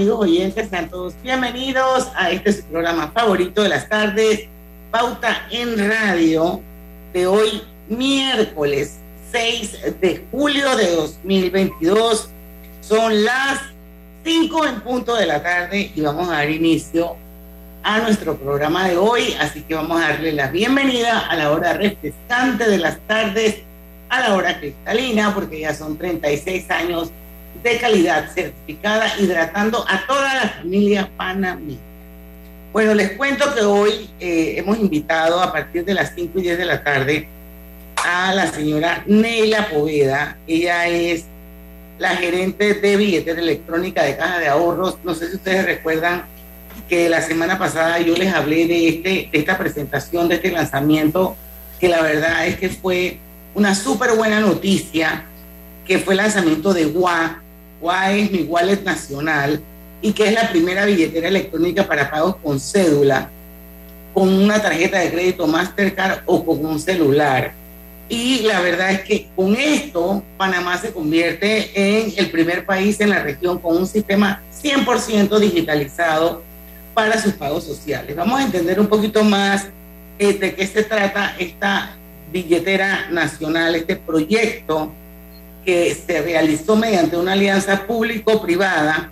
amigos 0.00 0.20
oyentes? 0.20 0.70
Sean 0.70 0.88
todos 0.88 1.12
bienvenidos 1.22 2.08
a 2.16 2.30
este 2.30 2.54
programa 2.62 3.10
favorito 3.12 3.62
de 3.62 3.68
las 3.68 3.86
tardes, 3.86 4.46
Pauta 4.90 5.46
en 5.50 5.76
Radio, 5.76 6.62
de 7.12 7.26
hoy 7.26 7.62
miércoles 7.90 8.96
6 9.30 10.00
de 10.00 10.24
julio 10.30 10.74
de 10.74 10.90
2022. 10.92 12.30
Son 12.80 13.24
las 13.26 13.60
5 14.24 14.66
en 14.68 14.80
punto 14.80 15.16
de 15.16 15.26
la 15.26 15.42
tarde 15.42 15.92
y 15.94 16.00
vamos 16.00 16.30
a 16.30 16.32
dar 16.32 16.48
inicio 16.48 17.16
a 17.82 17.98
nuestro 17.98 18.38
programa 18.38 18.88
de 18.88 18.96
hoy, 18.96 19.36
así 19.38 19.60
que 19.60 19.74
vamos 19.74 20.00
a 20.00 20.08
darle 20.12 20.32
la 20.32 20.46
bienvenida 20.46 21.26
a 21.28 21.36
la 21.36 21.52
hora 21.52 21.74
refrescante 21.74 22.70
de 22.70 22.78
las 22.78 22.98
tardes, 23.00 23.58
a 24.08 24.20
la 24.20 24.34
hora 24.34 24.58
cristalina, 24.58 25.34
porque 25.34 25.60
ya 25.60 25.74
son 25.74 25.98
36 25.98 26.70
años 26.70 27.12
de 27.62 27.78
calidad 27.78 28.30
certificada, 28.32 29.12
hidratando 29.18 29.84
a 29.88 30.06
toda 30.06 30.34
la 30.34 30.48
familia 30.48 31.10
panameña. 31.16 31.78
Bueno, 32.72 32.94
les 32.94 33.12
cuento 33.12 33.52
que 33.54 33.62
hoy 33.62 34.08
eh, 34.20 34.54
hemos 34.56 34.78
invitado 34.78 35.42
a 35.42 35.52
partir 35.52 35.84
de 35.84 35.94
las 35.94 36.12
5 36.14 36.38
y 36.38 36.42
10 36.42 36.58
de 36.58 36.64
la 36.64 36.84
tarde 36.84 37.28
a 37.96 38.32
la 38.32 38.46
señora 38.46 39.02
Neila 39.06 39.68
Poveda. 39.68 40.38
Ella 40.46 40.86
es 40.86 41.24
la 41.98 42.16
gerente 42.16 42.74
de 42.74 42.96
billetera 42.96 43.40
electrónica 43.40 44.04
de 44.04 44.16
Caja 44.16 44.38
de 44.38 44.48
Ahorros. 44.48 44.98
No 45.04 45.14
sé 45.14 45.28
si 45.28 45.36
ustedes 45.36 45.64
recuerdan 45.64 46.24
que 46.88 47.08
la 47.08 47.20
semana 47.20 47.58
pasada 47.58 47.98
yo 48.00 48.14
les 48.16 48.32
hablé 48.32 48.66
de, 48.66 48.88
este, 48.88 49.28
de 49.30 49.38
esta 49.38 49.58
presentación, 49.58 50.28
de 50.28 50.36
este 50.36 50.50
lanzamiento, 50.50 51.36
que 51.78 51.88
la 51.88 52.02
verdad 52.02 52.46
es 52.46 52.56
que 52.56 52.68
fue 52.68 53.18
una 53.54 53.74
súper 53.74 54.14
buena 54.14 54.40
noticia, 54.40 55.24
que 55.90 55.98
fue 55.98 56.14
el 56.14 56.18
lanzamiento 56.18 56.72
de 56.72 56.86
WA. 56.86 57.42
WA 57.80 58.12
es 58.12 58.30
mi 58.30 58.42
wallet 58.42 58.80
nacional 58.84 59.60
y 60.00 60.12
que 60.12 60.28
es 60.28 60.32
la 60.32 60.48
primera 60.48 60.84
billetera 60.84 61.26
electrónica 61.26 61.84
para 61.84 62.08
pagos 62.08 62.36
con 62.36 62.60
cédula, 62.60 63.28
con 64.14 64.28
una 64.28 64.62
tarjeta 64.62 65.00
de 65.00 65.10
crédito 65.10 65.48
Mastercard 65.48 66.20
o 66.26 66.44
con 66.44 66.64
un 66.64 66.78
celular. 66.78 67.54
Y 68.08 68.42
la 68.42 68.60
verdad 68.60 68.92
es 68.92 69.00
que 69.00 69.26
con 69.34 69.56
esto 69.56 70.22
Panamá 70.36 70.78
se 70.78 70.92
convierte 70.92 71.72
en 71.74 72.12
el 72.16 72.30
primer 72.30 72.64
país 72.64 73.00
en 73.00 73.10
la 73.10 73.24
región 73.24 73.58
con 73.58 73.76
un 73.76 73.86
sistema 73.88 74.40
100% 74.62 75.40
digitalizado 75.40 76.44
para 76.94 77.20
sus 77.20 77.32
pagos 77.32 77.64
sociales. 77.64 78.14
Vamos 78.14 78.38
a 78.38 78.44
entender 78.44 78.78
un 78.78 78.86
poquito 78.86 79.24
más 79.24 79.66
eh, 80.20 80.34
de 80.34 80.54
qué 80.54 80.68
se 80.68 80.84
trata 80.84 81.34
esta 81.36 81.96
billetera 82.30 83.08
nacional, 83.10 83.74
este 83.74 83.96
proyecto 83.96 84.92
que 85.64 85.94
se 85.94 86.22
realizó 86.22 86.76
mediante 86.76 87.16
una 87.16 87.32
alianza 87.32 87.86
público-privada. 87.86 89.10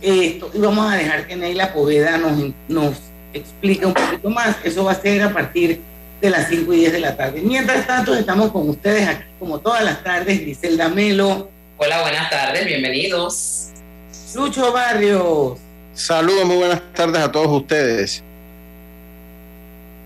y 0.00 0.40
vamos 0.54 0.92
a 0.92 0.96
dejar 0.96 1.26
que 1.26 1.36
Neila 1.36 1.72
Poveda 1.72 2.18
nos, 2.18 2.52
nos 2.68 2.96
explique 3.32 3.86
un 3.86 3.94
poquito 3.94 4.30
más. 4.30 4.56
Eso 4.64 4.84
va 4.84 4.92
a 4.92 5.00
ser 5.00 5.22
a 5.22 5.32
partir 5.32 5.80
de 6.20 6.30
las 6.30 6.48
5 6.48 6.72
y 6.72 6.76
10 6.78 6.92
de 6.92 7.00
la 7.00 7.16
tarde. 7.16 7.42
Mientras 7.42 7.86
tanto, 7.86 8.14
estamos 8.14 8.52
con 8.52 8.68
ustedes 8.68 9.08
aquí 9.08 9.24
como 9.38 9.58
todas 9.58 9.84
las 9.84 10.02
tardes, 10.04 10.40
Griselda 10.40 10.88
Melo. 10.88 11.50
Hola, 11.76 12.00
buenas 12.02 12.30
tardes, 12.30 12.64
bienvenidos. 12.64 13.70
Lucho 14.34 14.72
Barrios. 14.72 15.58
Saludos, 15.94 16.44
muy 16.46 16.56
buenas 16.56 16.80
tardes 16.94 17.20
a 17.20 17.30
todos 17.30 17.48
ustedes. 17.48 18.22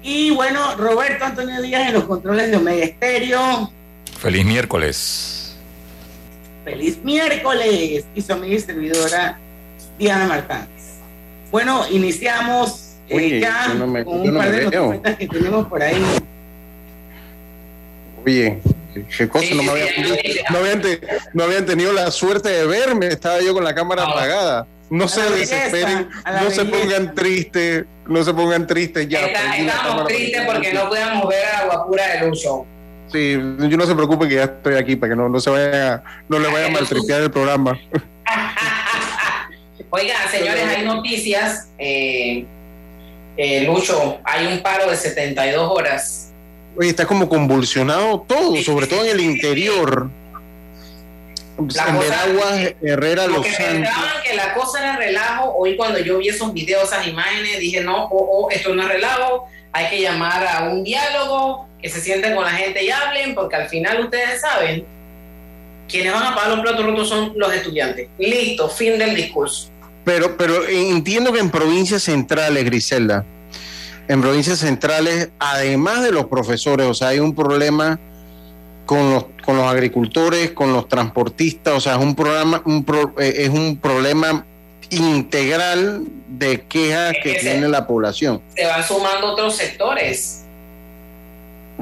Y 0.03 0.31
bueno, 0.31 0.77
Roberto 0.77 1.25
Antonio 1.25 1.61
Díaz 1.61 1.89
en 1.89 1.95
los 1.95 2.05
controles 2.05 2.51
de 2.51 2.57
Omega 2.57 2.85
Estéreo. 2.85 3.71
Feliz 4.19 4.45
miércoles. 4.45 5.46
Feliz 6.67 6.99
miércoles. 7.05 8.05
Y 8.13 8.23
su 8.23 8.33
amiga 8.33 8.57
y 8.57 8.59
servidora 8.59 9.39
Diana 9.97 10.27
Martínez. 10.27 10.67
Bueno, 11.53 11.87
iniciamos 11.89 12.97
eh, 13.09 13.39
ya 13.41 13.73
con 14.05 14.21
un 14.21 14.35
par 14.37 14.51
de 14.51 14.65
noticias 14.65 15.17
que 15.17 15.29
tenemos 15.29 15.69
por 15.69 15.81
ahí. 15.81 16.03
Oye, 18.25 18.59
qué 19.17 19.29
cosa, 19.29 19.55
no, 19.55 19.63
me 19.63 19.71
había, 19.71 19.85
no, 20.51 20.59
habían, 20.59 20.83
no, 21.35 21.45
habían, 21.45 21.67
tenido 21.67 21.93
la 21.93 22.11
suerte 22.11 22.49
de 22.49 22.67
verme, 22.67 23.07
estaba 23.07 23.41
yo 23.41 23.55
con 23.55 23.63
la 23.63 23.73
cámara 23.73 24.03
apagada. 24.03 24.67
No 24.91 25.07
se 25.07 25.23
desesperen, 25.23 26.09
no 26.43 26.51
se 26.51 26.65
pongan 26.65 27.15
tristes, 27.15 27.85
no 28.09 28.25
se 28.25 28.35
pongan 28.35 28.67
tristes 28.67 29.09
ya. 29.09 29.27
estamos 29.27 30.09
tristes 30.09 30.43
porque 30.45 30.73
no 30.73 30.89
podemos 30.89 31.29
ver 31.29 31.45
a 31.47 31.67
guapura 31.67 32.09
de 32.09 32.27
Lucho. 32.27 32.67
Sí, 33.13 33.33
yo 33.33 33.77
no 33.77 33.87
se 33.87 33.95
preocupe 33.95 34.29
que 34.29 34.37
ya 34.37 34.45
estoy 34.45 34.75
aquí 34.75 34.97
para 34.97 35.13
que 35.13 35.17
no, 35.17 35.29
no 35.29 35.41
se 35.41 35.51
vaya, 35.51 36.03
no 36.29 36.39
le 36.39 36.49
vaya 36.49 36.67
a 36.67 36.71
maltripear 36.71 37.23
el 37.23 37.31
programa. 37.31 37.79
Oigan, 39.91 40.29
señores, 40.31 40.65
hay 40.65 40.85
noticias. 40.85 41.69
Eh, 41.79 42.45
eh, 43.37 43.65
Lucho, 43.65 44.19
hay 44.25 44.47
un 44.47 44.63
paro 44.63 44.91
de 44.91 44.97
72 44.97 45.71
horas. 45.71 46.33
Oye, 46.77 46.91
está 46.91 47.07
como 47.07 47.29
convulsionado 47.29 48.25
todo, 48.27 48.57
sobre 48.63 48.87
todo 48.87 49.05
en 49.05 49.13
el 49.13 49.21
interior. 49.21 50.11
La 51.75 52.75
Herrera, 52.83 53.27
Los 53.27 53.47
pensaban 53.47 54.23
que 54.23 54.35
la 54.35 54.53
cosa 54.55 54.79
era 54.79 54.97
relajo, 54.97 55.55
hoy 55.57 55.77
cuando 55.77 55.99
yo 55.99 56.19
vi 56.19 56.29
esos 56.29 56.53
videos, 56.53 56.85
esas 56.85 57.07
imágenes, 57.07 57.59
dije, 57.59 57.81
no, 57.81 58.05
oh, 58.05 58.45
oh, 58.45 58.51
esto 58.51 58.75
no 58.75 58.83
es 58.83 58.89
relajo, 58.89 59.49
hay 59.73 59.89
que 59.89 60.03
llamar 60.03 60.47
a 60.47 60.69
un 60.69 60.85
diálogo, 60.85 61.67
que 61.81 61.89
se 61.89 62.01
sienten 62.01 62.35
con 62.35 62.45
la 62.45 62.53
gente 62.53 62.85
y 62.85 62.91
hablen, 62.91 63.35
porque 63.35 63.57
al 63.57 63.69
final 63.69 64.05
ustedes 64.05 64.41
saben, 64.41 64.85
quienes 65.89 66.13
van 66.13 66.25
a 66.25 66.35
pagar 66.35 66.51
los 66.51 66.61
platos 66.61 66.85
rotos 66.85 67.09
son 67.09 67.33
los 67.37 67.53
estudiantes. 67.53 68.09
Listo, 68.19 68.69
fin 68.69 68.99
del 68.99 69.15
discurso. 69.15 69.71
Pero, 70.05 70.37
pero 70.37 70.67
entiendo 70.69 71.33
que 71.33 71.41
en 71.41 71.51
provincias 71.51 72.03
centrales, 72.03 72.65
Griselda, 72.65 73.25
en 74.09 74.21
provincias 74.21 74.59
centrales, 74.59 75.31
además 75.39 76.03
de 76.03 76.13
los 76.13 76.27
profesores, 76.27 76.87
o 76.87 76.95
sea, 76.95 77.09
hay 77.09 77.19
un 77.19 77.35
problema 77.35 77.99
con 78.87 79.13
los, 79.13 79.25
con 79.45 79.57
los 79.57 79.67
agricultores, 79.67 80.53
con 80.53 80.73
los 80.73 80.89
transportistas, 80.89 81.75
o 81.75 81.81
sea, 81.81 81.97
es 81.97 81.99
un 81.99 82.15
programa, 82.15 82.63
un 82.65 82.87
eh, 83.19 83.35
es 83.39 83.49
un 83.51 83.77
problema 83.77 84.47
integral 84.91 86.05
de 86.29 86.63
quejas 86.63 87.15
que, 87.23 87.35
tiene 87.35 87.69
la 87.69 87.87
población. 87.87 88.41
Se 88.55 88.65
van 88.65 88.87
sumando 88.87 89.33
otros 89.33 89.57
sectores. 89.57 90.45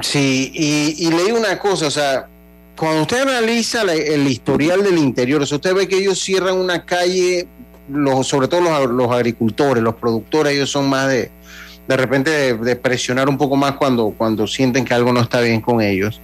Sí, 0.01 0.51
y, 0.53 1.07
y 1.07 1.11
leí 1.11 1.31
una 1.31 1.57
cosa, 1.59 1.87
o 1.87 1.91
sea, 1.91 2.27
cuando 2.75 3.03
usted 3.03 3.21
analiza 3.21 3.83
el 3.83 4.27
historial 4.27 4.83
del 4.83 4.97
interior, 4.97 5.41
o 5.41 5.45
sea, 5.45 5.55
usted 5.57 5.73
ve 5.73 5.87
que 5.87 5.97
ellos 5.97 6.19
cierran 6.19 6.57
una 6.57 6.85
calle, 6.85 7.47
los, 7.87 8.27
sobre 8.27 8.47
todo 8.47 8.61
los, 8.61 8.89
los 8.89 9.11
agricultores, 9.11 9.81
los 9.81 9.95
productores, 9.95 10.53
ellos 10.53 10.71
son 10.71 10.89
más 10.89 11.07
de, 11.07 11.31
de 11.87 11.97
repente, 11.97 12.31
de, 12.31 12.57
de, 12.57 12.75
presionar 12.75 13.29
un 13.29 13.37
poco 13.37 13.55
más 13.55 13.73
cuando, 13.73 14.13
cuando 14.17 14.47
sienten 14.47 14.83
que 14.83 14.93
algo 14.93 15.13
no 15.13 15.21
está 15.21 15.39
bien 15.39 15.61
con 15.61 15.81
ellos 15.81 16.19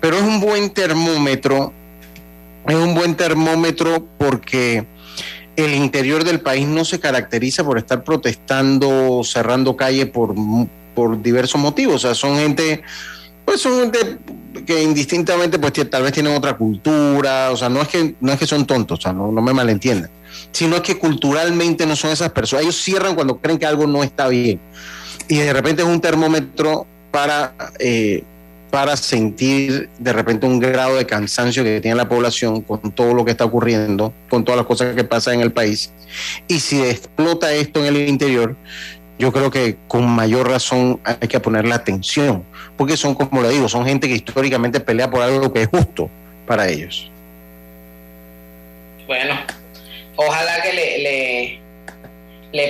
pero 0.00 0.16
es 0.16 0.22
un 0.22 0.40
buen 0.40 0.70
termómetro, 0.70 1.72
es 2.66 2.74
un 2.74 2.94
buen 2.94 3.14
termómetro 3.14 4.06
porque 4.18 4.86
el 5.56 5.74
interior 5.74 6.24
del 6.24 6.40
país 6.40 6.66
no 6.66 6.84
se 6.84 7.00
caracteriza 7.00 7.64
por 7.64 7.78
estar 7.78 8.02
protestando, 8.02 9.22
cerrando 9.24 9.76
calle 9.76 10.06
por, 10.06 10.34
por 10.94 11.20
diversos 11.22 11.60
motivos, 11.60 11.96
o 11.96 11.98
sea, 11.98 12.14
son 12.14 12.36
gente, 12.36 12.82
pues 13.44 13.60
son 13.60 13.80
gente 13.80 14.18
que 14.66 14.82
indistintamente 14.82 15.58
pues 15.58 15.72
tal 15.90 16.02
vez 16.02 16.12
tienen 16.12 16.34
otra 16.34 16.56
cultura, 16.56 17.50
o 17.50 17.56
sea, 17.56 17.68
no 17.68 17.82
es 17.82 17.88
que, 17.88 18.14
no 18.20 18.32
es 18.32 18.38
que 18.38 18.46
son 18.46 18.66
tontos, 18.66 19.00
o 19.00 19.02
sea, 19.02 19.12
no, 19.12 19.30
no 19.30 19.42
me 19.42 19.52
malentiendan, 19.52 20.10
sino 20.52 20.76
es 20.76 20.82
que 20.82 20.98
culturalmente 20.98 21.86
no 21.86 21.96
son 21.96 22.10
esas 22.10 22.30
personas, 22.30 22.64
ellos 22.64 22.80
cierran 22.80 23.14
cuando 23.14 23.38
creen 23.38 23.58
que 23.58 23.66
algo 23.66 23.86
no 23.86 24.02
está 24.02 24.28
bien. 24.28 24.60
Y 25.28 25.36
de 25.36 25.52
repente 25.52 25.82
es 25.82 25.88
un 25.88 26.00
termómetro 26.00 26.86
para 27.12 27.54
eh, 27.78 28.24
para 28.70 28.96
sentir 28.96 29.90
de 29.98 30.12
repente 30.12 30.46
un 30.46 30.60
grado 30.60 30.96
de 30.96 31.06
cansancio 31.06 31.64
que 31.64 31.80
tiene 31.80 31.96
la 31.96 32.08
población 32.08 32.62
con 32.62 32.92
todo 32.92 33.14
lo 33.14 33.24
que 33.24 33.32
está 33.32 33.44
ocurriendo, 33.44 34.12
con 34.28 34.44
todas 34.44 34.58
las 34.58 34.66
cosas 34.66 34.94
que 34.94 35.04
pasan 35.04 35.34
en 35.34 35.40
el 35.40 35.52
país. 35.52 35.92
Y 36.46 36.60
si 36.60 36.82
explota 36.82 37.52
esto 37.52 37.80
en 37.80 37.86
el 37.86 38.08
interior, 38.08 38.56
yo 39.18 39.32
creo 39.32 39.50
que 39.50 39.76
con 39.88 40.08
mayor 40.08 40.48
razón 40.48 41.00
hay 41.04 41.28
que 41.28 41.40
ponerle 41.40 41.74
atención, 41.74 42.44
porque 42.76 42.96
son, 42.96 43.14
como 43.14 43.42
le 43.42 43.50
digo, 43.50 43.68
son 43.68 43.84
gente 43.84 44.08
que 44.08 44.14
históricamente 44.14 44.80
pelea 44.80 45.10
por 45.10 45.22
algo 45.22 45.52
que 45.52 45.62
es 45.62 45.68
justo 45.68 46.08
para 46.46 46.68
ellos. 46.68 47.10
Bueno, 49.06 49.34
ojalá 50.16 50.62
que 50.62 50.72
le 50.72 50.98
le 50.98 51.60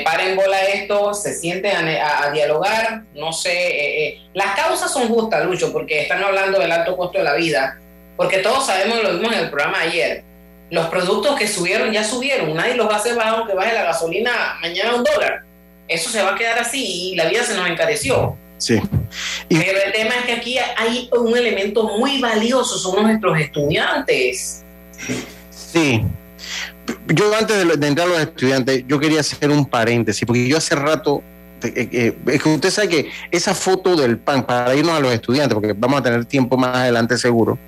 paren 0.05 0.37
bola 0.37 0.57
a 0.57 0.65
esto, 0.65 1.15
se 1.15 1.35
sienten 1.35 1.73
a, 1.75 2.31
dialogar, 2.31 3.05
no 3.15 3.33
sé, 3.33 3.53
eh, 3.53 4.07
eh, 4.07 4.19
las 4.35 4.55
causas 4.55 4.93
son 4.93 5.09
justas, 5.09 5.45
Lucho, 5.45 5.73
porque 5.73 6.03
están 6.03 6.23
hablando 6.23 6.59
del 6.59 6.71
alto 6.71 6.97
costo 6.97 7.19
de 7.19 7.25
la 7.25 7.35
vida, 7.35 7.79
porque 8.17 8.39
todos 8.39 8.67
sabemos, 8.67 9.03
lo 9.03 9.15
vimos 9.15 9.33
en 9.33 9.41
el 9.41 9.51
programa 9.51 9.81
ayer, 9.81 10.23
los 10.71 10.87
productos 10.89 11.37
que 11.39 11.49
subieron 11.49 11.93
ya 11.93 12.05
subieron, 12.05 12.55
nadie 12.55 12.75
los 12.75 12.89
va 12.89 12.95
a 12.95 12.99
hacer 12.99 13.15
bajar 13.15 13.37
aunque 13.37 13.55
baje 13.55 13.75
la 13.75 13.85
gasolina 13.85 14.59
mañana 14.61 14.95
un 14.95 15.05
dólar, 15.05 15.45
eso 15.89 16.11
se 16.11 16.23
va 16.23 16.33
a 16.33 16.37
quedar 16.37 16.59
así 16.59 17.13
y 17.13 17.17
la 17.17 17.27
vida 17.27 17.43
se 17.43 17.55
nos 17.55 17.69
encareció. 17.69 18.37
Sí. 18.59 18.79
Pero 19.49 19.79
el 19.87 19.93
tema 19.93 20.17
es 20.17 20.25
que 20.27 20.33
aquí 20.33 20.59
hay 20.59 21.09
un 21.13 21.37
elemento 21.37 21.97
muy 21.97 22.21
valioso, 22.21 22.79
son 22.79 23.03
nuestros 23.03 23.41
estudiantes. 23.41 24.63
Sí, 25.51 26.05
yo 27.15 27.35
antes 27.35 27.81
de, 27.81 27.87
entrar 27.87 28.09
a 28.09 28.11
los 28.11 28.21
estudiantes, 28.21 28.85
yo 28.87 28.99
quería 28.99 29.21
hacer 29.21 29.51
un 29.51 29.67
paréntesis, 29.67 30.25
porque 30.27 30.49
yo 30.49 30.57
hace 30.57 30.75
rato, 30.75 31.23
eh, 31.63 31.89
eh, 31.93 32.19
es 32.27 32.43
que 32.43 32.49
usted 32.49 32.71
sabe 32.71 32.89
que 32.89 33.11
esa 33.31 33.55
foto 33.55 33.97
del 33.97 34.19
pan, 34.19 34.47
para 34.47 34.75
irnos 34.75 34.97
a 34.97 35.01
los 35.01 35.13
estudiantes, 35.13 35.55
porque 35.55 35.75
vamos 35.77 36.01
a 36.01 36.03
tener 36.03 36.25
tiempo 36.25 36.57
más 36.57 36.77
adelante 36.77 37.19
seguro, 37.19 37.59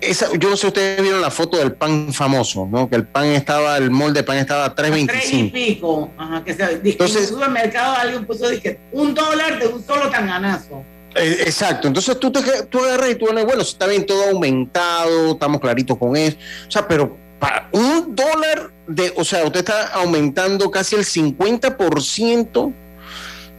esa, 0.00 0.28
yo 0.38 0.48
no 0.48 0.56
sé 0.56 0.62
si 0.62 0.66
ustedes 0.68 1.02
vieron 1.02 1.20
la 1.20 1.30
foto 1.30 1.56
del 1.56 1.72
pan 1.72 2.12
famoso, 2.12 2.68
¿no? 2.70 2.88
Que 2.88 2.94
el 2.96 3.04
pan 3.04 3.26
estaba, 3.26 3.76
el 3.76 3.90
molde 3.90 4.20
de 4.20 4.24
pan 4.24 4.38
estaba 4.38 4.66
a 4.66 4.74
3.25. 4.74 5.06
3 5.08 5.32
y 5.32 5.42
pico. 5.50 6.10
Ajá, 6.16 6.44
que 6.44 6.54
se, 6.54 6.80
Entonces, 6.84 7.16
en 7.16 7.22
el 7.22 7.28
supermercado 7.28 7.96
alguien 7.96 8.24
puso 8.24 8.48
dije, 8.48 8.78
un 8.92 9.12
dólar 9.12 9.58
de 9.58 9.66
un 9.66 9.84
solo 9.84 10.08
tanganazo. 10.08 10.84
Eh, 11.16 11.38
exacto, 11.40 11.88
entonces 11.88 12.18
tú, 12.20 12.30
te, 12.30 12.40
tú 12.68 12.78
agarras 12.78 13.10
y 13.10 13.14
tú 13.16 13.26
bueno, 13.26 13.62
está 13.62 13.86
bien 13.86 14.06
todo 14.06 14.28
aumentado, 14.28 15.32
estamos 15.32 15.60
claritos 15.60 15.96
con 15.96 16.14
eso, 16.16 16.36
o 16.68 16.70
sea, 16.70 16.86
pero 16.86 17.16
para 17.38 17.68
un 17.72 18.14
dólar 18.14 18.72
de, 18.86 19.12
o 19.16 19.24
sea, 19.24 19.44
usted 19.44 19.60
está 19.60 19.88
aumentando 19.88 20.70
casi 20.70 20.96
el 20.96 21.04
50% 21.04 22.72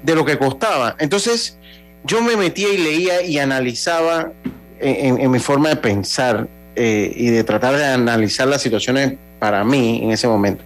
de 0.03 0.15
lo 0.15 0.25
que 0.25 0.37
costaba. 0.37 0.95
Entonces, 0.99 1.57
yo 2.03 2.21
me 2.21 2.35
metía 2.35 2.69
y 2.69 2.77
leía 2.77 3.21
y 3.21 3.39
analizaba 3.39 4.31
en, 4.79 5.29
mi 5.29 5.39
forma 5.39 5.69
de 5.69 5.75
pensar 5.75 6.47
eh, 6.75 7.11
y 7.15 7.27
de 7.27 7.43
tratar 7.43 7.75
de 7.75 7.85
analizar 7.85 8.47
las 8.47 8.61
situaciones 8.61 9.17
para 9.39 9.63
mí 9.63 10.01
en 10.03 10.11
ese 10.11 10.27
momento. 10.27 10.63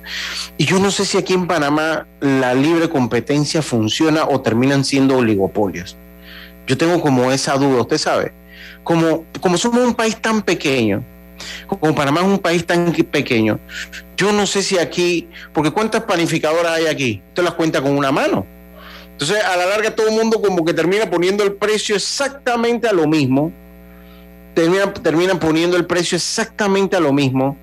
Y 0.57 0.65
yo 0.65 0.80
no 0.80 0.92
sé 0.92 1.06
si 1.06 1.18
aquí 1.18 1.33
en 1.33 1.48
Panamá 1.48 2.07
la 2.19 2.54
libre 2.54 2.89
competencia 2.89 3.62
funciona 3.62 4.25
o 4.25 4.42
terminan 4.42 4.83
siendo 4.83 5.18
oligopolios. 5.18 5.98
Yo 6.68 6.77
tengo 6.77 7.01
como 7.01 7.31
esa 7.31 7.56
duda, 7.57 7.81
usted 7.81 7.98
sabe. 7.98 8.33
Como, 8.83 9.25
como 9.39 9.57
somos 9.57 9.86
un 9.86 9.94
país 9.94 10.18
tan 10.18 10.42
pequeño, 10.42 11.04
como 11.68 11.96
Panamá 11.96 12.22
es 12.22 12.28
un 12.28 12.40
país 12.40 12.66
tan 12.66 12.92
pequeño, 12.92 13.60
yo 14.18 14.32
no 14.32 14.46
sé 14.46 14.62
si 14.64 14.78
aquí, 14.78 15.28
porque 15.54 15.72
¿cuántas 15.72 16.04
panificadoras 16.04 16.74
hay 16.74 16.86
aquí? 16.88 17.22
Usted 17.30 17.44
las 17.44 17.54
cuenta 17.54 17.82
con 17.82 17.98
una 17.98 18.12
mano. 18.12 18.46
Entonces, 19.12 19.44
a 19.44 19.56
la 19.58 19.66
larga, 19.66 19.96
todo 19.96 20.08
el 20.08 20.16
mundo 20.16 20.42
como 20.42 20.66
que 20.66 20.74
termina 20.74 21.10
poniendo 21.10 21.44
el 21.44 21.54
precio 21.54 21.96
exactamente 21.96 22.88
a 22.88 22.94
lo 22.94 23.08
mismo, 23.08 23.52
terminan, 24.54 25.40
poniendo 25.40 25.78
el 25.78 25.86
precio 25.86 26.16
exactamente 26.16 26.96
a 26.96 27.00
lo 27.00 27.14
mismo, 27.14 27.58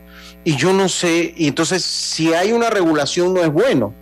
y 0.45 0.57
yo 0.57 0.73
no 0.73 0.89
sé, 0.89 1.35
y 1.37 1.49
entonces, 1.49 1.85
si 1.85 2.33
hay 2.33 2.53
una 2.53 2.71
regulación, 2.71 3.35
no 3.35 3.41
es 3.43 3.53
bueno 3.53 3.95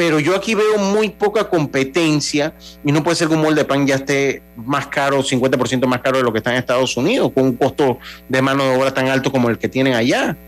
pero 0.00 0.18
yo 0.18 0.34
aquí 0.34 0.54
veo 0.54 0.78
muy 0.78 1.10
poca 1.10 1.50
competencia 1.50 2.54
y 2.82 2.90
no 2.90 3.02
puede 3.02 3.16
ser 3.16 3.28
que 3.28 3.34
un 3.34 3.42
molde 3.42 3.60
de 3.60 3.64
pan 3.66 3.86
ya 3.86 3.96
esté 3.96 4.40
más 4.56 4.86
caro, 4.86 5.22
50% 5.22 5.86
más 5.86 6.00
caro 6.00 6.16
de 6.16 6.24
lo 6.24 6.32
que 6.32 6.38
está 6.38 6.52
en 6.52 6.56
Estados 6.56 6.96
Unidos, 6.96 7.30
con 7.34 7.44
un 7.44 7.52
costo 7.54 7.98
de 8.26 8.40
mano 8.40 8.64
de 8.64 8.78
obra 8.78 8.94
tan 8.94 9.08
alto 9.08 9.30
como 9.30 9.50
el 9.50 9.58
que 9.58 9.68
tienen 9.68 9.92
allá. 9.92 10.38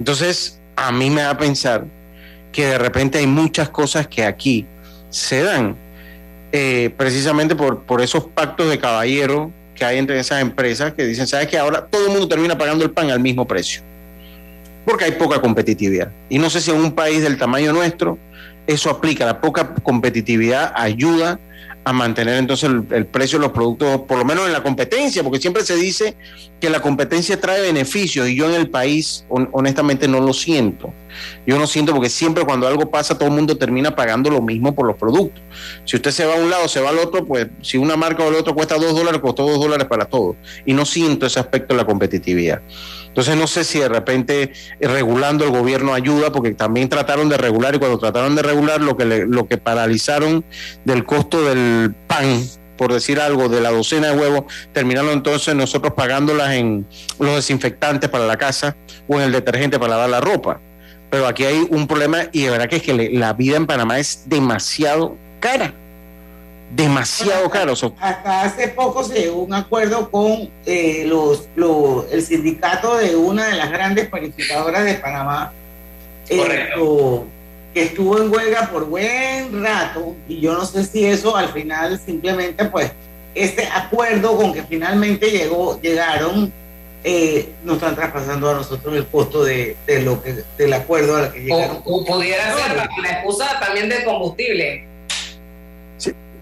Entonces, 0.00 0.60
a 0.74 0.90
mí 0.90 1.10
me 1.10 1.20
da 1.20 1.30
a 1.30 1.38
pensar 1.38 1.84
que 2.50 2.66
de 2.66 2.76
repente 2.76 3.18
hay 3.18 3.28
muchas 3.28 3.68
cosas 3.68 4.08
que 4.08 4.24
aquí 4.24 4.66
se 5.10 5.44
dan 5.44 5.76
eh, 6.50 6.92
precisamente 6.96 7.54
por, 7.54 7.84
por 7.84 8.02
esos 8.02 8.24
pactos 8.24 8.68
de 8.68 8.80
caballero 8.80 9.52
que 9.76 9.84
hay 9.84 9.98
entre 9.98 10.18
esas 10.18 10.42
empresas 10.42 10.92
que 10.92 11.04
dicen, 11.06 11.28
¿sabes 11.28 11.46
que 11.46 11.56
Ahora 11.56 11.86
todo 11.86 12.06
el 12.06 12.10
mundo 12.10 12.26
termina 12.26 12.58
pagando 12.58 12.84
el 12.84 12.90
pan 12.90 13.12
al 13.12 13.20
mismo 13.20 13.46
precio. 13.46 13.80
Porque 14.84 15.04
hay 15.04 15.12
poca 15.12 15.40
competitividad. 15.40 16.10
Y 16.28 16.40
no 16.40 16.50
sé 16.50 16.60
si 16.60 16.72
en 16.72 16.78
un 16.78 16.90
país 16.90 17.22
del 17.22 17.38
tamaño 17.38 17.72
nuestro, 17.72 18.18
eso 18.66 18.90
aplica, 18.90 19.26
la 19.26 19.40
poca 19.40 19.74
competitividad 19.74 20.72
ayuda 20.76 21.40
a 21.84 21.92
mantener 21.92 22.36
entonces 22.36 22.70
el, 22.90 23.06
precio 23.06 23.38
de 23.38 23.46
los 23.46 23.52
productos, 23.52 24.02
por 24.02 24.18
lo 24.18 24.24
menos 24.24 24.46
en 24.46 24.52
la 24.52 24.62
competencia, 24.62 25.22
porque 25.22 25.40
siempre 25.40 25.64
se 25.64 25.74
dice 25.74 26.16
que 26.60 26.70
la 26.70 26.80
competencia 26.80 27.40
trae 27.40 27.60
beneficios 27.60 28.28
y 28.28 28.36
yo 28.36 28.48
en 28.48 28.54
el 28.54 28.70
país 28.70 29.24
honestamente 29.28 30.06
no 30.06 30.20
lo 30.20 30.32
siento. 30.32 30.92
Yo 31.46 31.58
no 31.58 31.66
siento 31.66 31.92
porque 31.92 32.08
siempre 32.08 32.44
cuando 32.44 32.66
algo 32.66 32.90
pasa 32.90 33.16
todo 33.16 33.28
el 33.28 33.34
mundo 33.34 33.56
termina 33.56 33.94
pagando 33.94 34.30
lo 34.30 34.40
mismo 34.40 34.74
por 34.74 34.86
los 34.86 34.96
productos. 34.96 35.42
Si 35.84 35.96
usted 35.96 36.10
se 36.10 36.24
va 36.24 36.34
a 36.34 36.38
un 36.38 36.50
lado, 36.50 36.68
se 36.68 36.80
va 36.80 36.90
al 36.90 36.98
otro, 36.98 37.24
pues 37.24 37.48
si 37.60 37.78
una 37.78 37.96
marca 37.96 38.24
o 38.24 38.28
el 38.28 38.34
otro 38.34 38.54
cuesta 38.54 38.76
dos 38.76 38.94
dólares, 38.94 39.20
costó 39.20 39.46
dos 39.46 39.60
dólares 39.60 39.86
para 39.86 40.04
todos. 40.04 40.36
Y 40.64 40.74
no 40.74 40.84
siento 40.84 41.26
ese 41.26 41.40
aspecto 41.40 41.74
de 41.74 41.78
la 41.78 41.86
competitividad. 41.86 42.62
Entonces 43.12 43.36
no 43.36 43.46
sé 43.46 43.64
si 43.64 43.78
de 43.78 43.90
repente 43.90 44.52
eh, 44.80 44.88
regulando 44.88 45.44
el 45.44 45.50
gobierno 45.50 45.92
ayuda, 45.92 46.32
porque 46.32 46.52
también 46.52 46.88
trataron 46.88 47.28
de 47.28 47.36
regular 47.36 47.74
y 47.74 47.78
cuando 47.78 47.98
trataron 47.98 48.34
de 48.34 48.42
regular 48.42 48.80
lo 48.80 48.96
que, 48.96 49.04
lo 49.04 49.46
que 49.46 49.58
paralizaron 49.58 50.44
del 50.86 51.04
costo 51.04 51.44
del 51.44 51.94
pan, 52.06 52.42
por 52.78 52.90
decir 52.90 53.20
algo, 53.20 53.50
de 53.50 53.60
la 53.60 53.70
docena 53.70 54.12
de 54.12 54.18
huevos, 54.18 54.44
terminaron 54.72 55.10
entonces 55.10 55.54
nosotros 55.54 55.92
pagándolas 55.94 56.52
en 56.52 56.86
los 57.18 57.36
desinfectantes 57.36 58.08
para 58.08 58.26
la 58.26 58.38
casa 58.38 58.76
o 59.06 59.16
en 59.16 59.24
el 59.24 59.32
detergente 59.32 59.78
para 59.78 59.90
lavar 59.90 60.08
la 60.08 60.20
ropa. 60.22 60.60
Pero 61.12 61.26
aquí 61.26 61.44
hay 61.44 61.66
un 61.68 61.86
problema 61.86 62.22
y 62.32 62.44
de 62.44 62.50
verdad 62.50 62.68
que 62.70 62.76
es 62.76 62.82
que 62.82 63.10
la 63.12 63.34
vida 63.34 63.58
en 63.58 63.66
Panamá 63.66 63.98
es 63.98 64.22
demasiado 64.26 65.16
cara 65.40 65.74
demasiado 66.74 67.50
caro. 67.50 67.74
Hasta 68.00 68.42
hace 68.42 68.68
poco 68.68 69.04
se 69.04 69.20
llegó 69.20 69.42
un 69.42 69.52
acuerdo 69.52 70.10
con 70.10 70.50
eh, 70.64 71.04
los, 71.06 71.48
el 72.10 72.22
sindicato 72.22 72.96
de 72.96 73.14
una 73.14 73.48
de 73.48 73.56
las 73.56 73.70
grandes 73.70 74.08
panificadoras 74.08 74.84
de 74.84 74.94
Panamá, 74.94 75.52
eh, 76.28 76.70
que 77.74 77.82
estuvo 77.82 78.18
en 78.18 78.32
huelga 78.32 78.70
por 78.70 78.86
buen 78.86 79.62
rato, 79.62 80.16
y 80.28 80.40
yo 80.40 80.54
no 80.54 80.64
sé 80.64 80.84
si 80.84 81.04
eso 81.04 81.36
al 81.36 81.50
final 81.50 81.98
simplemente, 81.98 82.64
pues, 82.66 82.90
este 83.34 83.66
acuerdo 83.66 84.36
con 84.36 84.52
que 84.52 84.62
finalmente 84.62 85.30
llegó, 85.30 85.80
llegaron, 85.80 86.52
eh, 87.04 87.48
nos 87.64 87.76
están 87.76 87.94
traspasando 87.94 88.50
a 88.50 88.54
nosotros 88.54 88.94
el 88.96 89.06
costo 89.06 89.44
de, 89.44 89.76
lo 90.04 90.22
que, 90.22 90.44
del 90.56 90.72
acuerdo 90.72 91.16
al 91.16 91.32
que 91.32 91.40
llegaron. 91.40 91.82
O, 91.84 92.04
pudiera 92.04 92.56
ser 92.56 92.76
la 92.76 92.84
excusa 92.84 93.58
también 93.60 93.88
del 93.88 94.04
combustible 94.04 94.92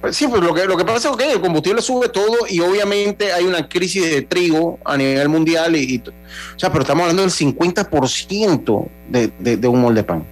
pues 0.00 0.16
sí, 0.16 0.26
pues 0.26 0.42
lo 0.42 0.54
que, 0.54 0.64
lo 0.64 0.76
que 0.76 0.84
pasa 0.84 1.10
es 1.10 1.16
que 1.16 1.32
el 1.32 1.40
combustible 1.40 1.82
sube 1.82 2.08
todo 2.08 2.46
y 2.48 2.60
obviamente 2.60 3.32
hay 3.32 3.44
una 3.44 3.68
crisis 3.68 4.02
de 4.10 4.22
trigo 4.22 4.78
a 4.84 4.96
nivel 4.96 5.28
mundial. 5.28 5.76
Y, 5.76 6.02
o 6.06 6.58
sea, 6.58 6.70
pero 6.70 6.82
estamos 6.82 7.02
hablando 7.02 7.22
del 7.22 7.30
50% 7.30 8.88
de, 9.08 9.30
de, 9.38 9.56
de, 9.58 9.68
un 9.68 9.82
molde 9.82 10.00
de 10.00 10.04
pan. 10.04 10.24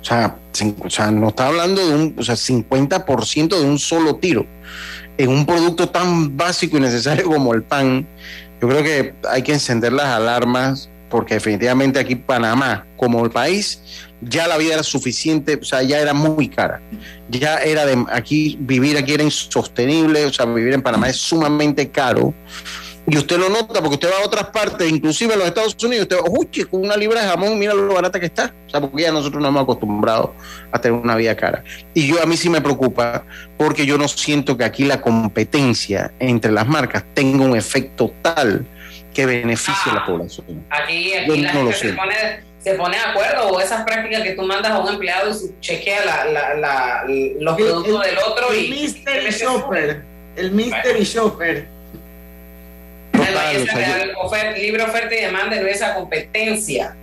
O 0.00 0.04
sea, 0.04 0.36
o 0.84 0.90
sea, 0.90 1.10
no 1.10 1.28
está 1.28 1.48
hablando 1.48 1.84
de 1.84 1.94
un 1.94 2.14
o 2.16 2.22
sea, 2.22 2.36
50% 2.36 3.48
de 3.58 3.64
un 3.64 3.78
solo 3.80 4.16
tiro. 4.16 4.46
En 5.16 5.30
un 5.30 5.44
producto 5.44 5.88
tan 5.88 6.36
básico 6.36 6.76
y 6.76 6.80
necesario 6.80 7.24
como 7.24 7.52
el 7.54 7.64
pan, 7.64 8.06
yo 8.60 8.68
creo 8.68 8.82
que 8.82 9.14
hay 9.28 9.42
que 9.42 9.52
encender 9.52 9.92
las 9.92 10.06
alarmas 10.06 10.90
porque 11.08 11.34
definitivamente 11.34 11.98
aquí 11.98 12.16
Panamá, 12.16 12.86
como 12.96 13.24
el 13.24 13.30
país, 13.30 13.82
ya 14.20 14.46
la 14.46 14.56
vida 14.56 14.74
era 14.74 14.82
suficiente, 14.82 15.58
o 15.60 15.64
sea, 15.64 15.82
ya 15.82 16.00
era 16.00 16.12
muy 16.12 16.48
cara. 16.48 16.82
Ya 17.30 17.58
era 17.58 17.86
de 17.86 18.04
aquí, 18.10 18.58
vivir 18.60 18.98
aquí 18.98 19.14
era 19.14 19.22
insostenible, 19.22 20.26
o 20.26 20.32
sea, 20.32 20.44
vivir 20.46 20.74
en 20.74 20.82
Panamá 20.82 21.08
es 21.08 21.16
sumamente 21.16 21.88
caro. 21.88 22.34
Y 23.10 23.16
usted 23.16 23.38
lo 23.38 23.48
nota 23.48 23.80
porque 23.80 23.94
usted 23.94 24.10
va 24.10 24.22
a 24.22 24.26
otras 24.26 24.50
partes, 24.50 24.86
inclusive 24.86 25.32
en 25.32 25.38
los 25.38 25.48
Estados 25.48 25.74
Unidos, 25.82 26.02
usted 26.02 26.16
va, 26.18 26.24
uy, 26.28 26.46
con 26.66 26.84
una 26.84 26.94
libra 26.94 27.22
de 27.22 27.28
jamón, 27.28 27.58
mira 27.58 27.72
lo 27.72 27.94
barata 27.94 28.20
que 28.20 28.26
está. 28.26 28.52
O 28.66 28.70
sea, 28.70 28.82
porque 28.82 29.02
ya 29.02 29.10
nosotros 29.10 29.40
nos 29.40 29.48
hemos 29.48 29.62
acostumbrado 29.62 30.34
a 30.70 30.78
tener 30.78 31.00
una 31.00 31.16
vida 31.16 31.34
cara. 31.34 31.64
Y 31.94 32.06
yo 32.06 32.22
a 32.22 32.26
mí 32.26 32.36
sí 32.36 32.50
me 32.50 32.60
preocupa 32.60 33.24
porque 33.56 33.86
yo 33.86 33.96
no 33.96 34.08
siento 34.08 34.58
que 34.58 34.64
aquí 34.64 34.84
la 34.84 35.00
competencia 35.00 36.12
entre 36.18 36.52
las 36.52 36.68
marcas 36.68 37.02
tenga 37.14 37.46
un 37.46 37.56
efecto 37.56 38.12
tal 38.20 38.66
que 39.14 39.24
beneficie 39.24 39.90
a 39.90 39.94
la 39.94 40.00
ah, 40.00 40.06
población. 40.06 40.66
Aquí, 40.68 41.14
aquí 41.14 41.40
la 41.40 41.52
gente 41.52 41.72
se 41.72 41.92
pone, 41.94 42.14
se 42.58 42.74
pone 42.74 42.96
de 42.98 43.04
acuerdo 43.04 43.48
o 43.48 43.58
esas 43.58 43.84
prácticas 43.84 44.20
que 44.20 44.32
tú 44.32 44.42
mandas 44.42 44.70
a 44.70 44.80
un 44.80 44.88
empleado 44.88 45.30
y 45.30 45.60
chequea 45.60 46.04
la, 46.04 46.54
la, 46.56 47.04
los 47.40 47.56
productos 47.56 48.04
del 48.04 48.18
otro 48.18 48.52
el 48.52 48.66
y 48.66 48.70
mystery 48.70 49.30
shopper 49.30 50.04
el 50.36 50.52
mystery 50.52 51.04
shopper 51.04 51.77
libre 54.56 54.82
oferta 54.82 55.14
y 55.14 55.20
demanda 55.20 55.60
no 55.60 55.66
esa 55.66 55.94
competencia 55.94 56.96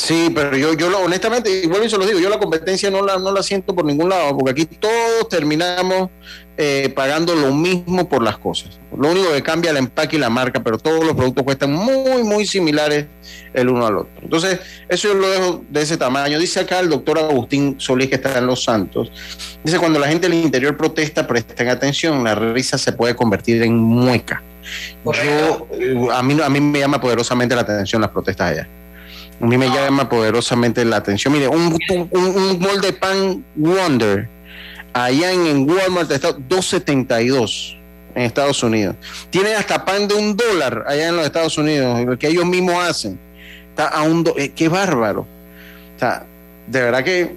Sí, 0.00 0.32
pero 0.34 0.56
yo, 0.56 0.72
yo 0.72 0.98
honestamente, 0.98 1.50
igual 1.62 1.82
eso 1.82 1.98
lo 1.98 2.06
digo, 2.06 2.18
yo 2.18 2.30
la 2.30 2.38
competencia 2.38 2.90
no 2.90 3.04
la, 3.04 3.18
no 3.18 3.32
la 3.32 3.42
siento 3.42 3.74
por 3.74 3.84
ningún 3.84 4.08
lado, 4.08 4.34
porque 4.34 4.52
aquí 4.52 4.64
todos 4.64 5.28
terminamos 5.28 6.08
eh, 6.56 6.90
pagando 6.96 7.34
lo 7.34 7.52
mismo 7.52 8.08
por 8.08 8.22
las 8.22 8.38
cosas. 8.38 8.80
Lo 8.96 9.10
único 9.10 9.30
que 9.30 9.42
cambia 9.42 9.72
el 9.72 9.76
empaque 9.76 10.16
y 10.16 10.18
la 10.18 10.30
marca, 10.30 10.62
pero 10.62 10.78
todos 10.78 11.04
los 11.04 11.14
productos 11.14 11.44
cuestan 11.44 11.72
muy, 11.72 12.22
muy 12.22 12.46
similares 12.46 13.08
el 13.52 13.68
uno 13.68 13.86
al 13.86 13.98
otro. 13.98 14.12
Entonces, 14.22 14.60
eso 14.88 15.08
yo 15.08 15.14
lo 15.14 15.28
dejo 15.28 15.64
de 15.68 15.82
ese 15.82 15.98
tamaño. 15.98 16.38
Dice 16.38 16.60
acá 16.60 16.80
el 16.80 16.88
doctor 16.88 17.18
Agustín 17.18 17.74
Solís, 17.78 18.08
que 18.08 18.14
está 18.14 18.38
en 18.38 18.46
Los 18.46 18.64
Santos, 18.64 19.12
dice, 19.62 19.78
cuando 19.78 19.98
la 19.98 20.08
gente 20.08 20.30
del 20.30 20.38
interior 20.38 20.78
protesta, 20.78 21.26
presten 21.26 21.68
atención, 21.68 22.24
la 22.24 22.34
risa 22.34 22.78
se 22.78 22.92
puede 22.92 23.14
convertir 23.14 23.62
en 23.62 23.76
mueca. 23.76 24.42
Yo, 25.04 25.66
eh, 25.72 26.08
a 26.12 26.22
mí, 26.22 26.40
a 26.40 26.48
mí 26.48 26.60
me 26.60 26.78
llama 26.78 27.00
poderosamente 27.00 27.54
la 27.54 27.62
atención 27.62 28.00
las 28.00 28.10
protestas 28.10 28.50
allá. 28.50 28.68
A 29.40 29.46
mí 29.46 29.56
me 29.56 29.68
llama 29.68 30.08
poderosamente 30.08 30.84
la 30.84 30.96
atención. 30.96 31.32
Mire, 31.32 31.48
un, 31.48 31.76
un, 32.10 32.58
molde 32.60 32.88
de 32.88 32.92
pan 32.92 33.44
Wonder, 33.56 34.28
allá 34.92 35.32
en, 35.32 35.68
Walmart 35.68 36.10
está 36.10 36.36
2.72 36.36 37.78
en 38.14 38.22
Estados 38.22 38.62
Unidos. 38.62 38.96
Tienen 39.30 39.56
hasta 39.56 39.84
pan 39.84 40.08
de 40.08 40.14
un 40.14 40.36
dólar 40.36 40.84
allá 40.86 41.08
en 41.08 41.16
los 41.16 41.24
Estados 41.24 41.56
Unidos, 41.56 42.00
el 42.00 42.18
que 42.18 42.28
ellos 42.28 42.44
mismos 42.44 42.74
hacen. 42.74 43.18
Está 43.70 43.88
a 43.88 44.02
un 44.02 44.30
eh, 44.36 44.50
qué 44.50 44.68
bárbaro. 44.68 45.26
sea, 45.98 46.26
de 46.66 46.82
verdad 46.82 47.02
que 47.02 47.34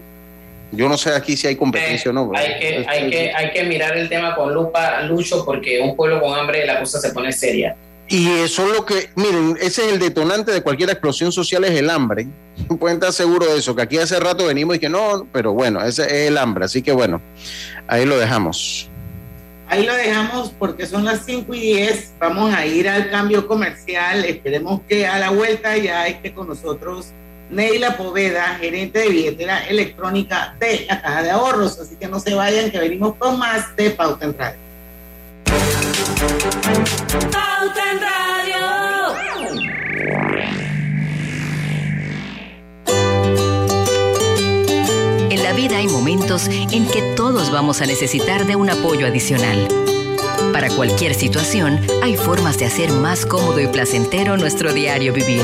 yo 0.76 0.90
no 0.90 0.98
sé 0.98 1.12
aquí 1.12 1.38
si 1.38 1.48
hay 1.48 1.56
competencia 1.56 2.12
o 2.12 2.14
no. 2.14 2.32
Hay 2.36 2.60
que, 2.60 2.86
hay, 2.88 3.10
que, 3.10 3.32
hay 3.34 3.52
que 3.52 3.64
mirar 3.64 3.96
el 3.98 4.10
tema 4.10 4.36
con 4.36 4.54
lupa, 4.54 5.02
Lucho, 5.04 5.46
porque 5.46 5.80
un 5.80 5.96
pueblo 5.96 6.20
con 6.20 6.38
hambre 6.38 6.66
la 6.66 6.80
cosa 6.80 7.00
se 7.00 7.12
pone 7.12 7.32
seria. 7.32 7.76
Y 8.08 8.28
eso 8.30 8.68
es 8.68 8.78
lo 8.78 8.86
que, 8.86 9.10
miren, 9.16 9.58
ese 9.62 9.86
es 9.86 9.94
el 9.94 10.00
detonante 10.00 10.52
de 10.52 10.62
cualquier 10.62 10.90
explosión 10.90 11.32
social, 11.32 11.64
es 11.64 11.72
el 11.72 11.90
hambre. 11.90 12.28
Pueden 12.80 12.98
estar 12.98 13.14
seguros 13.14 13.50
de 13.50 13.60
eso, 13.60 13.76
que 13.76 13.82
aquí 13.82 13.98
hace 13.98 14.20
rato 14.20 14.46
venimos 14.48 14.76
y 14.76 14.80
que 14.80 14.90
no, 14.90 15.28
pero 15.32 15.54
bueno, 15.54 15.82
ese 15.84 16.04
es 16.04 16.28
el 16.30 16.38
hambre. 16.38 16.66
Así 16.66 16.82
que 16.82 16.92
bueno, 16.92 17.22
ahí 17.88 18.06
lo 18.06 18.18
dejamos. 18.18 18.90
Ahí 19.70 19.86
lo 19.86 19.94
dejamos 19.96 20.54
porque 20.60 20.86
son 20.86 21.06
las 21.06 21.26
5 21.26 21.54
y 21.56 21.60
10. 21.60 22.14
Vamos 22.20 22.54
a 22.54 22.66
ir 22.66 22.90
al 22.90 23.10
cambio 23.10 23.48
comercial. 23.48 24.26
Esperemos 24.26 24.82
que 24.88 25.08
a 25.08 25.18
la 25.18 25.30
vuelta 25.30 25.78
ya 25.78 26.06
esté 26.08 26.34
con 26.34 26.48
nosotros 26.48 27.14
Neila 27.50 27.98
Poveda, 27.98 28.58
gerente 28.60 29.00
de 29.00 29.10
billetera 29.10 29.66
electrónica 29.68 30.56
de 30.60 30.86
la 30.88 31.02
Caja 31.02 31.24
de 31.24 31.32
Ahorros. 31.32 31.80
Así 31.80 31.96
que 31.96 32.08
no 32.08 32.20
se 32.20 32.34
vayan, 32.34 32.72
que 32.72 32.80
venimos 32.80 33.16
con 33.16 33.38
más 33.38 33.76
de 33.76 33.92
Pauta 33.92 34.26
en 34.26 34.38
Radio. 34.38 34.58
Pauta 37.32 37.92
en 37.92 38.00
Radio. 38.02 38.84
En 45.30 45.44
la 45.44 45.54
vida 45.54 45.78
hay 45.78 45.88
momentos 45.88 46.48
en 46.48 46.88
que 46.88 47.02
todos 47.16 47.52
vamos 47.52 47.82
a 47.82 47.86
necesitar 47.86 48.46
de 48.46 48.56
un 48.56 48.70
apoyo 48.70 49.06
adicional. 49.06 49.68
Para 50.52 50.70
cualquier 50.70 51.14
situación, 51.14 51.80
hay 52.02 52.16
formas 52.16 52.58
de 52.58 52.66
hacer 52.66 52.92
más 52.92 53.26
cómodo 53.26 53.60
y 53.60 53.68
placentero 53.68 54.38
nuestro 54.38 54.74
diario 54.74 55.14
vivir 55.14 55.44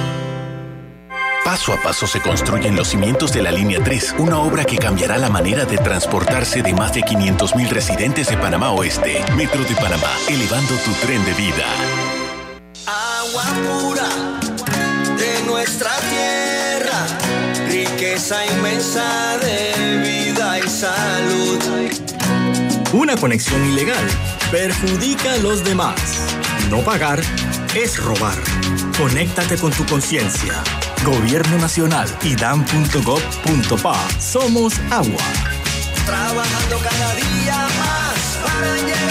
Paso 1.51 1.73
a 1.73 1.81
paso 1.81 2.07
se 2.07 2.21
construyen 2.21 2.77
los 2.77 2.87
cimientos 2.87 3.33
de 3.33 3.41
la 3.41 3.51
Línea 3.51 3.83
3, 3.83 4.15
una 4.19 4.39
obra 4.39 4.63
que 4.63 4.77
cambiará 4.77 5.17
la 5.17 5.29
manera 5.29 5.65
de 5.65 5.77
transportarse 5.77 6.61
de 6.61 6.73
más 6.73 6.93
de 6.93 7.01
500.000 7.01 7.67
residentes 7.67 8.29
de 8.29 8.37
Panamá 8.37 8.71
Oeste. 8.71 9.21
Metro 9.35 9.61
de 9.65 9.75
Panamá, 9.75 10.07
elevando 10.29 10.73
tu 10.75 10.93
tren 11.05 11.21
de 11.25 11.33
vida. 11.33 11.65
Agua 12.87 13.43
pura 13.67 14.07
de 15.17 15.43
nuestra 15.45 15.91
tierra, 16.09 17.05
riqueza 17.67 18.45
inmensa 18.45 19.37
de 19.39 19.97
vida 19.97 20.57
y 20.57 20.69
salud. 20.69 21.59
Una 22.93 23.17
conexión 23.17 23.61
ilegal 23.65 24.07
perjudica 24.51 25.33
a 25.33 25.37
los 25.39 25.65
demás. 25.65 25.99
No 26.69 26.79
pagar 26.79 27.19
es 27.75 28.01
robar. 28.01 28.37
Conéctate 28.97 29.57
con 29.57 29.73
tu 29.73 29.85
conciencia. 29.85 30.63
Gobierno 31.05 31.57
Nacional 31.57 32.07
y 32.21 32.35
dan.gov.pa. 32.35 33.95
Somos 34.19 34.79
agua. 34.91 35.23
Trabajando 36.05 36.77
cada 36.77 37.15
día 37.15 37.67
más 37.79 38.39
para 38.43 38.75
llegar 38.77 39.10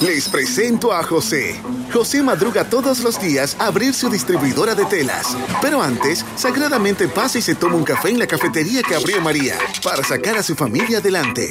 Les 0.00 0.30
presento 0.30 0.94
a 0.94 1.02
José. 1.02 1.60
José 1.92 2.22
madruga 2.22 2.64
todos 2.64 3.00
los 3.00 3.20
días 3.20 3.54
a 3.58 3.66
abrir 3.66 3.92
su 3.92 4.08
distribuidora 4.08 4.74
de 4.74 4.86
telas. 4.86 5.36
Pero 5.60 5.82
antes, 5.82 6.24
sagradamente 6.36 7.06
pasa 7.06 7.38
y 7.38 7.42
se 7.42 7.54
toma 7.54 7.76
un 7.76 7.84
café 7.84 8.08
en 8.08 8.18
la 8.18 8.26
cafetería 8.26 8.82
que 8.82 8.94
abrió 8.94 9.20
María 9.20 9.58
para 9.84 10.02
sacar 10.02 10.38
a 10.38 10.42
su 10.42 10.54
familia 10.54 10.98
adelante. 10.98 11.50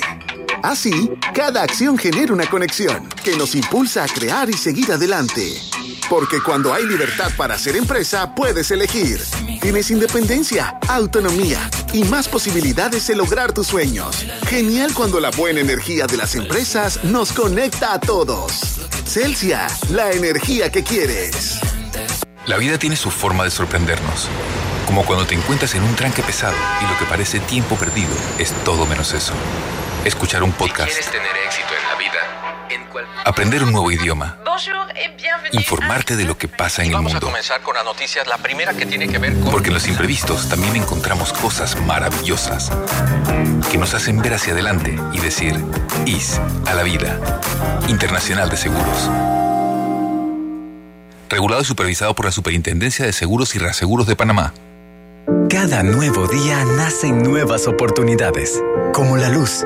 Así, 0.63 1.11
cada 1.33 1.63
acción 1.63 1.97
genera 1.97 2.33
una 2.33 2.49
conexión 2.49 3.07
que 3.23 3.35
nos 3.37 3.55
impulsa 3.55 4.03
a 4.03 4.07
crear 4.07 4.49
y 4.49 4.53
seguir 4.53 4.91
adelante. 4.91 5.61
Porque 6.09 6.41
cuando 6.41 6.73
hay 6.73 6.85
libertad 6.85 7.31
para 7.37 7.55
hacer 7.55 7.75
empresa, 7.75 8.33
puedes 8.35 8.71
elegir. 8.71 9.21
Tienes 9.61 9.91
independencia, 9.91 10.77
autonomía 10.87 11.69
y 11.93 12.03
más 12.05 12.27
posibilidades 12.27 13.07
de 13.07 13.15
lograr 13.15 13.53
tus 13.53 13.67
sueños. 13.67 14.25
Genial 14.47 14.93
cuando 14.93 15.19
la 15.19 15.29
buena 15.31 15.59
energía 15.59 16.07
de 16.07 16.17
las 16.17 16.35
empresas 16.35 17.03
nos 17.03 17.31
conecta 17.31 17.93
a 17.93 17.99
todos. 17.99 18.79
Celsia, 19.05 19.67
la 19.91 20.11
energía 20.11 20.71
que 20.71 20.83
quieres. 20.83 21.59
La 22.45 22.57
vida 22.57 22.79
tiene 22.79 22.95
su 22.95 23.11
forma 23.11 23.43
de 23.43 23.51
sorprendernos. 23.51 24.27
Como 24.85 25.05
cuando 25.05 25.27
te 25.27 25.35
encuentras 25.35 25.75
en 25.75 25.83
un 25.83 25.95
tranque 25.95 26.23
pesado 26.23 26.57
y 26.81 26.91
lo 26.91 26.97
que 26.97 27.05
parece 27.05 27.39
tiempo 27.39 27.75
perdido 27.75 28.09
es 28.39 28.51
todo 28.63 28.87
menos 28.87 29.13
eso. 29.13 29.33
Escuchar 30.05 30.43
un 30.43 30.53
podcast. 30.53 30.89
quieres 30.89 31.11
tener 31.11 31.27
éxito 31.45 31.67
en 31.75 31.89
la 31.89 31.95
vida, 31.95 32.19
Aprender 33.25 33.63
un 33.63 33.71
nuevo 33.71 33.91
idioma. 33.91 34.37
Informarte 35.51 36.15
de 36.15 36.23
lo 36.23 36.37
que 36.37 36.47
pasa 36.47 36.83
en 36.83 36.89
el 36.89 36.95
mundo. 36.95 37.09
Vamos 37.09 37.23
a 37.23 37.25
comenzar 37.25 37.61
con 37.61 37.75
las 37.75 37.83
noticias, 37.83 38.27
la 38.27 38.37
primera 38.37 38.73
que 38.73 38.85
tiene 38.85 39.07
que 39.07 39.17
ver 39.17 39.33
con... 39.33 39.51
Porque 39.51 39.67
en 39.67 39.73
los 39.73 39.87
imprevistos 39.87 40.47
también 40.47 40.75
encontramos 40.75 41.33
cosas 41.33 41.79
maravillosas 41.81 42.71
que 43.71 43.77
nos 43.77 43.93
hacen 43.93 44.21
ver 44.21 44.35
hacia 44.35 44.53
adelante 44.53 44.97
y 45.11 45.19
decir 45.19 45.63
IS 46.05 46.39
a 46.65 46.73
la 46.73 46.83
vida. 46.83 47.19
Internacional 47.87 48.49
de 48.49 48.57
Seguros. 48.57 49.09
Regulado 51.29 51.61
y 51.61 51.65
supervisado 51.65 52.15
por 52.15 52.25
la 52.25 52.31
Superintendencia 52.31 53.05
de 53.05 53.13
Seguros 53.13 53.53
y 53.55 53.59
Reaseguros 53.59 54.07
de 54.07 54.15
Panamá. 54.15 54.53
Cada 55.49 55.83
nuevo 55.83 56.27
día 56.27 56.63
nacen 56.65 57.21
nuevas 57.21 57.67
oportunidades, 57.67 58.61
como 58.93 59.17
la 59.17 59.29
luz 59.29 59.65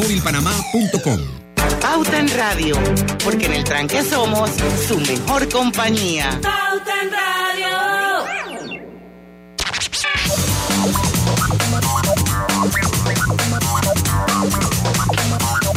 móvilpanamá.com. 0.00 1.20
Pauta 1.80 2.18
en 2.18 2.28
Radio, 2.30 2.74
porque 3.22 3.46
en 3.46 3.52
el 3.52 3.64
tranque 3.64 4.02
somos 4.02 4.50
su 4.88 4.98
mejor 4.98 5.46
compañía. 5.50 6.40
Pauta 6.42 7.02
en 7.02 7.10
Radio. 7.12 7.76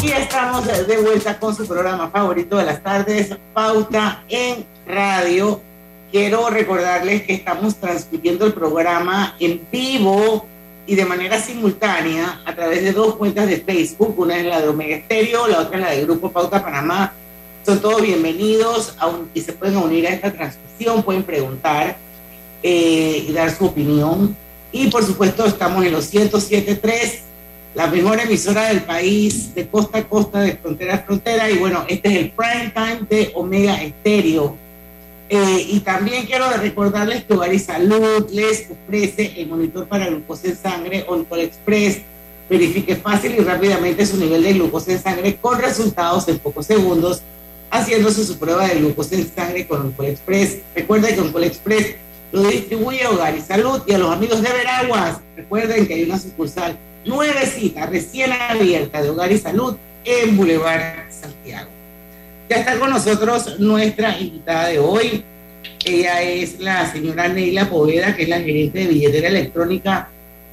Y 0.01 0.11
estamos 0.11 0.65
de 0.67 0.97
vuelta 0.97 1.37
con 1.37 1.55
su 1.55 1.67
programa 1.67 2.09
favorito 2.09 2.57
de 2.57 2.63
las 2.65 2.81
tardes, 2.81 3.35
Pauta 3.53 4.23
en 4.29 4.65
Radio. 4.87 5.59
Quiero 6.11 6.49
recordarles 6.49 7.23
que 7.23 7.33
estamos 7.33 7.75
transmitiendo 7.75 8.45
el 8.45 8.53
programa 8.53 9.35
en 9.39 9.67
vivo 9.69 10.47
y 10.85 10.95
de 10.95 11.05
manera 11.05 11.39
simultánea 11.39 12.41
a 12.45 12.53
través 12.53 12.83
de 12.83 12.91
dos 12.91 13.15
cuentas 13.15 13.47
de 13.47 13.57
Facebook, 13.57 14.15
una 14.17 14.37
es 14.37 14.45
la 14.45 14.61
de 14.61 14.67
Omega 14.67 14.97
Estéreo, 14.97 15.47
la 15.47 15.61
otra 15.61 15.77
es 15.77 15.83
la 15.83 15.91
de 15.91 16.03
Grupo 16.03 16.31
Pauta 16.31 16.63
Panamá. 16.63 17.13
Son 17.65 17.79
todos 17.79 18.01
bienvenidos 18.01 18.95
a 18.99 19.09
y 19.33 19.41
se 19.41 19.53
pueden 19.53 19.77
unir 19.77 20.05
a 20.07 20.09
esta 20.09 20.31
transmisión, 20.33 21.01
pueden 21.03 21.23
preguntar 21.23 21.97
eh, 22.61 23.25
y 23.27 23.31
dar 23.31 23.55
su 23.55 23.65
opinión. 23.65 24.35
Y 24.73 24.87
por 24.87 25.05
supuesto 25.05 25.45
estamos 25.45 25.85
en 25.85 25.93
los 25.93 26.13
107.3, 26.13 27.19
la 27.75 27.87
mejor 27.87 28.19
emisora 28.19 28.65
del 28.65 28.81
país, 28.81 29.55
de 29.55 29.67
costa 29.67 29.99
a 29.99 30.03
costa, 30.03 30.41
de 30.41 30.57
frontera 30.57 30.95
a 30.95 30.99
frontera. 30.99 31.49
Y 31.49 31.57
bueno, 31.59 31.85
este 31.87 32.09
es 32.09 32.15
el 32.15 32.31
prime 32.31 32.73
time 32.73 33.07
de 33.09 33.31
Omega 33.35 33.81
Estéreo 33.81 34.57
eh, 35.29 35.65
y 35.67 35.79
también 35.79 36.25
quiero 36.25 36.49
recordarles 36.51 37.23
que 37.23 37.33
Hogar 37.33 37.53
y 37.53 37.59
Salud 37.59 38.29
les 38.31 38.67
ofrece 38.69 39.33
el 39.37 39.47
monitor 39.47 39.87
para 39.87 40.07
glucosa 40.07 40.47
en 40.47 40.57
sangre 40.57 41.05
Oncol 41.07 41.39
Express. 41.39 42.01
Verifique 42.49 42.95
fácil 42.95 43.35
y 43.35 43.39
rápidamente 43.39 44.05
su 44.05 44.17
nivel 44.17 44.43
de 44.43 44.53
glucosa 44.53 44.91
en 44.91 45.01
sangre 45.01 45.37
con 45.37 45.59
resultados 45.59 46.27
en 46.27 46.39
pocos 46.39 46.65
segundos, 46.65 47.21
haciéndose 47.71 48.25
su 48.25 48.37
prueba 48.37 48.67
de 48.67 48.75
glucosa 48.75 49.15
en 49.15 49.33
sangre 49.33 49.65
con 49.65 49.81
Oncol 49.81 50.07
Express. 50.07 50.57
Recuerden 50.75 51.15
que 51.15 51.21
Oncol 51.21 51.45
Express 51.45 51.95
lo 52.31 52.43
distribuye 52.43 53.07
Hogar 53.07 53.35
y 53.35 53.41
Salud 53.41 53.81
y 53.87 53.93
a 53.93 53.97
los 53.97 54.11
amigos 54.11 54.41
de 54.41 54.49
Veraguas. 54.49 55.19
Recuerden 55.35 55.87
que 55.87 55.93
hay 55.93 56.03
una 56.03 56.19
sucursal 56.19 56.77
nuevecita, 57.05 57.85
recién 57.85 58.31
abierta 58.33 59.01
de 59.01 59.09
Hogar 59.09 59.31
y 59.31 59.37
Salud 59.37 59.77
en 60.03 60.35
Boulevard 60.35 61.09
Santiago. 61.09 61.72
Ya 62.49 62.57
está 62.57 62.77
con 62.77 62.89
nosotros 62.89 63.59
nuestra 63.59 64.17
invitada 64.19 64.67
de 64.67 64.79
hoy. 64.79 65.23
Ella 65.85 66.21
es 66.21 66.59
la 66.59 66.91
señora 66.91 67.29
Neila 67.29 67.69
Poveda, 67.69 68.15
que 68.15 68.23
es 68.23 68.29
la 68.29 68.39
gerente 68.39 68.79
de 68.79 68.87
billetera 68.87 69.29
electrónica 69.29 70.09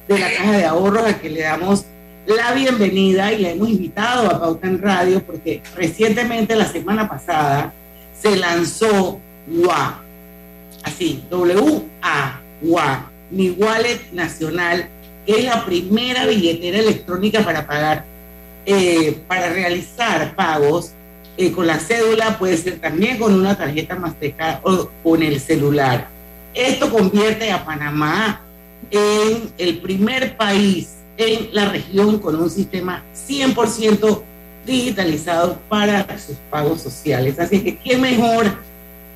de 0.07 0.19
la 0.19 0.31
Caja 0.31 0.57
de 0.57 0.65
Ahorros, 0.65 1.05
a 1.05 1.17
quien 1.17 1.33
le 1.33 1.41
damos 1.41 1.85
la 2.25 2.53
bienvenida 2.53 3.33
y 3.33 3.39
la 3.39 3.49
hemos 3.49 3.69
invitado 3.69 4.29
a 4.29 4.39
Pauta 4.39 4.67
en 4.67 4.81
Radio 4.81 5.21
porque 5.21 5.61
recientemente, 5.75 6.55
la 6.55 6.71
semana 6.71 7.09
pasada, 7.09 7.73
se 8.17 8.37
lanzó 8.37 9.19
WA, 9.47 10.01
así, 10.83 11.23
W-A, 11.29 12.41
WA, 12.61 13.11
mi 13.31 13.49
wallet 13.49 13.99
nacional, 14.13 14.87
que 15.25 15.39
es 15.39 15.45
la 15.45 15.65
primera 15.65 16.25
billetera 16.25 16.79
electrónica 16.79 17.43
para 17.43 17.67
pagar, 17.67 18.05
eh, 18.65 19.17
para 19.27 19.49
realizar 19.49 20.35
pagos 20.35 20.93
eh, 21.41 21.51
con 21.51 21.65
la 21.65 21.79
cédula, 21.79 22.37
puede 22.37 22.55
ser 22.55 22.79
también 22.79 23.17
con 23.17 23.33
una 23.33 23.57
tarjeta 23.57 23.95
Mastercard 23.95 24.59
o 24.63 24.89
con 25.03 25.23
el 25.23 25.39
celular. 25.39 26.07
Esto 26.53 26.91
convierte 26.91 27.51
a 27.51 27.65
Panamá 27.65 28.41
en 28.91 29.51
el 29.57 29.79
primer 29.79 30.37
país 30.37 30.97
en 31.17 31.49
la 31.51 31.69
región 31.69 32.19
con 32.19 32.35
un 32.35 32.49
sistema 32.49 33.03
100% 33.27 34.21
digitalizado 34.67 35.59
para 35.67 36.05
sus 36.19 36.35
pagos 36.51 36.81
sociales. 36.81 37.39
Así 37.39 37.61
que, 37.61 37.77
¿qué 37.77 37.97
mejor 37.97 38.53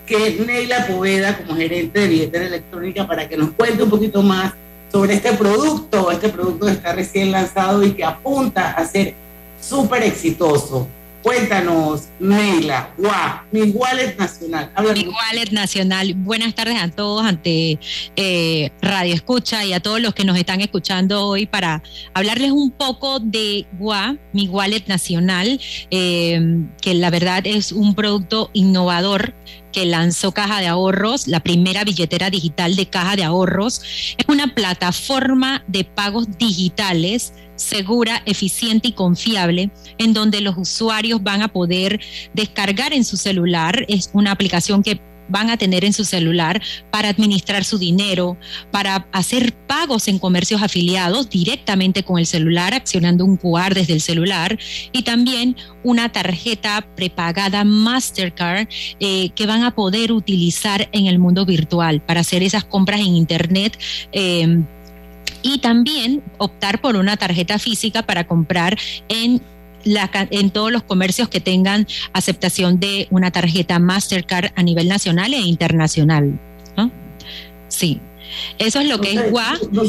que 0.07 0.43
Neila 0.45 0.87
Poveda 0.87 1.37
como 1.37 1.55
gerente 1.55 1.99
de 1.99 2.07
billetera 2.07 2.45
electrónica 2.47 3.05
para 3.05 3.29
que 3.29 3.37
nos 3.37 3.51
cuente 3.51 3.83
un 3.83 3.89
poquito 3.91 4.23
más 4.23 4.53
sobre 4.91 5.13
este 5.13 5.33
producto, 5.33 6.09
este 6.09 6.29
producto 6.29 6.67
está 6.67 6.93
recién 6.93 7.31
lanzado 7.31 7.83
y 7.83 7.91
que 7.91 8.03
apunta 8.03 8.71
a 8.71 8.85
ser 8.87 9.13
súper 9.61 10.01
exitoso. 10.03 10.87
Cuéntanos, 11.25 12.09
Neila, 12.19 12.93
guau, 12.99 13.39
mi 13.51 13.71
wallet 13.71 14.15
nacional. 14.15 14.69
mi 14.93 15.07
wallet 15.07 15.51
nacional. 15.51 16.13
Buenas 16.13 16.53
tardes 16.53 16.79
a 16.79 16.91
todos 16.91 17.25
ante 17.25 17.79
eh, 18.15 18.69
Radio 18.79 19.15
Escucha 19.15 19.65
y 19.65 19.73
a 19.73 19.79
todos 19.79 19.99
los 19.99 20.13
que 20.13 20.23
nos 20.23 20.37
están 20.37 20.61
escuchando 20.61 21.25
hoy 21.25 21.47
para 21.47 21.81
hablarles 22.13 22.51
un 22.51 22.69
poco 22.69 23.19
de 23.19 23.65
GUA, 23.79 24.17
mi 24.33 24.47
wallet 24.49 24.83
nacional, 24.85 25.59
eh, 25.89 26.59
que 26.79 26.93
la 26.93 27.09
verdad 27.09 27.41
es 27.47 27.71
un 27.71 27.95
producto 27.95 28.51
innovador 28.53 29.33
que 29.75 29.85
lanzó 29.85 30.31
Caja 30.31 30.61
de 30.61 30.67
Ahorros, 30.67 31.27
la 31.27 31.41
primera 31.41 31.83
billetera 31.83 32.29
digital 32.29 32.77
de 32.77 32.85
Caja 32.85 33.17
de 33.17 33.25
Ahorros. 33.25 33.81
Es 34.17 34.25
una 34.29 34.55
plataforma 34.55 35.65
de 35.67 35.83
pagos 35.83 36.37
digitales 36.37 37.33
segura, 37.57 38.21
eficiente 38.25 38.89
y 38.89 38.91
confiable, 38.93 39.71
en 39.97 40.13
donde 40.13 40.39
los 40.39 40.57
usuarios 40.57 41.21
van 41.21 41.41
a 41.41 41.49
poder 41.49 41.99
descargar 42.33 42.93
en 42.93 43.03
su 43.03 43.17
celular. 43.17 43.85
Es 43.89 44.09
una 44.13 44.31
aplicación 44.31 44.81
que 44.81 45.01
van 45.27 45.49
a 45.49 45.57
tener 45.57 45.85
en 45.85 45.93
su 45.93 46.05
celular 46.05 46.61
para 46.91 47.09
administrar 47.09 47.63
su 47.63 47.77
dinero, 47.77 48.37
para 48.71 49.07
hacer 49.11 49.53
pagos 49.53 50.07
en 50.07 50.19
comercios 50.19 50.61
afiliados 50.61 51.29
directamente 51.29 52.03
con 52.03 52.19
el 52.19 52.25
celular, 52.25 52.73
accionando 52.73 53.25
un 53.25 53.37
QR 53.37 53.73
desde 53.73 53.93
el 53.93 54.01
celular 54.01 54.57
y 54.91 55.03
también 55.03 55.55
una 55.83 56.11
tarjeta 56.11 56.85
prepagada 56.95 57.63
Mastercard 57.63 58.67
eh, 58.99 59.29
que 59.29 59.45
van 59.45 59.63
a 59.63 59.75
poder 59.75 60.11
utilizar 60.11 60.89
en 60.91 61.07
el 61.07 61.19
mundo 61.19 61.45
virtual 61.45 62.01
para 62.01 62.21
hacer 62.21 62.43
esas 62.43 62.63
compras 62.63 62.99
en 63.01 63.15
Internet. 63.15 63.77
Eh, 64.11 64.63
y 65.41 65.59
también 65.59 66.23
optar 66.39 66.81
por 66.81 66.95
una 66.95 67.17
tarjeta 67.17 67.59
física 67.59 68.01
para 68.01 68.25
comprar 68.25 68.79
en 69.09 69.43
la, 69.85 70.09
en 70.31 70.49
todos 70.49 70.71
los 70.71 70.83
comercios 70.83 71.29
que 71.29 71.39
tengan 71.39 71.87
aceptación 72.11 72.79
de 72.79 73.07
una 73.11 73.31
tarjeta 73.31 73.79
Mastercard 73.79 74.51
a 74.55 74.63
nivel 74.63 74.89
nacional 74.89 75.33
e 75.33 75.39
internacional. 75.39 76.37
Sí, 77.67 77.99
eso 78.57 78.79
es 78.79 78.87
lo 78.87 78.99
que 78.99 79.13
es 79.13 79.31
GUA. 79.31 79.57
No, 79.71 79.83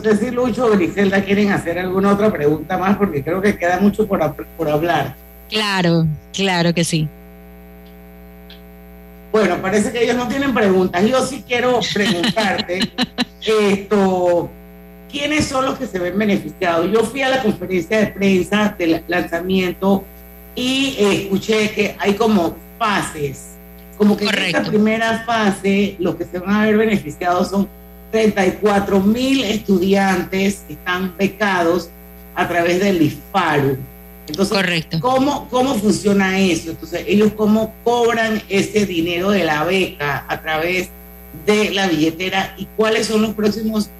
sé 0.00 0.16
si 0.16 0.30
Lucho 0.30 0.66
o 0.66 0.70
Griselda 0.70 1.24
quieren 1.24 1.50
hacer 1.50 1.78
alguna 1.78 2.12
otra 2.12 2.32
pregunta 2.32 2.78
más 2.78 2.96
porque 2.96 3.22
creo 3.22 3.40
que 3.40 3.56
queda 3.56 3.80
mucho 3.80 4.06
por, 4.06 4.34
por 4.56 4.68
hablar. 4.68 5.14
Claro, 5.48 6.06
claro 6.32 6.72
que 6.72 6.84
sí. 6.84 7.08
Bueno, 9.32 9.60
parece 9.62 9.92
que 9.92 10.04
ellos 10.04 10.16
no 10.16 10.28
tienen 10.28 10.52
preguntas. 10.52 11.04
Yo 11.06 11.24
sí 11.26 11.42
quiero 11.46 11.80
preguntarte 11.92 12.80
esto 13.46 14.50
¿quiénes 15.12 15.44
son 15.44 15.66
los 15.66 15.78
que 15.78 15.86
se 15.86 15.98
ven 15.98 16.18
beneficiados? 16.18 16.90
Yo 16.90 17.04
fui 17.04 17.20
a 17.22 17.28
la 17.28 17.42
conferencia 17.42 17.98
de 17.98 18.06
prensa 18.08 18.74
del 18.76 19.04
lanzamiento 19.06 20.02
y 20.56 20.96
eh, 20.98 21.22
escuché 21.24 21.70
que 21.70 21.94
hay 21.98 22.14
como 22.14 22.56
fases, 22.78 23.50
como 23.98 24.16
que 24.16 24.24
en 24.24 24.38
esta 24.38 24.64
primera 24.64 25.22
fase 25.24 25.96
los 25.98 26.16
que 26.16 26.24
se 26.24 26.38
van 26.38 26.54
a 26.54 26.66
ver 26.66 26.78
beneficiados 26.78 27.50
son 27.50 27.68
34 28.10 29.00
mil 29.00 29.44
estudiantes 29.44 30.64
que 30.66 30.72
están 30.74 31.14
becados 31.16 31.90
a 32.34 32.48
través 32.48 32.80
del 32.80 33.02
IFARU. 33.02 33.76
Entonces, 34.26 34.56
Correcto. 34.56 34.98
¿cómo, 35.00 35.48
¿cómo 35.50 35.74
funciona 35.74 36.38
eso? 36.38 36.70
Entonces, 36.70 37.04
ellos 37.06 37.32
cómo 37.36 37.74
cobran 37.84 38.40
ese 38.48 38.86
dinero 38.86 39.30
de 39.30 39.44
la 39.44 39.64
beca 39.64 40.24
a 40.28 40.40
través 40.40 40.90
de 41.44 41.70
la 41.70 41.88
billetera 41.88 42.54
y 42.56 42.66
cuáles 42.76 43.06
son 43.06 43.22
los 43.22 43.34
próximos 43.34 43.90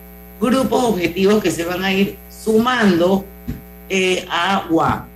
grupos 0.40 0.84
objetivos 0.84 1.42
que 1.42 1.50
se 1.50 1.64
van 1.64 1.84
a 1.84 1.92
ir 1.92 2.16
sumando 2.30 3.24
eh, 3.88 4.26
a 4.30 4.66
UA. 4.70 5.08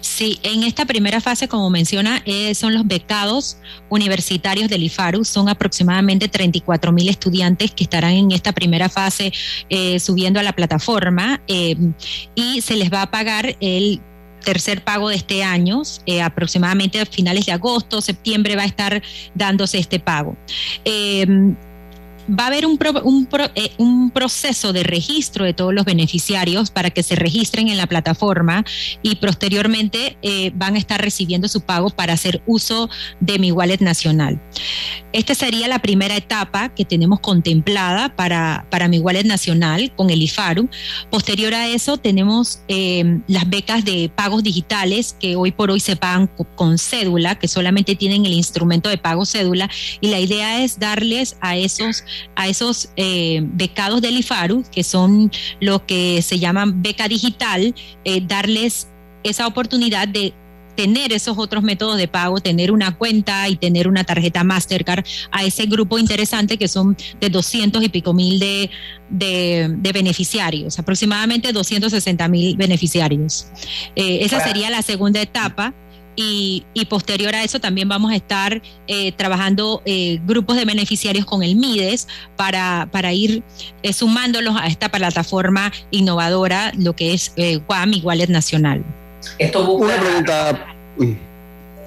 Sí, 0.00 0.38
en 0.42 0.62
esta 0.62 0.84
primera 0.84 1.20
fase, 1.20 1.48
como 1.48 1.70
menciona, 1.70 2.22
eh, 2.26 2.54
son 2.54 2.74
los 2.74 2.86
becados 2.86 3.56
universitarios 3.88 4.68
del 4.68 4.82
IFARU. 4.82 5.24
Son 5.24 5.48
aproximadamente 5.48 6.28
34 6.28 6.92
mil 6.92 7.08
estudiantes 7.08 7.70
que 7.70 7.84
estarán 7.84 8.12
en 8.12 8.32
esta 8.32 8.52
primera 8.52 8.88
fase 8.88 9.32
eh, 9.68 9.98
subiendo 9.98 10.38
a 10.40 10.42
la 10.42 10.52
plataforma 10.52 11.40
y 11.46 12.60
se 12.60 12.76
les 12.76 12.92
va 12.92 13.02
a 13.02 13.10
pagar 13.10 13.56
el 13.60 14.00
tercer 14.44 14.82
pago 14.82 15.08
de 15.08 15.16
este 15.16 15.42
año, 15.44 15.82
aproximadamente 16.22 17.00
a 17.00 17.06
finales 17.06 17.46
de 17.46 17.52
agosto, 17.52 18.00
septiembre 18.00 18.56
va 18.56 18.62
a 18.62 18.66
estar 18.66 19.02
dándose 19.34 19.78
este 19.78 20.00
pago. 20.00 20.36
Eh, 20.84 21.26
va 22.30 22.44
a 22.44 22.46
haber 22.48 22.66
un, 22.66 22.78
un, 23.04 23.28
eh, 23.54 23.72
un, 23.78 24.10
proceso 24.10 24.72
de 24.72 24.82
registro 24.82 25.44
de 25.44 25.54
todos 25.54 25.74
los 25.74 25.84
beneficiarios 25.84 26.70
para 26.70 26.90
que 26.90 27.02
se 27.02 27.16
registren 27.16 27.68
en 27.68 27.76
la 27.76 27.86
plataforma 27.86 28.64
y 29.02 29.16
posteriormente 29.16 30.16
eh, 30.22 30.52
van 30.54 30.74
a 30.74 30.78
estar 30.78 31.00
recibiendo 31.00 31.48
su 31.48 31.60
pago 31.60 31.90
para 31.90 32.12
hacer 32.12 32.42
uso 32.46 32.88
de 33.20 33.38
mi 33.38 33.52
wallet 33.52 33.80
nacional. 33.80 34.40
Esta 35.12 35.34
sería 35.34 35.68
la 35.68 35.80
primera 35.80 36.16
etapa 36.16 36.68
que 36.68 36.84
tenemos 36.84 37.20
contemplada 37.20 38.14
para, 38.14 38.66
para 38.70 38.88
mi 38.88 38.98
wallet 38.98 39.24
nacional 39.24 39.92
con 39.96 40.10
el 40.10 40.22
IFARU. 40.22 40.68
Posterior 41.10 41.54
a 41.54 41.68
eso 41.68 41.96
tenemos 41.96 42.62
eh, 42.68 43.20
las 43.26 43.48
becas 43.48 43.84
de 43.84 44.10
pagos 44.14 44.42
digitales 44.42 45.16
que 45.18 45.36
hoy 45.36 45.50
por 45.50 45.70
hoy 45.70 45.80
se 45.80 45.96
pagan 45.96 46.30
con 46.54 46.78
cédula, 46.78 47.38
que 47.38 47.48
solamente 47.48 47.96
tienen 47.96 48.24
el 48.26 48.32
instrumento 48.32 48.88
de 48.88 48.98
pago 48.98 49.24
cédula 49.24 49.68
y 50.00 50.08
la 50.08 50.20
idea 50.20 50.62
es 50.62 50.78
darles 50.78 51.36
a 51.40 51.56
esos 51.56 52.04
a 52.34 52.48
esos 52.48 52.90
eh, 52.96 53.40
becados 53.42 54.00
del 54.00 54.16
IFARU, 54.18 54.64
que 54.70 54.84
son 54.84 55.30
lo 55.60 55.86
que 55.86 56.22
se 56.22 56.38
llaman 56.38 56.82
beca 56.82 57.08
digital, 57.08 57.74
eh, 58.04 58.20
darles 58.26 58.88
esa 59.22 59.46
oportunidad 59.46 60.08
de 60.08 60.32
tener 60.80 61.12
esos 61.12 61.36
otros 61.36 61.62
métodos 61.62 61.98
de 61.98 62.08
pago, 62.08 62.40
tener 62.40 62.72
una 62.72 62.96
cuenta 62.96 63.46
y 63.48 63.56
tener 63.56 63.86
una 63.86 64.04
tarjeta 64.04 64.44
Mastercard 64.44 65.04
a 65.30 65.44
ese 65.44 65.66
grupo 65.66 65.98
interesante 65.98 66.56
que 66.56 66.68
son 66.68 66.96
de 67.20 67.28
200 67.28 67.82
y 67.82 67.88
pico 67.90 68.14
mil 68.14 68.38
de, 68.38 68.70
de, 69.10 69.92
beneficiarios, 69.92 70.78
aproximadamente 70.78 71.52
260 71.52 72.28
mil 72.28 72.56
beneficiarios. 72.56 73.48
Eh, 73.94 74.20
esa 74.22 74.42
sería 74.42 74.70
la 74.70 74.80
segunda 74.80 75.20
etapa. 75.20 75.74
Y, 76.22 76.84
posterior 76.88 77.34
a 77.34 77.44
eso 77.44 77.60
también 77.60 77.88
vamos 77.88 78.12
a 78.12 78.16
estar 78.16 78.60
eh, 78.88 79.12
trabajando 79.12 79.80
eh, 79.84 80.18
grupos 80.26 80.56
de 80.56 80.64
beneficiarios 80.64 81.24
con 81.24 81.42
el 81.42 81.56
MIDES 81.56 82.08
para, 82.36 82.88
para 82.90 83.12
ir 83.12 83.42
eh, 83.82 83.92
sumándolos 83.92 84.54
a 84.60 84.66
esta 84.66 84.90
plataforma 84.90 85.72
innovadora, 85.90 86.72
lo 86.76 86.94
que 86.94 87.14
es 87.14 87.32
Guam 87.66 87.94
y 87.94 88.00
Wallet 88.02 88.28
Nacional. 88.28 88.84
Esto 89.38 89.64
busca... 89.64 89.94
Una 89.94 90.02
pregunta... 90.02 90.66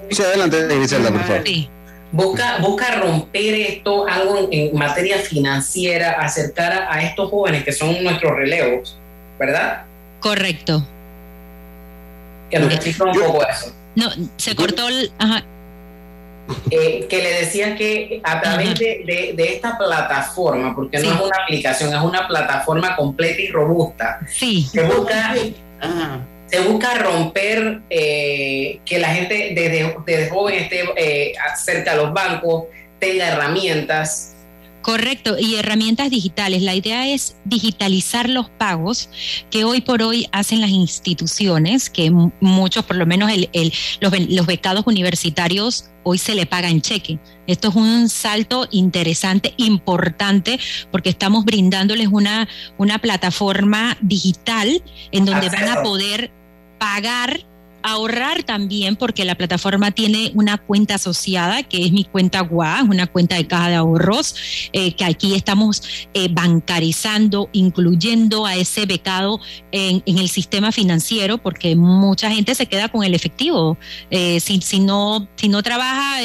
Sí, 0.09 0.21
adelante, 0.21 0.67
Griselda, 0.67 1.11
por 1.11 1.23
favor. 1.23 1.43
Sí. 1.45 1.69
Busca, 2.11 2.57
busca 2.59 2.95
romper 3.01 3.55
esto, 3.55 4.07
algo 4.07 4.47
en, 4.51 4.75
materia 4.75 5.19
financiera, 5.19 6.11
acercar 6.13 6.87
a, 6.89 7.03
estos 7.03 7.29
jóvenes 7.29 7.63
que 7.63 7.71
son 7.71 8.03
nuestros 8.03 8.35
relevos, 8.35 8.97
¿verdad? 9.39 9.85
Correcto. 10.19 10.85
Que 12.49 12.59
nos 12.59 12.73
explica 12.73 13.03
un 13.05 13.13
poco 13.13 13.47
eso. 13.47 13.73
No, 13.95 14.09
se 14.37 14.55
cortó 14.55 14.87
el... 14.87 15.11
Ajá. 15.19 15.43
Eh, 16.69 17.07
que 17.09 17.23
le 17.23 17.39
decían 17.39 17.75
que 17.77 18.21
a 18.23 18.41
través 18.41 18.77
de, 18.77 19.33
esta 19.37 19.77
plataforma, 19.77 20.75
porque 20.75 20.99
no 20.99 21.13
es 21.13 21.21
una 21.21 21.37
aplicación, 21.41 21.93
es 21.93 22.01
una 22.01 22.27
plataforma 22.27 22.97
completa 22.97 23.41
y 23.41 23.47
robusta, 23.47 24.19
sí. 24.27 24.67
se, 24.69 24.83
busca, 24.83 25.33
se 26.47 26.59
busca 26.59 26.95
romper 26.95 27.81
eh, 27.89 28.79
que 28.85 28.99
la 28.99 29.09
gente 29.09 29.53
desde, 29.55 29.95
desde 30.05 30.29
joven 30.29 30.55
esté 30.55 30.83
eh, 30.97 31.33
cerca 31.55 31.93
a 31.93 31.95
los 31.95 32.11
bancos, 32.11 32.65
tenga 32.99 33.29
herramientas 33.29 34.32
Correcto, 34.83 35.37
y 35.39 35.55
herramientas 35.55 36.09
digitales. 36.09 36.61
La 36.61 36.75
idea 36.75 37.07
es 37.07 37.37
digitalizar 37.45 38.29
los 38.29 38.49
pagos 38.49 39.09
que 39.49 39.63
hoy 39.63 39.79
por 39.79 40.01
hoy 40.03 40.27
hacen 40.33 40.59
las 40.59 40.71
instituciones, 40.71 41.89
que 41.89 42.11
muchos, 42.41 42.83
por 42.83 42.97
lo 42.97 43.05
menos 43.05 43.31
los, 44.01 44.45
becados 44.45 44.85
universitarios, 44.85 45.85
hoy 46.03 46.17
se 46.17 46.35
le 46.35 46.45
paga 46.45 46.69
en 46.69 46.81
cheque. 46.81 47.17
Esto 47.47 47.69
es 47.69 47.75
un 47.75 48.09
salto 48.09 48.67
interesante, 48.71 49.53
importante, 49.55 50.59
porque 50.91 51.11
estamos 51.11 51.45
brindándoles 51.45 52.09
una, 52.11 52.49
una 52.77 52.99
plataforma 52.99 53.97
digital 54.01 54.83
en 55.13 55.23
donde 55.23 55.47
van 55.47 55.69
a 55.69 55.81
poder 55.81 56.29
pagar 56.77 57.39
ahorrar 57.83 58.43
también 58.43 58.95
porque 58.95 59.25
la 59.25 59.35
plataforma 59.35 59.91
tiene 59.91 60.31
una 60.33 60.57
cuenta 60.57 60.95
asociada 60.95 61.63
que 61.63 61.85
es 61.85 61.91
mi 61.91 62.05
cuenta 62.05 62.41
GUA, 62.41 62.83
una 62.89 63.07
cuenta 63.07 63.35
de 63.35 63.45
caja 63.45 63.69
de 63.69 63.75
ahorros, 63.75 64.35
eh, 64.71 64.95
que 64.95 65.05
aquí 65.05 65.35
estamos 65.35 65.83
eh, 66.13 66.29
bancarizando, 66.31 67.49
incluyendo 67.51 68.45
a 68.45 68.55
ese 68.55 68.85
becado 68.85 69.39
en, 69.71 70.01
el 70.05 70.29
sistema 70.29 70.71
financiero 70.71 71.37
porque 71.37 71.75
mucha 71.75 72.31
gente 72.31 72.55
se 72.55 72.65
queda 72.65 72.87
con 72.87 73.03
el 73.03 73.13
efectivo. 73.13 73.77
Eh, 74.09 74.39
si, 74.39 74.61
si, 74.61 74.79
no, 74.79 75.27
si 75.35 75.49
no 75.49 75.61
trabaja... 75.61 76.19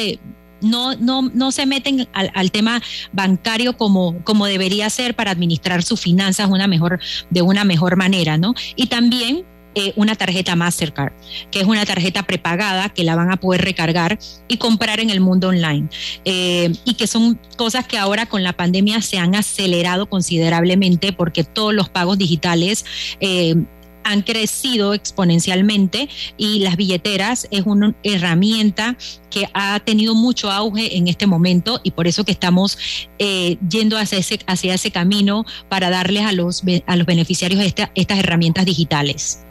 no, 0.61 0.95
no, 0.95 1.21
no 1.21 1.51
se 1.51 1.65
meten 1.65 2.07
al, 2.13 2.51
tema 2.51 2.81
bancario 3.13 3.77
como, 3.77 4.21
como 4.23 4.45
debería 4.45 4.89
ser 4.89 5.15
para 5.15 5.31
administrar 5.31 5.83
sus 5.83 5.99
finanzas 5.99 6.49
una 6.49 6.67
mejor, 6.67 6.99
de 7.29 7.41
una 7.41 7.63
mejor 7.63 7.95
manera, 7.95 8.37
¿no? 8.37 8.53
Y 8.75 8.87
también 8.87 9.45
eh, 9.79 9.93
una 9.95 10.15
tarjeta 10.15 10.57
Mastercard, 10.57 11.13
que 11.51 11.61
es 11.61 11.65
una 11.65 11.85
tarjeta 11.85 12.23
prepagada 12.23 12.89
que 12.89 13.05
la 13.05 13.15
van 13.15 13.31
a 13.31 13.37
poder 13.37 13.61
recargar 13.61 14.19
y 14.49 14.57
comprar 14.57 14.99
en 14.99 15.09
el 15.09 15.21
mundo 15.21 15.47
online. 15.47 15.87
Eh, 16.25 16.73
y 16.83 16.95
que 16.95 17.07
son 17.07 17.39
cosas 17.55 17.87
que 17.87 17.97
ahora 17.97 18.25
con 18.25 18.43
la 18.43 18.51
pandemia 18.51 19.01
se 19.01 19.19
han 19.19 19.35
acelerado 19.35 20.09
considerablemente 20.09 21.13
porque 21.13 21.45
todos 21.45 21.73
los 21.73 21.87
pagos 21.87 22.17
digitales 22.17 22.83
eh, 23.21 23.55
han 24.03 24.21
crecido 24.21 24.93
exponencialmente 24.93 26.09
y 26.35 26.59
las 26.59 26.75
billeteras 26.75 27.47
es 27.49 27.61
una 27.65 27.95
herramienta 28.03 28.97
que 29.29 29.47
ha 29.53 29.79
tenido 29.79 30.13
mucho 30.13 30.51
auge 30.51 30.97
en 30.97 31.07
este 31.07 31.25
momento 31.25 31.79
y 31.83 31.91
por 31.91 32.05
eso 32.05 32.25
que 32.25 32.33
estamos 32.33 32.77
yendo 33.17 33.97
hacia 33.97 34.17
ese, 34.17 34.39
hacia 34.45 34.73
ese 34.73 34.91
camino 34.91 35.45
para 35.69 35.89
darles 35.89 36.25
a 36.25 36.33
los, 36.33 36.63
a 36.85 36.95
los 36.97 37.05
beneficiarios 37.05 37.63
estas 37.63 38.19
herramientas 38.19 38.65
digitales. 38.65 39.45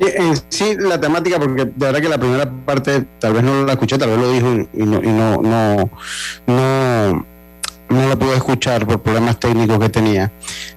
En 0.00 0.34
sí, 0.48 0.76
la 0.78 1.00
temática, 1.00 1.38
porque 1.38 1.64
de 1.64 1.72
verdad 1.76 2.00
que 2.00 2.08
la 2.08 2.18
primera 2.18 2.50
parte 2.64 3.04
tal 3.18 3.32
vez 3.32 3.42
no 3.42 3.64
la 3.64 3.72
escuché, 3.72 3.98
tal 3.98 4.10
vez 4.10 4.18
lo 4.18 4.32
dijo 4.32 4.68
y 4.72 4.84
no, 4.84 5.02
y 5.02 5.08
no, 5.08 5.42
no, 5.42 5.90
no, 6.46 7.26
no 7.88 8.08
la 8.08 8.16
pude 8.16 8.36
escuchar 8.36 8.86
por 8.86 9.02
problemas 9.02 9.40
técnicos 9.40 9.78
que 9.78 9.88
tenía. 9.88 10.30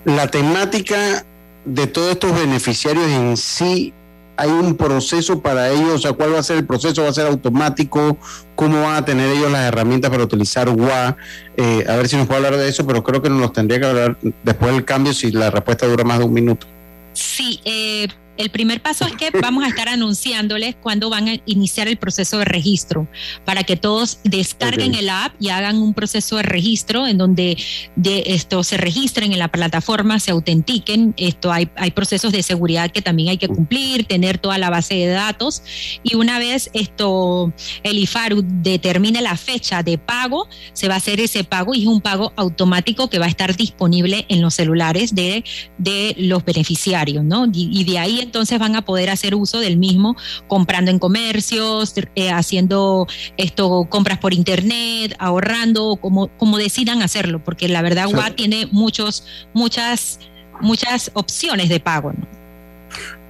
La 0.05 0.27
temática 0.27 1.23
de 1.65 1.87
todos 1.87 2.11
estos 2.11 2.33
beneficiarios 2.33 3.07
en 3.09 3.37
sí, 3.37 3.93
hay 4.37 4.49
un 4.49 4.75
proceso 4.75 5.39
para 5.39 5.69
ellos, 5.69 5.93
o 5.93 5.97
sea, 5.99 6.13
¿cuál 6.13 6.33
va 6.33 6.39
a 6.39 6.43
ser 6.43 6.57
el 6.57 6.65
proceso? 6.65 7.03
¿Va 7.03 7.09
a 7.09 7.13
ser 7.13 7.27
automático? 7.27 8.17
¿Cómo 8.55 8.81
van 8.81 8.95
a 8.95 9.05
tener 9.05 9.29
ellos 9.29 9.51
las 9.51 9.67
herramientas 9.67 10.09
para 10.09 10.23
utilizar 10.23 10.67
WA? 10.67 11.15
Eh, 11.57 11.85
a 11.87 11.95
ver 11.95 12.07
si 12.07 12.15
nos 12.15 12.25
puede 12.25 12.37
hablar 12.37 12.57
de 12.59 12.67
eso, 12.67 12.87
pero 12.87 13.03
creo 13.03 13.21
que 13.21 13.29
nos 13.29 13.53
tendría 13.53 13.79
que 13.79 13.85
hablar 13.85 14.17
después 14.43 14.73
del 14.73 14.83
cambio 14.83 15.13
si 15.13 15.31
la 15.31 15.51
respuesta 15.51 15.85
dura 15.85 16.03
más 16.03 16.17
de 16.17 16.25
un 16.25 16.33
minuto. 16.33 16.65
Sí, 17.13 17.59
eh, 17.65 18.07
el 18.41 18.49
primer 18.49 18.81
paso 18.81 19.05
es 19.05 19.13
que 19.13 19.29
vamos 19.39 19.63
a 19.63 19.67
estar 19.67 19.87
anunciándoles 19.87 20.75
cuándo 20.75 21.09
van 21.09 21.29
a 21.29 21.35
iniciar 21.45 21.87
el 21.87 21.97
proceso 21.97 22.39
de 22.39 22.45
registro 22.45 23.07
para 23.45 23.63
que 23.63 23.77
todos 23.77 24.19
descarguen 24.23 24.95
el 24.95 25.09
app 25.09 25.33
y 25.39 25.49
hagan 25.49 25.77
un 25.77 25.93
proceso 25.93 26.37
de 26.37 26.43
registro 26.43 27.05
en 27.05 27.19
donde 27.19 27.57
de 27.95 28.23
esto 28.27 28.63
se 28.63 28.77
registren 28.77 29.31
en 29.31 29.39
la 29.39 29.49
plataforma, 29.49 30.19
se 30.19 30.31
autentiquen. 30.31 31.13
Esto 31.17 31.51
hay, 31.51 31.69
hay 31.75 31.91
procesos 31.91 32.31
de 32.31 32.41
seguridad 32.41 32.91
que 32.91 33.01
también 33.01 33.29
hay 33.29 33.37
que 33.37 33.47
cumplir, 33.47 34.05
tener 34.05 34.39
toda 34.39 34.57
la 34.57 34.69
base 34.69 34.95
de 34.95 35.07
datos 35.07 35.61
y 36.03 36.15
una 36.15 36.39
vez 36.39 36.71
esto 36.73 37.53
el 37.83 37.99
IFARU 37.99 38.43
determine 38.43 39.21
la 39.21 39.37
fecha 39.37 39.83
de 39.83 39.99
pago, 39.99 40.47
se 40.73 40.87
va 40.87 40.95
a 40.95 40.97
hacer 40.97 41.19
ese 41.19 41.43
pago 41.43 41.75
y 41.75 41.83
es 41.83 41.87
un 41.87 42.01
pago 42.01 42.33
automático 42.35 43.09
que 43.09 43.19
va 43.19 43.25
a 43.25 43.29
estar 43.29 43.55
disponible 43.55 44.25
en 44.29 44.41
los 44.41 44.55
celulares 44.55 45.13
de, 45.13 45.43
de 45.77 46.15
los 46.17 46.43
beneficiarios, 46.43 47.23
¿no? 47.23 47.45
y 47.53 47.83
de 47.83 47.99
ahí 47.99 48.19
entonces 48.31 48.57
van 48.59 48.77
a 48.77 48.81
poder 48.81 49.09
hacer 49.09 49.35
uso 49.35 49.59
del 49.59 49.75
mismo 49.75 50.15
comprando 50.47 50.89
en 50.89 50.99
comercios, 50.99 51.93
eh, 52.15 52.31
haciendo 52.31 53.05
esto 53.35 53.85
compras 53.89 54.19
por 54.19 54.33
internet, 54.33 55.13
ahorrando, 55.19 55.97
como, 55.97 56.29
como 56.37 56.57
decidan 56.57 57.01
hacerlo, 57.01 57.43
porque 57.43 57.67
la 57.67 57.81
verdad 57.81 58.07
sí. 58.07 58.33
tiene 58.37 58.69
muchos, 58.71 59.25
muchas, 59.53 60.17
muchas 60.61 61.11
opciones 61.13 61.67
de 61.67 61.81
pago. 61.81 62.13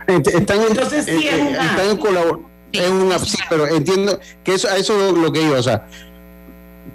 Están, 0.07 0.61
entonces 0.69 1.05
sí 1.05 1.27
es 1.27 2.89
una, 2.89 3.17
sí, 3.17 3.37
pero 3.49 3.67
entiendo 3.67 4.19
que 4.43 4.53
eso, 4.53 4.69
a 4.69 4.77
eso 4.77 5.09
es 5.09 5.13
lo 5.13 5.31
que 5.31 5.41
iba, 5.41 5.57
o 5.57 5.63
sea, 5.63 5.87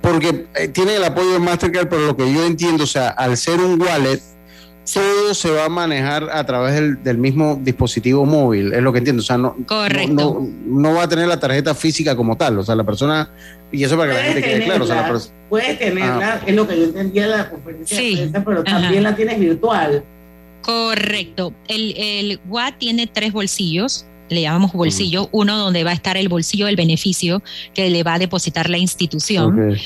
porque 0.00 0.46
eh, 0.54 0.68
tiene 0.68 0.94
el 0.94 1.02
apoyo 1.04 1.32
de 1.32 1.38
Mastercard, 1.40 1.88
pero 1.88 2.06
lo 2.06 2.16
que 2.16 2.32
yo 2.32 2.46
entiendo, 2.46 2.84
o 2.84 2.86
sea, 2.86 3.08
al 3.08 3.36
ser 3.36 3.58
un 3.58 3.82
wallet, 3.82 4.20
todo 4.92 5.34
se 5.34 5.50
va 5.50 5.64
a 5.64 5.68
manejar 5.68 6.28
a 6.30 6.44
través 6.44 6.74
del, 7.02 7.18
mismo 7.18 7.58
dispositivo 7.60 8.24
móvil, 8.24 8.72
es 8.72 8.82
lo 8.82 8.92
que 8.92 8.98
entiendo. 8.98 9.20
O 9.20 9.24
sea, 9.24 9.36
no, 9.36 9.56
Correcto. 9.66 10.46
No, 10.64 10.94
va 10.94 11.04
a 11.04 11.08
tener 11.08 11.26
la 11.26 11.40
tarjeta 11.40 11.74
física 11.74 12.14
como 12.14 12.36
tal. 12.36 12.58
O 12.58 12.64
sea, 12.64 12.74
la 12.74 12.84
persona, 12.84 13.30
y 13.72 13.82
eso 13.84 13.96
para 13.96 14.12
que 14.12 14.18
la 14.18 14.24
gente 14.24 14.42
quede 14.42 14.64
claro. 14.64 14.84
O 14.84 14.86
sea, 14.86 15.12
puedes 15.48 15.74
ah. 15.74 15.78
tenerla, 15.78 16.42
es 16.46 16.54
lo 16.54 16.66
que 16.66 16.76
yo 16.78 16.84
entendía 16.84 17.24
en 17.24 17.30
la 17.30 17.50
conferencia 17.50 17.98
sí. 17.98 18.10
de 18.10 18.16
prensa, 18.22 18.44
pero 18.44 18.64
también 18.64 19.02
la 19.02 19.14
tienes 19.16 19.38
virtual. 19.38 20.04
Correcto. 20.62 21.52
El, 21.68 21.94
el 21.96 22.40
WA 22.48 22.72
tiene 22.78 23.06
tres 23.06 23.32
bolsillos 23.32 24.06
le 24.28 24.40
llamamos 24.40 24.72
bolsillo, 24.72 25.28
uno 25.32 25.56
donde 25.56 25.84
va 25.84 25.90
a 25.90 25.94
estar 25.94 26.16
el 26.16 26.28
bolsillo 26.28 26.66
del 26.66 26.76
beneficio 26.76 27.42
que 27.74 27.88
le 27.90 28.02
va 28.02 28.14
a 28.14 28.18
depositar 28.18 28.68
la 28.68 28.78
institución, 28.78 29.76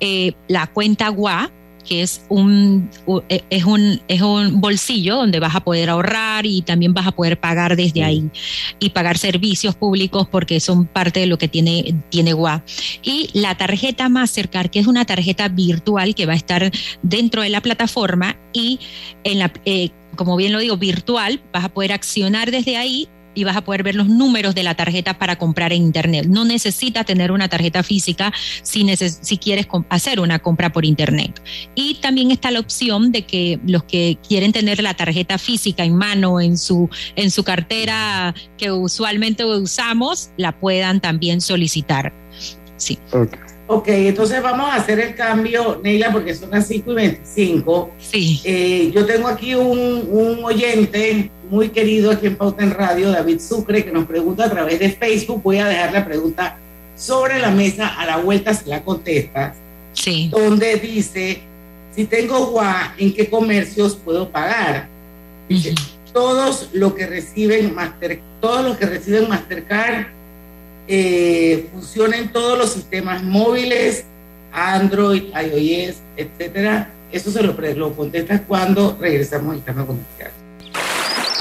eh, 0.00 0.32
la 0.48 0.66
cuenta 0.66 1.08
GUA, 1.08 1.50
que 1.86 2.02
es 2.02 2.24
un, 2.28 2.90
eh, 3.28 3.42
es, 3.50 3.64
un, 3.64 4.00
es 4.08 4.22
un 4.22 4.60
bolsillo 4.60 5.16
donde 5.16 5.40
vas 5.40 5.54
a 5.54 5.60
poder 5.60 5.90
ahorrar 5.90 6.46
y 6.46 6.62
también 6.62 6.94
vas 6.94 7.06
a 7.06 7.12
poder 7.12 7.38
pagar 7.38 7.76
desde 7.76 8.04
ahí 8.04 8.30
y 8.78 8.90
pagar 8.90 9.18
servicios 9.18 9.74
públicos 9.74 10.26
porque 10.30 10.60
son 10.60 10.86
parte 10.86 11.20
de 11.20 11.26
lo 11.26 11.38
que 11.38 11.48
tiene, 11.48 11.94
tiene 12.08 12.32
GUA. 12.32 12.64
Y 13.02 13.30
la 13.32 13.56
tarjeta 13.56 14.08
Mastercard, 14.08 14.70
que 14.70 14.78
es 14.78 14.86
una 14.86 15.04
tarjeta 15.04 15.48
virtual 15.48 16.14
que 16.14 16.26
va 16.26 16.32
a 16.32 16.36
estar 16.36 16.70
dentro 17.02 17.42
de 17.42 17.48
la 17.48 17.60
plataforma 17.60 18.36
y 18.52 18.80
en 19.24 19.38
la, 19.38 19.52
eh, 19.64 19.90
como 20.16 20.36
bien 20.36 20.52
lo 20.52 20.58
digo, 20.58 20.76
virtual, 20.76 21.40
vas 21.52 21.64
a 21.64 21.68
poder 21.68 21.92
accionar 21.92 22.50
desde 22.50 22.76
ahí 22.76 23.08
y 23.34 23.44
vas 23.44 23.56
a 23.56 23.62
poder 23.64 23.82
ver 23.82 23.94
los 23.94 24.08
números 24.08 24.54
de 24.54 24.62
la 24.62 24.74
tarjeta 24.74 25.18
para 25.18 25.36
comprar 25.36 25.72
en 25.72 25.82
internet. 25.82 26.26
No 26.26 26.44
necesitas 26.44 27.06
tener 27.06 27.32
una 27.32 27.48
tarjeta 27.48 27.82
física 27.82 28.32
si, 28.62 28.84
neces- 28.84 29.18
si 29.22 29.38
quieres 29.38 29.66
hacer 29.88 30.20
una 30.20 30.38
compra 30.38 30.72
por 30.72 30.84
internet. 30.84 31.42
Y 31.74 31.94
también 31.94 32.30
está 32.30 32.50
la 32.50 32.60
opción 32.60 33.12
de 33.12 33.22
que 33.22 33.58
los 33.66 33.84
que 33.84 34.18
quieren 34.26 34.52
tener 34.52 34.82
la 34.82 34.94
tarjeta 34.94 35.38
física 35.38 35.84
en 35.84 35.96
mano 35.96 36.40
en 36.40 36.58
su 36.58 36.88
en 37.16 37.30
su 37.30 37.44
cartera 37.44 38.34
que 38.58 38.70
usualmente 38.70 39.44
usamos, 39.44 40.30
la 40.36 40.58
puedan 40.58 41.00
también 41.00 41.40
solicitar. 41.40 42.12
Sí. 42.76 42.98
Ok, 43.74 43.88
entonces 43.88 44.42
vamos 44.42 44.70
a 44.70 44.74
hacer 44.74 45.00
el 45.00 45.14
cambio, 45.14 45.80
Neila, 45.82 46.12
porque 46.12 46.34
son 46.34 46.50
las 46.50 46.68
5 46.68 46.92
y 46.92 46.94
25. 46.94 47.90
Sí. 47.98 48.92
yo 48.92 49.06
tengo 49.06 49.28
aquí 49.28 49.54
un, 49.54 50.06
un 50.10 50.44
oyente 50.44 51.30
muy 51.48 51.70
querido 51.70 52.10
aquí 52.10 52.26
en 52.26 52.36
Pauta 52.36 52.64
en 52.64 52.72
Radio, 52.72 53.10
David 53.10 53.40
Sucre, 53.40 53.82
que 53.82 53.90
nos 53.90 54.04
pregunta 54.06 54.44
a 54.44 54.50
través 54.50 54.78
de 54.78 54.90
Facebook. 54.90 55.40
Voy 55.42 55.56
a 55.56 55.68
dejar 55.68 55.90
la 55.94 56.04
pregunta 56.04 56.58
sobre 56.94 57.38
la 57.38 57.50
mesa, 57.50 57.88
a 57.88 58.04
la 58.04 58.18
vuelta 58.18 58.52
se 58.52 58.68
la 58.68 58.82
contestas. 58.82 59.56
Sí. 59.94 60.28
Donde 60.30 60.76
dice, 60.76 61.40
si 61.96 62.04
tengo 62.04 62.48
GUA, 62.48 62.94
¿en 62.98 63.14
qué 63.14 63.30
comercios 63.30 63.96
puedo 63.96 64.28
pagar? 64.28 64.86
Dice, 65.48 65.74
todos 66.12 66.68
los 66.74 66.92
que 66.92 67.06
reciben 67.06 67.74
Master, 67.74 68.20
todos 68.38 68.66
los 68.66 68.76
que 68.76 68.84
reciben 68.84 69.30
Mastercard 69.30 70.08
eh, 70.94 71.68
funcionan 71.72 72.20
en 72.20 72.32
todos 72.32 72.58
los 72.58 72.70
sistemas 72.70 73.22
móviles, 73.22 74.04
Android, 74.52 75.22
iOS, 75.34 75.96
etcétera. 76.18 76.90
Eso 77.10 77.30
se 77.30 77.42
lo, 77.42 77.54
lo 77.54 77.96
contestas 77.96 78.42
cuando 78.46 78.98
regresamos 79.00 79.54
al 79.54 79.62
tema 79.62 79.86
comercial. 79.86 80.30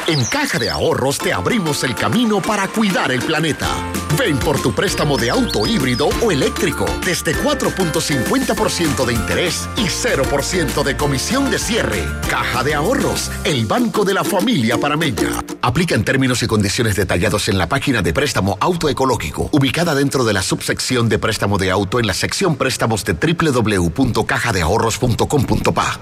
En 0.08 0.26
Caja 0.26 0.58
de 0.58 0.68
Ahorros 0.70 1.20
te 1.20 1.32
abrimos 1.32 1.84
el 1.84 1.94
camino 1.96 2.42
para 2.42 2.68
cuidar 2.68 3.12
el 3.12 3.22
planeta. 3.22 3.70
Ven 4.18 4.40
por 4.40 4.60
tu 4.62 4.74
préstamo 4.74 5.18
de 5.18 5.30
auto 5.30 5.68
híbrido 5.68 6.10
o 6.22 6.32
eléctrico 6.32 6.86
desde 7.06 7.36
4.50% 7.36 9.06
de 9.06 9.14
interés 9.14 9.70
y 9.78 9.84
0% 9.84 10.84
de 10.84 10.98
comisión 10.98 11.52
de 11.52 11.60
cierre. 11.60 12.04
Caja 12.30 12.64
de 12.64 12.74
Ahorros, 12.74 13.30
el 13.44 13.68
banco 13.68 14.04
de 14.04 14.16
la 14.16 14.24
familia 14.24 14.78
parameña. 14.78 15.44
Aplica 15.62 15.94
en 15.96 16.04
términos 16.04 16.42
y 16.44 16.48
condiciones 16.48 16.96
detallados 16.96 17.48
en 17.48 17.60
la 17.60 17.70
página 17.70 18.02
de 18.02 18.12
préstamo 18.12 18.58
autoecológico, 18.60 19.50
ubicada 19.52 19.94
dentro 19.96 20.26
de 20.26 20.34
la 20.34 20.42
subsección 20.42 21.08
de 21.10 21.20
préstamo 21.20 21.58
de 21.58 21.72
auto 21.72 22.00
en 22.00 22.08
la 22.08 22.14
sección 22.14 22.56
préstamos 22.56 23.06
de 23.06 23.14
www.cajadeahorros.com.pa. 23.14 26.00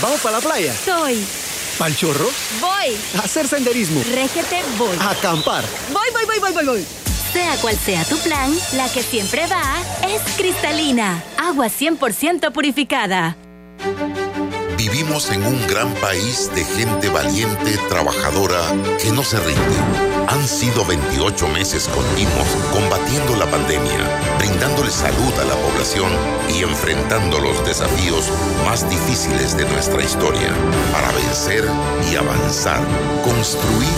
¿Vamos 0.00 0.20
para 0.20 0.36
la 0.36 0.42
playa? 0.42 0.72
Soy. 0.72 1.26
¿Pal 1.80 1.96
chorro? 1.96 2.28
Voy. 2.60 2.94
¿A 3.16 3.24
hacer 3.24 3.48
senderismo? 3.48 4.02
Régete, 4.12 4.60
voy. 4.76 4.94
¿A 5.00 5.12
acampar? 5.12 5.64
Voy, 5.90 6.08
voy, 6.12 6.26
voy, 6.26 6.38
voy, 6.38 6.52
voy, 6.52 6.66
voy. 6.66 6.86
Sea 7.32 7.56
cual 7.56 7.74
sea 7.74 8.04
tu 8.04 8.18
plan, 8.18 8.54
la 8.74 8.86
que 8.92 9.02
siempre 9.02 9.46
va 9.46 9.62
es 10.06 10.20
cristalina. 10.36 11.24
Agua 11.38 11.68
100% 11.68 12.52
purificada. 12.52 13.34
Vivimos 14.76 15.30
en 15.30 15.46
un 15.46 15.66
gran 15.68 15.90
país 15.94 16.50
de 16.54 16.66
gente 16.66 17.08
valiente, 17.08 17.78
trabajadora, 17.88 18.60
que 19.02 19.10
no 19.10 19.24
se 19.24 19.40
rinde. 19.40 20.09
Han 20.30 20.46
sido 20.46 20.84
28 20.84 21.48
meses 21.48 21.88
continuos 21.88 22.46
combatiendo 22.72 23.34
la 23.34 23.50
pandemia, 23.50 23.98
brindándole 24.38 24.88
salud 24.88 25.32
a 25.40 25.44
la 25.44 25.56
población 25.56 26.08
y 26.54 26.62
enfrentando 26.62 27.40
los 27.40 27.66
desafíos 27.66 28.30
más 28.64 28.88
difíciles 28.88 29.56
de 29.56 29.64
nuestra 29.64 30.00
historia 30.00 30.54
para 30.92 31.10
vencer 31.10 31.64
y 32.12 32.14
avanzar, 32.14 32.80
construir 33.24 33.88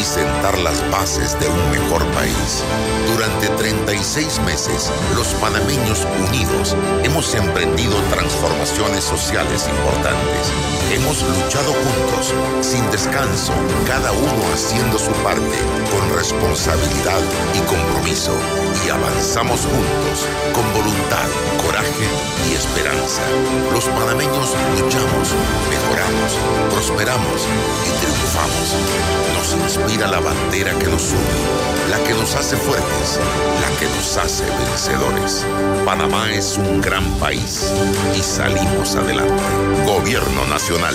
y 0.00 0.02
sentar 0.02 0.56
las 0.60 0.90
bases 0.90 1.38
de 1.38 1.48
un 1.48 1.70
mejor 1.70 2.06
país. 2.12 2.64
Durante 3.12 3.48
36 3.48 4.40
meses, 4.46 4.90
los 5.14 5.28
panameños 5.34 6.06
unidos 6.26 6.74
hemos 7.04 7.34
emprendido 7.34 8.00
transformaciones 8.10 9.04
sociales 9.04 9.68
importantes. 9.68 10.52
Hemos 10.92 11.22
luchado 11.22 11.72
juntos, 11.72 12.34
sin 12.60 12.84
descanso, 12.90 13.52
cada 13.86 14.12
uno 14.12 14.42
haciendo 14.52 14.98
su 14.98 15.10
parte, 15.22 15.58
con 15.90 16.16
responsabilidad 16.16 17.20
y 17.54 17.60
compromiso. 17.60 18.32
Y 18.86 18.90
avanzamos 18.90 19.60
juntos, 19.60 20.26
con 20.54 20.64
voluntad, 20.72 21.28
coraje 21.64 22.06
y 22.48 22.54
esperanza. 22.54 23.22
Los 23.72 23.84
panameños 23.86 24.54
luchamos, 24.78 25.28
mejoramos, 25.70 26.32
prosperamos 26.70 27.46
y 27.86 27.90
triunfamos. 28.00 28.76
Nos 29.36 29.76
inspira 29.76 30.06
la 30.06 30.20
bandera 30.20 30.72
que 30.78 30.86
nos 30.86 31.12
une, 31.12 31.90
la 31.90 31.98
que 32.04 32.14
nos 32.14 32.34
hace 32.34 32.56
fuertes, 32.56 33.20
la 33.60 33.78
que 33.78 33.86
nos 33.96 34.16
hace 34.16 34.44
vencedores. 34.44 35.46
Panamá 35.84 36.30
es 36.32 36.58
un 36.58 36.80
gran 36.80 37.04
país 37.18 37.72
y 38.16 38.22
salimos 38.22 38.94
adelante. 38.96 39.42
Gobierno 39.86 40.46
Nacional. 40.46 40.94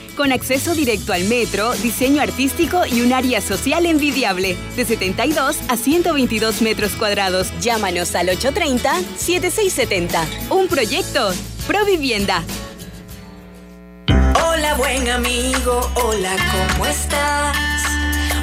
con 0.21 0.31
acceso 0.31 0.75
directo 0.75 1.13
al 1.13 1.23
metro, 1.23 1.73
diseño 1.81 2.21
artístico 2.21 2.85
y 2.85 3.01
un 3.01 3.11
área 3.11 3.41
social 3.41 3.87
envidiable, 3.87 4.55
de 4.75 4.85
72 4.85 5.57
a 5.67 5.75
122 5.75 6.61
metros 6.61 6.91
cuadrados. 6.91 7.51
Llámanos 7.59 8.13
al 8.13 8.27
830-7670. 8.27 10.23
Un 10.51 10.67
proyecto, 10.67 11.33
Provivienda. 11.65 12.43
Hola 14.45 14.75
buen 14.75 15.09
amigo, 15.09 15.89
hola, 15.95 16.35
¿cómo 16.51 16.85
estás? 16.85 17.57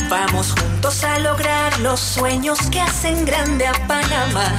Vamos 0.09 0.55
juntos 0.61 1.05
a 1.05 1.21
lograr 1.21 1.79
los 1.79 2.01
sueños 2.01 2.59
que 2.73 2.81
hacen 2.81 3.25
grande 3.25 3.69
a 3.69 3.87
Panamá. 3.87 4.59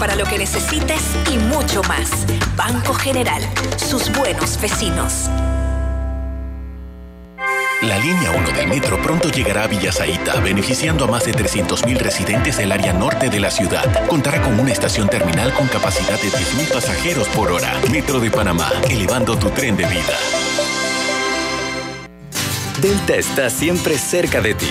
para 0.00 0.16
lo 0.16 0.24
que 0.24 0.38
necesites 0.38 1.02
y 1.30 1.36
mucho 1.36 1.82
más. 1.82 2.10
Banco 2.56 2.94
General, 2.94 3.42
sus 3.76 4.10
buenos 4.10 4.58
vecinos. 4.58 5.28
La 7.82 7.98
línea 7.98 8.30
1 8.30 8.50
del 8.52 8.66
metro 8.66 9.00
pronto 9.02 9.28
llegará 9.28 9.64
a 9.64 9.66
Villasaita, 9.66 10.40
beneficiando 10.40 11.04
a 11.04 11.08
más 11.08 11.24
de 11.24 11.32
300.000 11.32 11.98
residentes 11.98 12.56
del 12.56 12.72
área 12.72 12.94
norte 12.94 13.28
de 13.28 13.40
la 13.40 13.50
ciudad. 13.50 14.06
Contará 14.06 14.40
con 14.40 14.58
una 14.58 14.72
estación 14.72 15.08
terminal 15.08 15.52
con 15.52 15.68
capacidad 15.68 16.18
de 16.20 16.28
10.000 16.28 16.72
pasajeros 16.72 17.28
por 17.28 17.52
hora. 17.52 17.72
Metro 17.90 18.20
de 18.20 18.30
Panamá, 18.30 18.70
elevando 18.88 19.36
tu 19.38 19.50
tren 19.50 19.76
de 19.76 19.84
vida. 19.84 20.18
Delta 22.80 23.16
está 23.16 23.50
siempre 23.50 23.98
cerca 23.98 24.40
de 24.40 24.54
ti, 24.54 24.70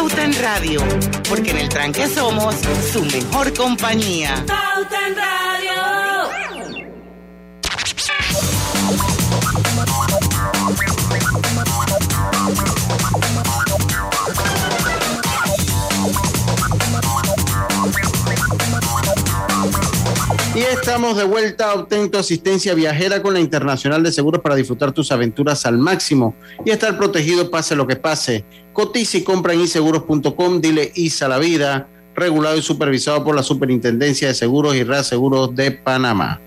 Pauta 0.00 0.24
en 0.24 0.32
Radio, 0.40 0.80
porque 1.28 1.50
en 1.50 1.58
el 1.58 1.68
tranque 1.68 2.08
somos 2.08 2.54
su 2.90 3.04
mejor 3.04 3.52
compañía. 3.52 4.34
Pauta 4.46 5.08
en 5.08 5.14
Radio. 5.14 5.30
Y 20.54 20.60
estamos 20.60 21.16
de 21.16 21.24
vuelta. 21.24 21.74
Obtén 21.74 22.10
tu 22.10 22.18
asistencia 22.18 22.74
viajera 22.74 23.22
con 23.22 23.34
la 23.34 23.40
Internacional 23.40 24.02
de 24.02 24.12
Seguros 24.12 24.40
para 24.40 24.54
disfrutar 24.54 24.92
tus 24.92 25.12
aventuras 25.12 25.64
al 25.64 25.78
máximo 25.78 26.34
y 26.64 26.70
estar 26.70 26.96
protegido 26.96 27.50
pase 27.50 27.76
lo 27.76 27.86
que 27.86 27.96
pase. 27.96 28.44
Cotiza 28.72 29.18
compra 29.24 29.52
en 29.52 29.62
iseguros.com. 29.62 30.60
Dile 30.60 30.92
ISA 30.94 31.28
la 31.28 31.38
vida. 31.38 31.88
Regulado 32.14 32.56
y 32.56 32.62
supervisado 32.62 33.24
por 33.24 33.34
la 33.34 33.42
Superintendencia 33.42 34.28
de 34.28 34.34
Seguros 34.34 34.74
y 34.74 34.82
Reaseguros 34.82 35.54
de 35.54 35.70
Panamá. 35.70 36.40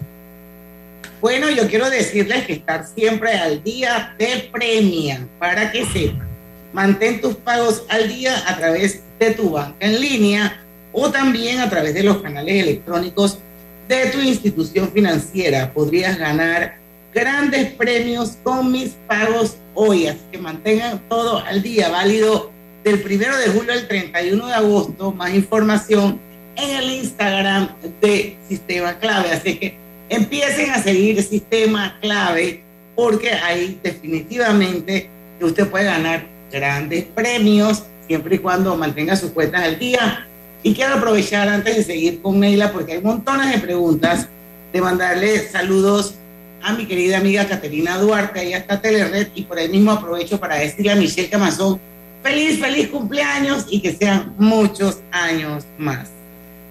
Bueno, 1.22 1.50
yo 1.50 1.68
quiero 1.70 1.90
decirles 1.90 2.46
que 2.46 2.54
estar 2.54 2.86
siempre 2.86 3.32
al 3.32 3.64
día 3.64 4.14
te 4.18 4.50
premia 4.52 5.26
para 5.40 5.72
que 5.72 5.86
sepan. 5.86 6.28
Mantén 6.74 7.22
tus 7.22 7.36
pagos 7.36 7.84
al 7.88 8.10
día 8.10 8.44
a 8.46 8.58
través 8.58 9.02
de 9.20 9.32
tu 9.32 9.52
banca 9.52 9.78
en 9.80 10.02
línea 10.02 10.62
o 10.92 11.10
también 11.10 11.60
a 11.60 11.70
través 11.70 11.94
de 11.94 12.04
los 12.04 12.18
canales 12.22 12.62
electrónicos 12.62 13.40
de 13.88 14.08
tu 14.08 14.20
institución 14.20 14.92
financiera. 14.92 15.72
Podrías 15.72 16.18
ganar 16.18 16.83
grandes 17.14 17.72
premios 17.74 18.38
con 18.44 18.72
mis 18.72 18.92
pagos 19.08 19.58
hoy, 19.74 20.08
así 20.08 20.20
que 20.32 20.38
mantengan 20.38 21.02
todo 21.10 21.38
al 21.40 21.62
día, 21.62 21.90
válido 21.90 22.52
del 22.84 23.02
primero 23.02 23.38
de 23.38 23.48
julio 23.48 23.74
al 23.74 23.88
31 23.88 24.48
de 24.48 24.54
agosto. 24.54 25.12
Más 25.12 25.34
información 25.34 26.20
en 26.56 26.76
el 26.78 26.90
Instagram 26.92 27.70
de 28.02 28.38
Sistema 28.48 28.98
Clave. 29.00 29.32
Así 29.32 29.58
que 29.58 29.78
empiecen 30.10 30.72
a 30.72 30.82
seguir 30.82 31.22
Sistema 31.24 31.98
Clave 32.02 32.64
porque 32.96 33.32
ahí 33.32 33.80
definitivamente 33.82 35.10
usted 35.42 35.68
puede 35.68 35.86
ganar 35.86 36.26
grandes 36.52 37.06
premios 37.06 37.84
siempre 38.08 38.36
y 38.36 38.40
cuando 38.40 38.76
mantenga 38.76 39.16
sus 39.16 39.32
cuentas 39.32 39.64
al 39.64 39.80
día. 39.80 40.28
Y 40.62 40.74
quiero 40.74 40.96
aprovechar 40.96 41.50
antes 41.50 41.76
de 41.76 41.84
seguir 41.84 42.22
con 42.22 42.40
Neila 42.40 42.72
porque 42.72 42.94
hay 42.94 43.02
montones 43.02 43.52
de 43.52 43.58
preguntas 43.60 44.28
de 44.72 44.82
mandarle 44.82 45.40
saludos 45.50 46.16
a 46.64 46.74
mi 46.74 46.86
querida 46.86 47.18
amiga 47.18 47.48
Caterina 47.48 47.98
Duarte, 47.98 48.40
ahí 48.40 48.54
está 48.54 48.82
Telered, 48.82 49.28
y 49.36 49.44
por 49.44 49.58
ahí 49.58 49.68
mismo 49.68 49.92
aprovecho 49.92 50.40
para 50.40 50.56
decirle 50.56 50.92
a 50.92 50.96
Michelle 50.96 51.30
Camazón, 51.30 51.80
feliz, 52.24 52.60
feliz 52.60 52.88
cumpleaños 52.88 53.66
y 53.70 53.82
que 53.82 53.94
sean 53.94 54.34
muchos 54.38 55.00
años 55.12 55.66
más. 55.78 56.10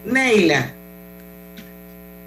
Neila, 0.05 0.72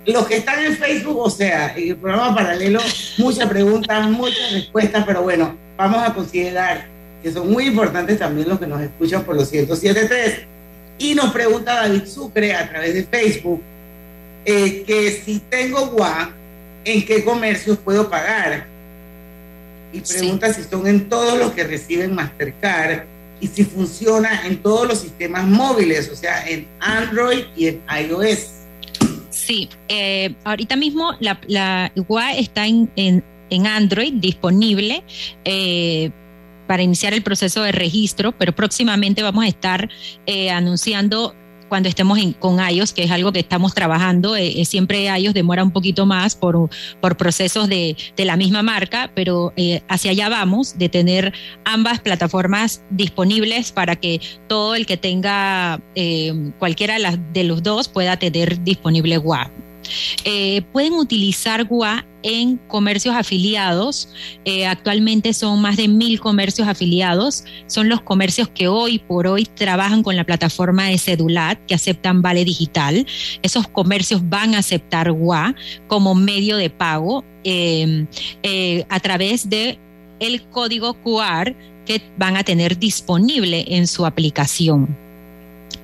los 0.06 0.28
que 0.28 0.38
están 0.38 0.64
en 0.64 0.78
Facebook, 0.78 1.18
o 1.18 1.30
sea, 1.30 1.74
en 1.76 1.90
el 1.90 1.96
programa 1.98 2.36
paralelo, 2.36 2.80
muchas 3.18 3.50
preguntas, 3.50 4.10
muchas 4.10 4.52
respuestas, 4.52 5.04
pero 5.06 5.24
bueno, 5.24 5.58
vamos 5.76 6.08
a 6.08 6.14
considerar 6.14 6.88
que 7.24 7.32
son 7.32 7.52
muy 7.52 7.66
importantes 7.66 8.20
también 8.20 8.48
los 8.48 8.60
que 8.60 8.68
nos 8.68 8.82
escuchan 8.82 9.24
por 9.24 9.36
los 9.36 9.52
107.3. 9.52 10.46
Y 11.00 11.16
nos 11.16 11.34
pregunta 11.34 11.74
David 11.74 12.06
Sucre 12.06 12.54
a 12.54 12.70
través 12.70 12.94
de 12.94 13.04
Facebook 13.04 13.62
eh, 14.46 14.84
que 14.86 15.24
si 15.26 15.40
tengo 15.40 15.88
GUA, 15.88 16.32
¿en 16.86 17.06
qué 17.06 17.24
comercios 17.24 17.78
puedo 17.80 18.10
pagar? 18.10 18.68
Y 19.92 20.00
pregunta 20.02 20.54
si 20.54 20.64
son 20.64 20.88
en 20.88 21.10
todos 21.10 21.38
los 21.38 21.52
que 21.52 21.64
reciben 21.64 22.14
Mastercard 22.16 23.04
y 23.40 23.48
si 23.48 23.64
funciona 23.64 24.46
en 24.46 24.62
todos 24.62 24.88
los 24.88 25.00
sistemas 25.00 25.46
móviles, 25.46 26.10
o 26.10 26.16
sea, 26.16 26.48
en 26.48 26.68
Android 26.80 27.46
y 27.56 27.68
en 27.68 27.82
iOS. 27.90 28.52
Sí, 29.30 29.70
eh, 29.90 30.34
ahorita 30.44 30.76
mismo 30.76 31.14
la, 31.20 31.40
la 31.48 31.92
está 32.38 32.66
en, 32.68 32.90
en, 32.96 33.24
en 33.50 33.68
Android 33.68 34.14
disponible. 34.14 35.04
Eh, 35.44 36.12
para 36.68 36.84
iniciar 36.84 37.14
el 37.14 37.22
proceso 37.22 37.62
de 37.62 37.72
registro, 37.72 38.32
pero 38.32 38.54
próximamente 38.54 39.22
vamos 39.22 39.46
a 39.46 39.48
estar 39.48 39.90
eh, 40.26 40.50
anunciando 40.50 41.36
cuando 41.70 41.90
estemos 41.90 42.18
en, 42.18 42.34
con 42.34 42.58
iOS, 42.60 42.94
que 42.94 43.04
es 43.04 43.12
algo 43.12 43.32
que 43.32 43.40
estamos 43.40 43.74
trabajando. 43.74 44.36
Eh, 44.36 44.64
siempre 44.66 45.06
iOS 45.06 45.34
demora 45.34 45.64
un 45.64 45.72
poquito 45.72 46.06
más 46.06 46.36
por, 46.36 46.70
por 47.02 47.18
procesos 47.18 47.68
de, 47.68 47.96
de, 48.16 48.26
la 48.26 48.38
misma 48.38 48.64
marca, 48.64 49.12
pero 49.14 49.54
eh, 49.56 49.82
hacia 49.88 50.12
allá 50.12 50.30
vamos, 50.30 50.78
de 50.78 50.90
tener 50.90 51.34
ambas 51.64 52.00
plataformas 52.00 52.84
disponibles 52.90 53.72
para 53.72 53.96
que 53.96 54.20
todo 54.48 54.76
el 54.76 54.86
que 54.86 54.98
tenga 54.98 55.82
eh, 55.96 56.52
cualquiera 56.60 56.98
de, 57.34 57.44
los 57.44 57.64
dos 57.64 57.88
pueda 57.88 58.18
tener 58.18 58.64
disponible 58.64 59.18
WAP. 59.18 59.52
Eh, 60.24 60.64
pueden 60.72 60.94
utilizar 60.94 61.66
GUA 61.66 62.06
en 62.26 62.58
comercios 62.68 63.16
afiliados. 63.16 64.10
Eh, 64.46 64.66
actualmente 64.66 65.32
son 65.34 65.62
más 65.62 65.78
de 65.78 65.88
mil 65.88 66.20
comercios 66.20 66.68
afiliados. 66.68 67.46
Son 67.68 67.88
los 67.88 68.02
comercios 68.02 68.50
que 68.50 68.68
hoy 68.68 68.98
por 68.98 69.28
hoy 69.28 69.46
trabajan 69.46 70.02
con 70.02 70.16
la 70.16 70.24
plataforma 70.24 70.88
de 70.88 70.98
Cedulat, 70.98 71.64
que 71.68 71.76
aceptan 71.76 72.24
Vale 72.24 72.44
Digital. 72.44 73.06
Esos 73.44 73.68
comercios 73.68 74.28
van 74.28 74.56
a 74.56 74.60
aceptar 74.60 75.12
GUA 75.12 75.56
como 75.88 76.16
medio 76.16 76.58
de 76.58 76.72
pago 76.72 77.24
eh, 77.44 78.06
a 78.90 79.00
través 79.00 79.48
de 79.48 79.78
el 80.20 80.42
código 80.50 80.96
QR 81.04 81.56
que 81.86 82.02
van 82.18 82.38
a 82.38 82.44
tener 82.44 82.80
disponible 82.80 83.66
en 83.68 83.86
su 83.86 84.04
aplicación. 84.04 85.05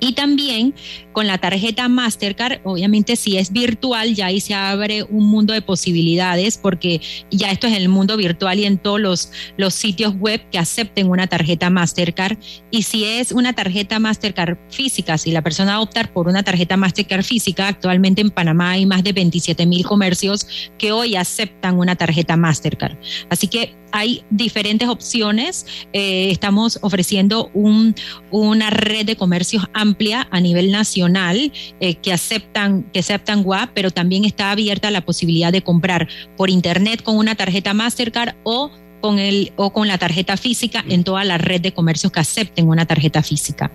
Y 0.03 0.13
también 0.13 0.73
con 1.11 1.27
la 1.27 1.37
tarjeta 1.37 1.87
Mastercard, 1.87 2.61
obviamente 2.63 3.15
si 3.15 3.37
es 3.37 3.51
virtual, 3.51 4.15
ya 4.15 4.25
ahí 4.27 4.41
se 4.41 4.55
abre 4.55 5.03
un 5.03 5.27
mundo 5.27 5.53
de 5.53 5.61
posibilidades 5.61 6.57
porque 6.57 7.01
ya 7.29 7.51
esto 7.51 7.67
es 7.67 7.77
el 7.77 7.87
mundo 7.87 8.17
virtual 8.17 8.57
y 8.59 8.65
en 8.65 8.79
todos 8.79 8.99
los, 8.99 9.73
sitios 9.73 10.15
web 10.17 10.41
que 10.51 10.57
acepten 10.57 11.07
una 11.07 11.27
tarjeta 11.27 11.69
Mastercard. 11.69 12.37
Y 12.71 12.81
si 12.81 13.05
es 13.05 13.31
una 13.31 13.53
tarjeta 13.53 13.99
Mastercard 13.99 14.57
física, 14.69 15.19
si 15.19 15.31
la 15.31 15.43
persona 15.43 15.79
optar 15.79 16.11
por 16.11 16.27
una 16.27 16.41
tarjeta 16.41 16.77
Mastercard 16.77 17.23
física, 17.23 17.67
actualmente 17.67 18.21
en 18.21 18.31
Panamá 18.31 18.71
hay 18.71 18.87
más 18.87 19.03
de 19.03 19.13
27 19.13 19.67
mil 19.67 19.85
comercios 19.85 20.47
que 20.79 20.91
hoy 20.91 21.15
aceptan 21.15 21.77
una 21.77 21.95
tarjeta 21.95 22.35
Mastercard. 22.37 22.97
Así 23.29 23.47
que 23.47 23.75
hay 23.91 24.23
diferentes 24.29 24.87
opciones. 24.87 25.65
Eh, 25.93 26.29
estamos 26.31 26.79
ofreciendo 26.81 27.49
un, 27.53 27.95
una 28.29 28.69
red 28.69 29.05
de 29.05 29.15
comercios 29.15 29.67
amplia 29.73 30.27
a 30.31 30.39
nivel 30.39 30.71
nacional 30.71 31.51
eh, 31.79 31.95
que 31.95 32.13
aceptan 32.13 32.83
que 32.93 32.99
aceptan 32.99 33.43
WAP, 33.45 33.71
pero 33.73 33.91
también 33.91 34.25
está 34.25 34.51
abierta 34.51 34.91
la 34.91 35.01
posibilidad 35.01 35.51
de 35.51 35.61
comprar 35.61 36.07
por 36.37 36.49
internet 36.49 37.03
con 37.03 37.17
una 37.17 37.35
tarjeta 37.35 37.73
Mastercard 37.73 38.35
o 38.43 38.71
con 39.01 39.19
el 39.19 39.51
o 39.55 39.73
con 39.73 39.87
la 39.87 39.97
tarjeta 39.97 40.37
física 40.37 40.83
en 40.87 41.03
toda 41.03 41.23
la 41.23 41.37
red 41.37 41.61
de 41.61 41.73
comercios 41.73 42.11
que 42.11 42.19
acepten 42.19 42.67
una 42.67 42.85
tarjeta 42.85 43.23
física. 43.23 43.71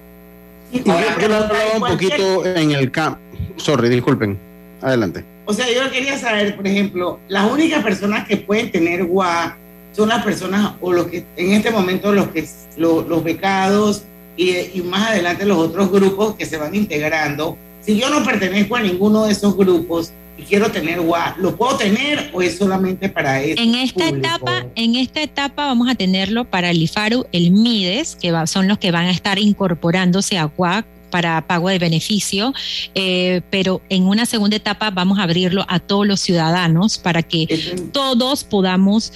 Y 0.72 0.82
yo 0.82 0.92
hablaba 0.92 1.74
un 1.74 1.80
poquito 1.80 2.44
en 2.44 2.72
el 2.72 2.90
camp. 2.90 3.18
Sorry, 3.56 3.88
disculpen. 3.88 4.38
Adelante. 4.82 5.24
O 5.46 5.52
sea, 5.52 5.66
yo 5.72 5.90
quería 5.90 6.18
saber, 6.18 6.56
por 6.56 6.66
ejemplo, 6.66 7.20
las 7.28 7.50
únicas 7.50 7.82
personas 7.82 8.26
que 8.26 8.36
pueden 8.36 8.70
tener 8.70 9.04
WA 9.04 9.56
son 9.96 10.10
las 10.10 10.22
personas 10.22 10.74
o 10.80 10.92
los 10.92 11.06
que 11.06 11.24
en 11.36 11.52
este 11.52 11.70
momento 11.70 12.12
los 12.12 12.28
que 12.28 12.46
lo, 12.76 13.02
los 13.02 13.24
becados 13.24 14.02
y, 14.36 14.50
y, 14.50 14.82
más 14.84 15.10
adelante 15.10 15.46
los 15.46 15.56
otros 15.56 15.90
grupos 15.90 16.34
que 16.36 16.44
se 16.44 16.58
van 16.58 16.74
integrando. 16.74 17.56
Si 17.80 17.96
yo 17.98 18.10
no 18.10 18.22
pertenezco 18.22 18.76
a 18.76 18.82
ninguno 18.82 19.24
de 19.24 19.32
esos 19.32 19.56
grupos 19.56 20.12
y 20.36 20.42
quiero 20.42 20.70
tener 20.70 21.00
WA, 21.00 21.36
¿lo 21.38 21.56
puedo 21.56 21.76
tener 21.78 22.30
o 22.34 22.42
es 22.42 22.58
solamente 22.58 23.08
para 23.08 23.40
eso? 23.40 23.62
En 23.62 23.74
esta 23.74 24.04
público? 24.04 24.26
etapa, 24.26 24.66
en 24.74 24.96
esta 24.96 25.22
etapa 25.22 25.64
vamos 25.64 25.88
a 25.88 25.94
tenerlo 25.94 26.44
para 26.44 26.70
el 26.70 26.82
IFARU, 26.82 27.24
el 27.32 27.52
MIDES, 27.52 28.16
que 28.16 28.32
va, 28.32 28.46
son 28.46 28.68
los 28.68 28.76
que 28.76 28.90
van 28.90 29.06
a 29.06 29.10
estar 29.12 29.38
incorporándose 29.38 30.36
a 30.36 30.50
WA 30.54 30.84
para 31.10 31.46
pago 31.46 31.68
de 31.68 31.78
beneficio, 31.78 32.52
eh, 32.94 33.42
pero 33.50 33.80
en 33.88 34.04
una 34.04 34.26
segunda 34.26 34.56
etapa 34.56 34.90
vamos 34.90 35.18
a 35.18 35.22
abrirlo 35.22 35.64
a 35.68 35.78
todos 35.78 36.06
los 36.06 36.20
ciudadanos 36.20 36.98
para 36.98 37.22
que 37.22 37.46
todos 37.92 38.44
podamos 38.44 39.12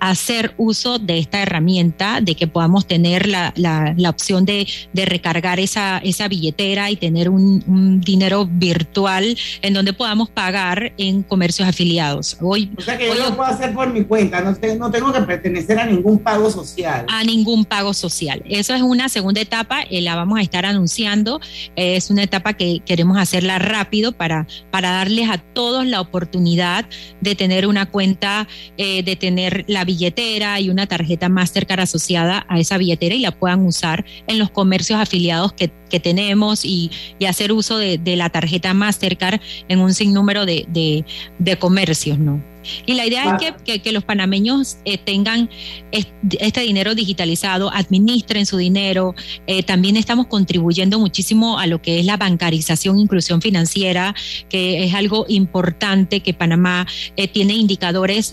hacer 0.00 0.54
uso 0.56 0.98
de 0.98 1.18
esta 1.18 1.42
herramienta, 1.42 2.20
de 2.20 2.34
que 2.34 2.46
podamos 2.46 2.86
tener 2.86 3.26
la, 3.26 3.52
la, 3.56 4.10
opción 4.10 4.44
de, 4.44 4.66
de, 4.92 5.04
recargar 5.04 5.60
esa, 5.60 5.98
esa 5.98 6.28
billetera 6.28 6.90
y 6.90 6.96
tener 6.96 7.28
un, 7.28 8.00
dinero 8.00 8.48
virtual 8.50 9.36
en 9.62 9.74
donde 9.74 9.92
podamos 9.92 10.28
pagar 10.30 10.92
en 10.96 11.22
comercios 11.22 11.68
afiliados. 11.68 12.36
Hoy, 12.40 12.70
o 12.76 12.80
sea 12.80 12.96
que 12.96 13.08
yo 13.08 13.14
lo 13.14 13.36
puedo 13.36 13.50
hacer 13.50 13.74
por 13.74 13.92
mi 13.92 14.04
cuenta, 14.04 14.40
no, 14.40 14.56
no 14.78 14.90
tengo 14.90 15.12
que 15.12 15.20
pertenecer 15.22 15.78
a 15.78 15.86
ningún 15.86 16.18
pago 16.18 16.50
social. 16.50 17.06
A 17.08 17.24
ningún 17.24 17.64
pago 17.64 17.92
social. 17.94 18.42
Eso 18.48 18.74
es 18.74 18.82
una 18.82 19.08
segunda 19.08 19.40
etapa, 19.40 19.82
eh, 19.82 20.00
la 20.00 20.16
vamos 20.16 20.38
a 20.38 20.42
estar 20.42 20.64
anunciando 20.66 21.27
es 21.76 22.10
una 22.10 22.22
etapa 22.22 22.54
que 22.54 22.80
queremos 22.84 23.18
hacerla 23.18 23.58
rápido 23.58 24.12
para, 24.12 24.46
para 24.70 24.90
darles 24.90 25.28
a 25.30 25.38
todos 25.38 25.86
la 25.86 26.00
oportunidad 26.00 26.86
de 27.20 27.34
tener 27.34 27.66
una 27.66 27.86
cuenta, 27.86 28.48
eh, 28.76 29.02
de 29.02 29.16
tener 29.16 29.64
la 29.68 29.84
billetera 29.84 30.60
y 30.60 30.70
una 30.70 30.86
tarjeta 30.86 31.28
Mastercard 31.28 31.80
asociada 31.80 32.46
a 32.48 32.58
esa 32.58 32.78
billetera 32.78 33.14
y 33.14 33.20
la 33.20 33.32
puedan 33.32 33.64
usar 33.66 34.04
en 34.26 34.38
los 34.38 34.50
comercios 34.50 35.00
afiliados 35.00 35.52
que, 35.52 35.70
tenemos 36.00 36.64
y, 36.64 36.90
hacer 37.26 37.52
uso 37.52 37.78
de, 37.78 37.98
la 38.16 38.30
tarjeta 38.30 38.72
Mastercard 38.74 39.40
en 39.68 39.80
un 39.80 39.92
sinnúmero 39.92 40.46
de, 40.46 40.66
de, 40.68 41.04
de 41.38 41.56
comercios, 41.58 42.18
¿no? 42.18 42.42
Y 42.86 42.94
la 42.94 43.06
idea 43.06 43.38
es 43.40 43.80
que, 43.80 43.92
los 43.92 44.04
panameños 44.04 44.78
eh, 44.84 44.98
tengan 44.98 45.48
este 45.90 46.60
dinero 46.60 46.94
digitalizado, 46.94 47.72
administren 47.72 48.44
su 48.44 48.56
dinero. 48.56 49.14
Eh, 49.46 49.62
también 49.62 49.96
estamos 49.96 50.26
contribuyendo 50.26 50.98
muchísimo 50.98 51.58
a 51.58 51.66
lo 51.66 51.80
que 51.80 52.00
es 52.00 52.06
la 52.06 52.16
bancarización, 52.16 52.98
inclusión 52.98 53.40
financiera, 53.40 54.14
que 54.50 54.84
es 54.84 54.94
algo 54.94 55.24
importante 55.28 56.20
que 56.20 56.34
Panamá 56.34 56.86
eh, 57.16 57.28
tiene 57.28 57.54
indicadores 57.54 58.32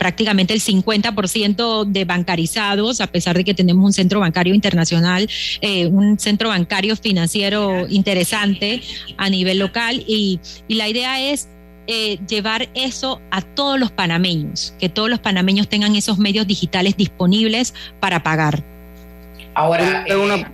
prácticamente 0.00 0.54
el 0.54 0.60
50% 0.60 1.84
de 1.84 2.04
bancarizados, 2.06 3.00
a 3.00 3.06
pesar 3.06 3.36
de 3.36 3.44
que 3.44 3.54
tenemos 3.54 3.84
un 3.84 3.92
centro 3.92 4.18
bancario 4.18 4.54
internacional, 4.54 5.28
un 5.90 6.18
centro 6.18 6.48
bancario 6.48 6.96
financiero 6.96 7.86
interesante 7.86 8.80
a 9.18 9.28
nivel 9.28 9.58
local. 9.58 10.02
Y, 10.08 10.40
y 10.66 10.74
la 10.74 10.88
idea 10.88 11.20
es 11.20 11.48
eh, 11.92 12.20
llevar 12.28 12.68
eso 12.74 13.20
a 13.32 13.42
todos 13.42 13.76
los 13.76 13.90
panameños, 13.90 14.74
que 14.78 14.88
todos 14.88 15.10
los 15.10 15.18
panameños 15.18 15.68
tengan 15.68 15.96
esos 15.96 16.18
medios 16.18 16.46
digitales 16.46 16.96
disponibles 16.96 17.74
para 17.98 18.22
pagar. 18.22 18.62
Ahora, 19.54 20.04
eh, 20.06 20.46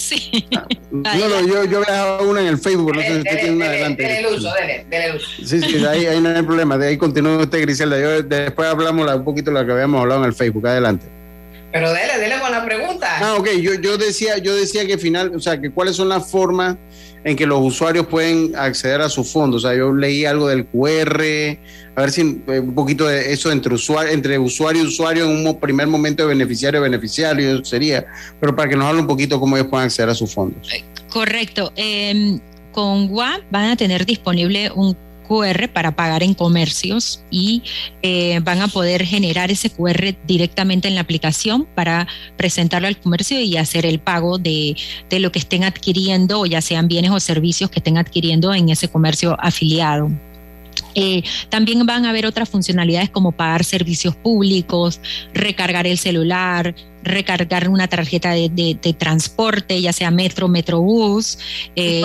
Sí. 0.00 0.46
Ah, 0.56 0.66
no, 0.90 1.28
no, 1.28 1.40
yo, 1.46 1.64
yo 1.64 1.82
he 1.82 1.86
dejado 1.86 2.28
una 2.28 2.40
en 2.40 2.46
el 2.48 2.58
Facebook, 2.58 2.94
no 2.94 3.00
sé 3.00 3.06
si 3.06 3.18
usted 3.18 3.40
tiene 3.40 3.56
una 3.56 3.66
adelante. 3.66 4.02
Dele 4.02 4.18
el 4.18 4.26
uso, 4.26 4.52
dele, 4.54 4.86
dele 4.90 5.06
el 5.06 5.16
uso. 5.16 5.28
Sí, 5.44 5.60
sí, 5.60 5.84
ahí, 5.84 6.06
ahí 6.06 6.20
no 6.20 6.30
hay 6.30 6.42
problema, 6.42 6.76
de 6.78 6.88
ahí 6.88 6.96
continúa 6.96 7.38
usted, 7.38 7.60
Griselda. 7.60 8.00
Yo, 8.00 8.22
después 8.22 8.68
hablamos 8.68 9.14
un 9.14 9.24
poquito 9.24 9.50
de 9.50 9.60
lo 9.60 9.66
que 9.66 9.72
habíamos 9.72 10.00
hablado 10.00 10.22
en 10.22 10.26
el 10.26 10.34
Facebook, 10.34 10.66
adelante. 10.66 11.06
Pero 11.72 11.92
dele, 11.92 12.18
dele 12.18 12.40
con 12.40 12.50
la 12.50 12.64
pregunta. 12.64 13.08
Ah, 13.20 13.36
ok, 13.38 13.50
yo, 13.60 13.74
yo 13.74 13.96
decía, 13.96 14.38
yo 14.38 14.56
decía 14.56 14.86
que 14.86 14.98
final, 14.98 15.32
o 15.34 15.40
sea, 15.40 15.60
que 15.60 15.70
cuáles 15.70 15.94
son 15.94 16.08
las 16.08 16.28
formas 16.28 16.76
en 17.22 17.36
que 17.36 17.46
los 17.46 17.60
usuarios 17.60 18.06
pueden 18.06 18.56
acceder 18.56 19.00
a 19.02 19.08
sus 19.08 19.30
fondos. 19.30 19.64
O 19.64 19.68
sea, 19.68 19.76
yo 19.76 19.92
leí 19.92 20.24
algo 20.24 20.48
del 20.48 20.66
QR, 20.66 21.22
a 22.00 22.04
ver 22.04 22.12
si 22.12 22.42
eh, 22.46 22.60
un 22.60 22.74
poquito 22.74 23.06
de 23.06 23.32
eso 23.32 23.50
entre 23.52 23.74
usuario, 23.74 24.12
entre 24.12 24.38
usuario 24.38 24.82
y 24.82 24.86
usuario 24.86 25.24
en 25.30 25.46
un 25.46 25.60
primer 25.60 25.86
momento 25.86 26.22
de 26.22 26.30
beneficiario 26.30 26.80
beneficiario 26.80 27.64
sería, 27.64 28.06
pero 28.40 28.54
para 28.56 28.68
que 28.68 28.76
nos 28.76 28.86
hable 28.86 29.00
un 29.00 29.06
poquito 29.06 29.38
cómo 29.38 29.56
ellos 29.56 29.68
pueden 29.68 29.86
acceder 29.86 30.10
a 30.10 30.14
sus 30.14 30.32
fondos. 30.32 30.68
Eh, 30.72 30.84
correcto. 31.08 31.72
Em, 31.76 32.40
con 32.72 33.10
WAP 33.10 33.42
van 33.50 33.70
a 33.70 33.76
tener 33.76 34.06
disponible 34.06 34.70
un 34.74 34.96
QR 35.30 35.68
para 35.68 35.94
pagar 35.94 36.24
en 36.24 36.34
comercios 36.34 37.22
y 37.30 37.62
eh, 38.02 38.40
van 38.42 38.60
a 38.62 38.66
poder 38.66 39.04
generar 39.04 39.52
ese 39.52 39.70
QR 39.70 40.16
directamente 40.26 40.88
en 40.88 40.96
la 40.96 41.02
aplicación 41.02 41.68
para 41.76 42.08
presentarlo 42.36 42.88
al 42.88 42.98
comercio 42.98 43.40
y 43.40 43.56
hacer 43.56 43.86
el 43.86 44.00
pago 44.00 44.38
de, 44.38 44.76
lo 45.10 45.30
que 45.30 45.38
estén 45.38 45.62
adquiriendo 45.62 46.46
ya 46.46 46.60
sean 46.60 46.88
bienes 46.88 47.12
o 47.12 47.20
servicios 47.20 47.70
que 47.70 47.78
estén 47.78 47.96
adquiriendo 47.96 48.52
en 48.52 48.70
ese 48.70 48.88
comercio 48.88 49.36
afiliado. 49.38 50.10
Eh, 50.94 51.22
también 51.48 51.84
van 51.86 52.04
a 52.04 52.10
haber 52.10 52.26
otras 52.26 52.48
funcionalidades 52.48 53.10
como 53.10 53.32
pagar 53.32 53.64
servicios 53.64 54.16
públicos, 54.16 55.00
recargar 55.32 55.86
el 55.86 55.98
celular, 55.98 56.74
recargar 57.02 57.68
una 57.68 57.88
tarjeta 57.88 58.32
de, 58.32 58.96
transporte, 58.98 59.80
ya 59.80 59.92
sea 59.92 60.10
metro, 60.10 60.48
metrobús. 60.48 61.38
Eh, 61.76 62.02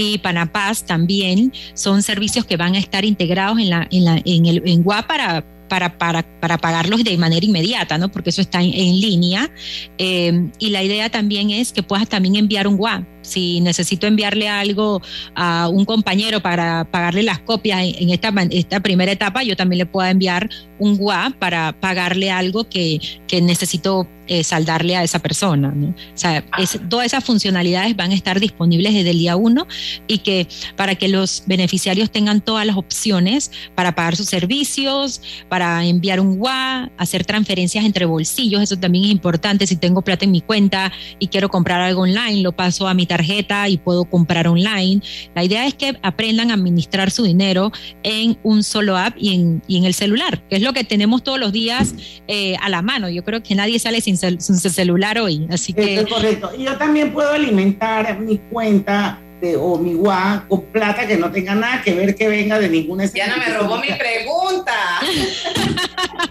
y 0.00 0.18
Panapaz 0.18 0.84
también 0.84 1.52
son 1.74 2.02
servicios 2.02 2.44
que 2.44 2.56
van 2.56 2.76
a 2.76 2.78
estar 2.78 3.04
integrados 3.04 3.58
en, 3.58 3.70
la, 3.70 3.88
en, 3.90 4.04
la, 4.04 4.22
en, 4.24 4.46
el, 4.46 4.62
en 4.64 4.82
WA 4.84 5.02
para, 5.08 5.44
para, 5.68 5.98
para, 5.98 6.22
para, 6.22 6.56
pagarlos 6.56 7.02
de 7.02 7.18
manera 7.18 7.44
inmediata, 7.44 7.98
¿no? 7.98 8.08
Porque 8.08 8.30
eso 8.30 8.40
está 8.40 8.62
en, 8.62 9.00
línea. 9.00 9.50
Eh, 9.98 10.50
y 10.60 10.70
la 10.70 10.84
idea 10.84 11.10
también 11.10 11.50
es 11.50 11.72
que 11.72 11.82
puedas 11.82 12.08
también 12.08 12.36
enviar 12.36 12.68
un 12.68 12.76
WA 12.78 13.04
si 13.28 13.60
necesito 13.60 14.06
enviarle 14.06 14.48
algo 14.48 15.00
a 15.34 15.68
un 15.68 15.84
compañero 15.84 16.40
para 16.40 16.84
pagarle 16.90 17.22
las 17.22 17.38
copias 17.40 17.80
en 17.82 18.10
esta, 18.10 18.32
esta 18.50 18.80
primera 18.80 19.12
etapa, 19.12 19.42
yo 19.42 19.56
también 19.56 19.78
le 19.78 19.86
puedo 19.86 20.08
enviar 20.08 20.48
un 20.78 20.96
WA 20.98 21.32
para 21.38 21.72
pagarle 21.78 22.30
algo 22.30 22.68
que, 22.68 23.00
que 23.26 23.40
necesito 23.40 24.08
eh, 24.28 24.44
saldarle 24.44 24.96
a 24.96 25.02
esa 25.02 25.18
persona. 25.18 25.72
¿no? 25.74 25.88
O 25.88 25.94
sea, 26.14 26.44
todas 26.88 27.06
esas 27.06 27.24
funcionalidades 27.24 27.94
van 27.96 28.12
a 28.12 28.14
estar 28.14 28.40
disponibles 28.40 28.94
desde 28.94 29.10
el 29.10 29.18
día 29.18 29.36
uno 29.36 29.66
y 30.06 30.18
que 30.18 30.48
para 30.76 30.94
que 30.94 31.08
los 31.08 31.42
beneficiarios 31.46 32.10
tengan 32.10 32.40
todas 32.40 32.66
las 32.66 32.76
opciones 32.76 33.50
para 33.74 33.94
pagar 33.94 34.16
sus 34.16 34.28
servicios, 34.28 35.20
para 35.48 35.84
enviar 35.84 36.20
un 36.20 36.40
WA, 36.40 36.90
hacer 36.96 37.24
transferencias 37.26 37.84
entre 37.84 38.06
bolsillos, 38.06 38.62
eso 38.62 38.76
también 38.76 39.04
es 39.04 39.10
importante. 39.10 39.66
Si 39.66 39.76
tengo 39.76 40.02
plata 40.02 40.24
en 40.24 40.30
mi 40.30 40.40
cuenta 40.40 40.92
y 41.18 41.28
quiero 41.28 41.48
comprar 41.50 41.80
algo 41.80 42.02
online, 42.02 42.42
lo 42.42 42.52
paso 42.52 42.88
a 42.88 42.94
mi 42.94 43.04
tarjeta 43.04 43.18
tarjeta 43.18 43.68
y 43.68 43.78
puedo 43.78 44.04
comprar 44.04 44.46
online. 44.46 45.02
La 45.34 45.42
idea 45.42 45.66
es 45.66 45.74
que 45.74 45.98
aprendan 46.02 46.50
a 46.50 46.54
administrar 46.54 47.10
su 47.10 47.24
dinero 47.24 47.72
en 48.04 48.38
un 48.44 48.62
solo 48.62 48.96
app 48.96 49.16
y 49.18 49.34
en, 49.34 49.62
y 49.66 49.76
en 49.76 49.84
el 49.84 49.94
celular, 49.94 50.40
que 50.48 50.56
es 50.56 50.62
lo 50.62 50.72
que 50.72 50.84
tenemos 50.84 51.24
todos 51.24 51.40
los 51.40 51.52
días 51.52 51.94
eh, 52.28 52.54
a 52.62 52.68
la 52.68 52.80
mano. 52.80 53.08
Yo 53.08 53.24
creo 53.24 53.42
que 53.42 53.56
nadie 53.56 53.78
sale 53.80 54.00
sin, 54.00 54.16
sin 54.18 54.58
celular 54.58 55.18
hoy, 55.18 55.46
así 55.50 55.72
que... 55.72 56.00
es 56.00 56.06
correcto. 56.06 56.50
Y 56.56 56.64
yo 56.64 56.76
también 56.76 57.12
puedo 57.12 57.32
alimentar 57.32 58.18
mi 58.18 58.38
cuenta 58.38 59.20
de, 59.40 59.56
o 59.56 59.78
mi 59.78 59.94
WA 59.94 60.44
con 60.48 60.62
plata 60.66 61.06
que 61.06 61.16
no 61.16 61.30
tenga 61.30 61.54
nada 61.54 61.82
que 61.82 61.94
ver 61.94 62.14
que 62.14 62.28
venga 62.28 62.58
de 62.58 62.68
ninguna... 62.68 63.04
Ya 63.06 63.28
no 63.28 63.36
me 63.36 63.54
robó 63.56 63.78
mi 63.78 63.88
pregunta. 63.88 64.74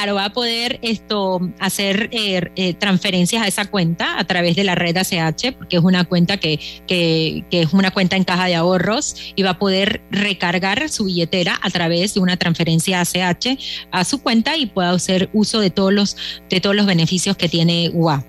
Claro, 0.00 0.14
va 0.14 0.24
a 0.24 0.32
poder 0.32 0.78
esto 0.80 1.40
hacer 1.58 2.08
eh, 2.10 2.40
eh, 2.56 2.72
transferencias 2.72 3.42
a 3.42 3.46
esa 3.46 3.66
cuenta 3.66 4.18
a 4.18 4.24
través 4.24 4.56
de 4.56 4.64
la 4.64 4.74
red 4.74 4.96
ACH, 4.96 5.54
porque 5.58 5.76
es 5.76 5.82
una 5.82 6.04
cuenta 6.04 6.38
que, 6.38 6.58
que, 6.86 7.44
es 7.50 7.74
una 7.74 7.90
cuenta 7.90 8.16
en 8.16 8.24
caja 8.24 8.46
de 8.46 8.54
ahorros 8.54 9.34
y 9.36 9.42
va 9.42 9.50
a 9.50 9.58
poder 9.58 10.00
recargar 10.10 10.88
su 10.88 11.04
billetera 11.04 11.60
a 11.60 11.68
través 11.68 12.14
de 12.14 12.20
una 12.20 12.38
transferencia 12.38 13.02
ACH 13.02 13.58
a 13.90 14.04
su 14.04 14.22
cuenta 14.22 14.56
y 14.56 14.64
pueda 14.64 14.88
hacer 14.88 15.28
uso 15.34 15.60
de 15.60 15.68
todos 15.68 15.92
los, 15.92 16.16
de 16.48 16.62
todos 16.62 16.74
los 16.74 16.86
beneficios 16.86 17.36
que 17.36 17.50
tiene 17.50 17.90
UA. 17.92 18.24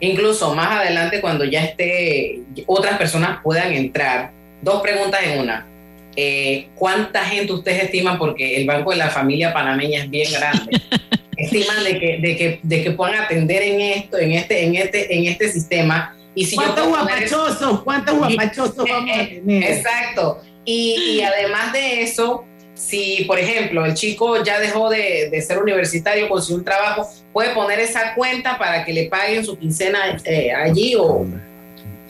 Incluso 0.00 0.52
más 0.56 0.80
adelante, 0.80 1.20
cuando 1.20 1.44
ya 1.44 1.62
esté, 1.62 2.40
otras 2.66 2.98
personas 2.98 3.38
puedan 3.44 3.72
entrar. 3.72 4.32
Dos 4.60 4.82
preguntas 4.82 5.20
en 5.22 5.38
una 5.38 5.71
eh, 6.16 6.68
¿cuánta 6.74 7.24
gente 7.24 7.52
ustedes 7.52 7.84
estiman? 7.84 8.18
Porque 8.18 8.56
el 8.56 8.66
Banco 8.66 8.90
de 8.90 8.96
la 8.96 9.10
Familia 9.10 9.52
Panameña 9.52 10.04
es 10.04 10.10
bien 10.10 10.30
grande. 10.32 10.80
estiman 11.36 11.84
de 11.84 11.98
que, 11.98 12.18
de, 12.18 12.36
que, 12.36 12.60
de 12.62 12.82
que 12.82 12.90
puedan 12.92 13.16
atender 13.16 13.62
en 13.62 13.80
esto, 13.80 14.18
en 14.18 14.32
este, 14.32 14.64
en 14.64 14.76
este, 14.76 15.14
en 15.14 15.26
este 15.26 15.50
sistema. 15.50 16.16
Y 16.34 16.44
si 16.44 16.56
¿Cuántos 16.56 16.88
guapachosos? 16.88 17.82
¿Cuántos 17.82 18.16
guapachosos 18.16 18.88
vamos 18.88 19.10
a 19.10 19.26
tener? 19.28 19.64
Exacto. 19.64 20.40
Y, 20.64 21.16
y, 21.16 21.22
además 21.22 21.72
de 21.72 22.02
eso, 22.02 22.44
si, 22.74 23.24
por 23.24 23.38
ejemplo, 23.38 23.84
el 23.84 23.94
chico 23.94 24.42
ya 24.44 24.60
dejó 24.60 24.88
de, 24.88 25.28
de, 25.30 25.42
ser 25.42 25.58
universitario, 25.58 26.28
consiguió 26.28 26.58
un 26.58 26.64
trabajo, 26.64 27.08
puede 27.32 27.50
poner 27.50 27.80
esa 27.80 28.14
cuenta 28.14 28.56
para 28.58 28.84
que 28.84 28.92
le 28.92 29.08
paguen 29.08 29.44
su 29.44 29.58
quincena 29.58 30.16
eh, 30.24 30.52
allí 30.52 30.94
o 30.96 31.26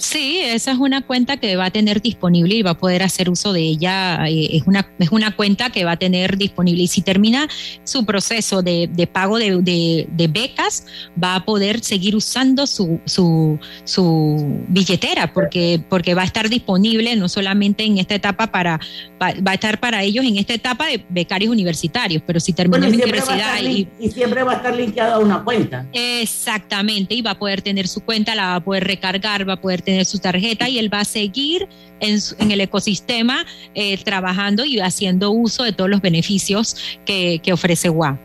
Sí, 0.02 0.40
esa 0.42 0.72
es 0.72 0.78
una 0.78 1.02
cuenta 1.02 1.36
que 1.36 1.54
va 1.54 1.66
a 1.66 1.70
tener 1.70 2.02
disponible 2.02 2.56
y 2.56 2.62
va 2.62 2.72
a 2.72 2.76
poder 2.76 3.04
hacer 3.04 3.30
uso 3.30 3.52
de 3.52 3.60
ella. 3.60 4.26
eh, 4.28 4.48
Es 4.56 4.64
una, 4.66 4.90
es 4.98 5.12
una 5.12 5.36
cuenta 5.36 5.70
que 5.70 5.84
va 5.84 5.92
a 5.92 5.96
tener 5.96 6.36
disponible 6.36 6.82
y 6.82 6.88
si 6.88 7.02
termina 7.02 7.46
su 7.84 8.04
proceso 8.04 8.62
de, 8.62 8.88
de 8.92 9.06
pago 9.06 9.38
de, 9.38 9.62
de- 9.62 10.08
de 10.10 10.26
becas, 10.26 10.86
va 11.22 11.36
a 11.36 11.44
poder 11.44 11.84
seguir 11.84 12.16
usando 12.16 12.66
su, 12.66 12.98
su, 13.04 13.60
su 13.84 14.58
billetera 14.66 15.32
porque, 15.32 15.80
porque 15.88 16.14
va 16.14 16.22
a 16.22 16.24
estar 16.26 16.48
disponible 16.48 17.14
no 17.14 17.28
solamente 17.28 17.84
en 17.84 17.98
esta 17.98 18.16
etapa 18.16 18.48
para, 18.50 18.80
va, 19.22 19.32
va 19.46 19.52
a 19.52 19.54
estar 19.54 19.78
para 19.78 20.02
ellos 20.02 20.24
en 20.24 20.36
esta 20.36 20.54
etapa 20.54 20.88
de 20.88 21.04
becarios 21.10 21.52
universitarios, 21.52 22.24
pero 22.26 22.40
si 22.40 22.52
termina 22.52 22.78
Bueno, 22.88 22.90
la 22.96 23.04
universidad 23.04 23.62
y 23.62 23.86
siempre 24.10 24.42
va 24.42 24.54
a 24.54 24.56
estar 24.56 24.74
linkeado 24.74 25.14
a 25.14 25.18
una 25.20 25.44
cuenta. 25.44 25.86
Exactamente, 25.92 27.14
y 27.14 27.22
va 27.22 27.30
a 27.32 27.38
poder 27.38 27.62
tener 27.62 27.86
su 27.86 28.00
cuenta, 28.00 28.34
la 28.34 28.46
va 28.46 28.54
a 28.56 28.64
poder 28.64 28.82
recargar, 28.82 29.48
va 29.48 29.52
a 29.52 29.60
poder 29.60 29.80
tener 29.80 29.91
su 30.04 30.18
tarjeta 30.18 30.68
y 30.68 30.78
él 30.78 30.92
va 30.92 31.00
a 31.00 31.04
seguir 31.04 31.68
en, 32.00 32.50
el 32.50 32.60
ecosistema 32.60 33.46
eh, 33.74 33.96
trabajando 33.98 34.64
y 34.64 34.80
haciendo 34.80 35.30
uso 35.30 35.62
de 35.62 35.72
todos 35.72 35.88
los 35.88 36.00
beneficios 36.00 36.76
que, 37.04 37.40
que 37.42 37.52
ofrece 37.52 37.88
WA. 37.88 38.18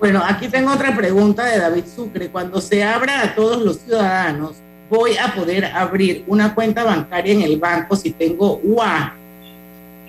Bueno, 0.00 0.22
aquí 0.26 0.48
tengo 0.48 0.72
otra 0.72 0.94
pregunta 0.94 1.46
de 1.46 1.58
David 1.58 1.84
Sucre. 1.94 2.28
Cuando 2.28 2.60
se 2.60 2.82
abra 2.84 3.22
a 3.22 3.34
todos 3.34 3.62
los 3.62 3.78
ciudadanos, 3.78 4.56
voy 4.90 5.16
a 5.16 5.34
poder 5.34 5.64
abrir 5.64 6.24
una 6.26 6.54
cuenta 6.54 6.84
bancaria 6.84 7.32
en 7.32 7.42
el 7.42 7.58
banco 7.58 7.96
si 7.96 8.10
tengo 8.10 8.60
UA. 8.62 9.16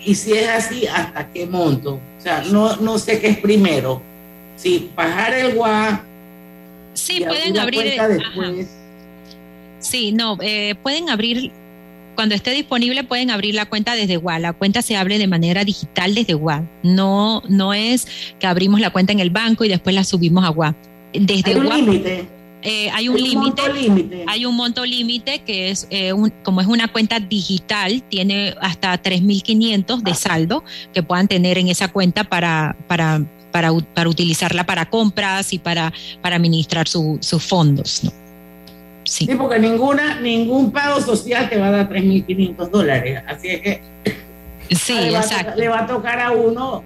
Y 0.03 0.15
si 0.15 0.33
es 0.33 0.49
así, 0.49 0.85
¿hasta 0.85 1.31
qué 1.31 1.45
monto? 1.45 1.93
O 1.95 2.21
sea, 2.21 2.43
no, 2.43 2.75
no 2.77 2.99
sé 2.99 3.19
qué 3.19 3.29
es 3.29 3.37
primero. 3.37 4.01
Si 4.55 4.91
bajar 4.95 5.33
el 5.33 5.57
UA. 5.57 6.03
Sí, 6.93 7.17
y 7.21 7.25
pueden 7.25 7.57
abrir. 7.57 7.95
cuenta 7.95 8.05
ajá. 8.05 8.51
Sí, 9.89 10.11
no, 10.11 10.37
eh, 10.41 10.75
pueden 10.81 11.09
abrir, 11.09 11.51
cuando 12.15 12.33
esté 12.35 12.51
disponible, 12.51 13.03
pueden 13.03 13.29
abrir 13.29 13.53
la 13.55 13.65
cuenta 13.65 13.93
desde 13.95 14.17
WA. 14.17 14.39
La 14.39 14.53
cuenta 14.53 14.81
se 14.81 14.95
abre 14.97 15.17
de 15.19 15.27
manera 15.27 15.63
digital 15.63 16.15
desde 16.15 16.33
WA. 16.35 16.63
No, 16.83 17.43
no 17.49 17.73
es 17.73 18.07
que 18.39 18.47
abrimos 18.47 18.79
la 18.79 18.89
cuenta 18.89 19.11
en 19.13 19.19
el 19.19 19.29
banco 19.29 19.63
y 19.63 19.67
después 19.69 19.93
la 19.95 20.03
subimos 20.03 20.43
a 20.43 20.49
WA. 20.51 20.75
Desde 21.13 21.51
Hay 21.51 21.57
un 21.57 21.69
límite. 21.69 22.27
eh, 22.63 22.89
hay 22.91 23.09
un 23.09 23.17
límite. 23.17 23.37
monto 23.37 23.67
límite. 23.73 24.23
Hay 24.27 24.45
un 24.45 24.55
monto 24.55 24.85
límite 24.85 25.39
que 25.43 25.69
es, 25.69 25.87
eh, 25.91 26.13
un- 26.13 26.33
como 26.43 26.61
es 26.61 26.67
una 26.67 26.87
cuenta 26.87 27.19
digital, 27.19 28.01
tiene 28.09 28.55
hasta 28.61 28.97
3.500 29.01 30.03
de 30.03 30.15
saldo 30.15 30.63
que 30.93 31.03
puedan 31.03 31.27
tener 31.27 31.57
en 31.59 31.67
esa 31.67 31.89
cuenta 31.89 32.23
para, 32.23 32.75
para, 32.87 33.23
para 33.51 34.09
utilizarla 34.09 34.65
para 34.65 34.89
compras 34.89 35.53
y 35.53 35.59
para, 35.59 35.93
para 36.21 36.35
administrar 36.37 36.87
su- 36.87 37.17
sus 37.21 37.43
fondos. 37.43 38.03
¿no? 38.03 38.24
Sí. 39.05 39.27
porque 39.37 39.59
ninguna, 39.59 40.19
ningún 40.19 40.71
pago 40.71 40.99
social 40.99 41.47
te 41.49 41.57
va 41.57 41.67
a 41.67 41.71
dar 41.71 41.89
3.500 41.89 42.69
dólares. 42.69 43.21
Así 43.27 43.47
es 43.49 43.61
que 43.61 43.81
Sí, 44.71 44.93
le, 44.99 45.11
va 45.11 45.19
a 45.19 45.21
exacto. 45.21 45.43
tocar, 45.45 45.57
le 45.57 45.67
va 45.69 45.79
a 45.81 45.87
tocar 45.87 46.19
a 46.19 46.31
uno 46.31 46.83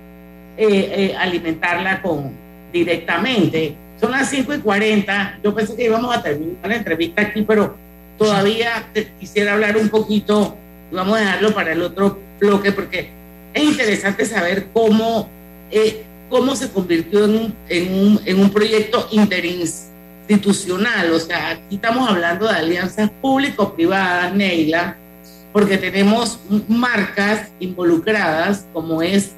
eh, 0.58 0.68
eh, 1.12 1.16
alimentarla 1.18 2.02
con 2.02 2.32
directamente. 2.74 3.76
Son 4.02 4.12
las 4.12 4.30
5 4.30 4.54
y 4.54 4.60
40. 4.60 5.40
Yo 5.44 5.56
pensé 5.56 5.76
que 5.76 5.86
íbamos 5.86 6.16
a 6.16 6.22
terminar 6.22 6.56
la 6.68 6.76
entrevista 6.76 7.22
aquí, 7.22 7.42
pero 7.44 7.76
todavía 8.18 8.86
te- 8.94 9.12
quisiera 9.20 9.54
hablar 9.54 9.78
un 9.78 9.90
poquito. 9.90 10.56
Vamos 10.92 11.18
a 11.18 11.22
dejarlo 11.22 11.54
para 11.54 11.72
el 11.72 11.82
otro 11.82 12.20
bloque 12.40 12.72
porque 12.74 13.10
es 13.54 13.64
interesante 13.64 14.26
saber 14.26 14.68
cómo, 14.74 15.30
eh, 15.72 16.04
cómo 16.30 16.56
se 16.56 16.70
convirtió 16.70 17.26
en 17.26 17.32
un, 17.36 17.56
en 17.70 17.94
un, 17.94 18.22
en 18.26 18.40
un 18.42 18.50
proyecto 18.50 19.08
interinstitucional. 19.12 19.89
O 20.30 21.20
sea, 21.20 21.50
aquí 21.52 21.76
estamos 21.76 22.08
hablando 22.08 22.48
de 22.48 22.54
alianzas 22.54 23.10
público-privadas, 23.22 24.34
Neila, 24.34 24.96
porque 25.52 25.78
tenemos 25.78 26.40
marcas 26.68 27.52
involucradas 27.60 28.68
como 28.72 29.02
es 29.02 29.32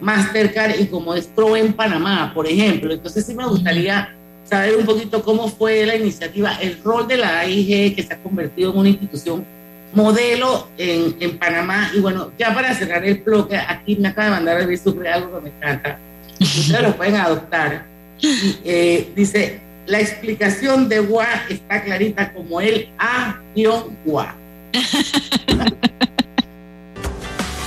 Mastercard 0.00 0.78
y 0.78 0.86
como 0.86 1.14
es 1.14 1.26
Pro 1.26 1.56
en 1.56 1.72
Panamá, 1.72 2.32
por 2.32 2.46
ejemplo. 2.46 2.92
Entonces 2.92 3.26
sí 3.26 3.34
me 3.34 3.46
gustaría 3.46 4.14
saber 4.44 4.76
un 4.76 4.86
poquito 4.86 5.22
cómo 5.24 5.48
fue 5.48 5.84
la 5.84 5.96
iniciativa, 5.96 6.54
el 6.60 6.80
rol 6.84 7.08
de 7.08 7.16
la 7.16 7.40
AIG 7.40 7.96
que 7.96 8.02
se 8.02 8.14
ha 8.14 8.18
convertido 8.18 8.70
en 8.72 8.78
una 8.78 8.88
institución 8.90 9.44
modelo 9.92 10.68
en, 10.78 11.16
en 11.18 11.36
Panamá. 11.36 11.90
Y 11.94 11.98
bueno, 11.98 12.30
ya 12.38 12.54
para 12.54 12.74
cerrar 12.74 13.04
el 13.04 13.16
bloque, 13.18 13.56
aquí 13.56 13.96
me 13.96 14.08
acaba 14.08 14.26
de 14.26 14.30
mandar 14.30 14.60
el 14.60 14.78
Sucre 14.78 15.08
algo 15.08 15.34
que 15.36 15.42
me 15.42 15.48
encanta. 15.56 15.98
Ustedes 16.40 16.82
lo 16.82 16.96
pueden 16.96 17.16
adoptar. 17.16 17.86
Y, 18.20 18.58
eh, 18.64 19.12
dice, 19.14 19.67
la 19.88 20.00
explicación 20.00 20.88
de 20.88 21.00
WA 21.00 21.26
está 21.48 21.82
clarita 21.82 22.32
como 22.34 22.60
el 22.60 22.90
A-WA. 22.98 24.36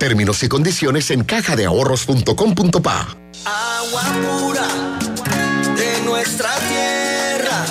Términos 0.00 0.42
y 0.42 0.48
condiciones 0.48 1.10
en 1.10 1.24
cajadeahorros.com.pa. 1.24 3.18
Agua 3.44 4.02
pura 4.22 4.66
de 5.76 6.00
nuestra 6.06 6.48
tierra, 6.70 7.66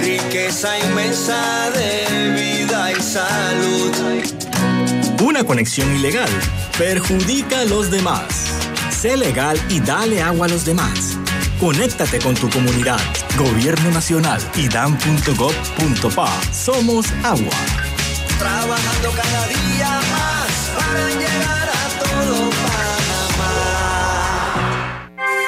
riqueza 0.00 0.78
inmensa 0.78 1.70
de 1.72 2.30
vida 2.30 2.92
y 2.92 3.02
salud. 3.02 3.92
Una 5.20 5.42
conexión 5.42 5.92
ilegal 5.96 6.30
perjudica 6.78 7.62
a 7.62 7.64
los 7.64 7.90
demás. 7.90 8.52
Sé 8.96 9.16
legal 9.16 9.60
y 9.68 9.80
dale 9.80 10.22
agua 10.22 10.46
a 10.46 10.50
los 10.50 10.64
demás. 10.64 11.18
Conéctate 11.58 12.20
con 12.20 12.36
tu 12.36 12.48
comunidad. 12.50 13.00
Gobierno 13.36 13.90
Nacional 13.90 14.40
y 14.54 14.68
dan.gov.pa. 14.68 16.40
Somos 16.52 17.06
agua. 17.24 17.56
Trabajando 18.38 19.10
cada 19.10 19.48
día 19.48 19.90
más 20.12 20.44
para 20.76 21.08
llegar 21.08 21.33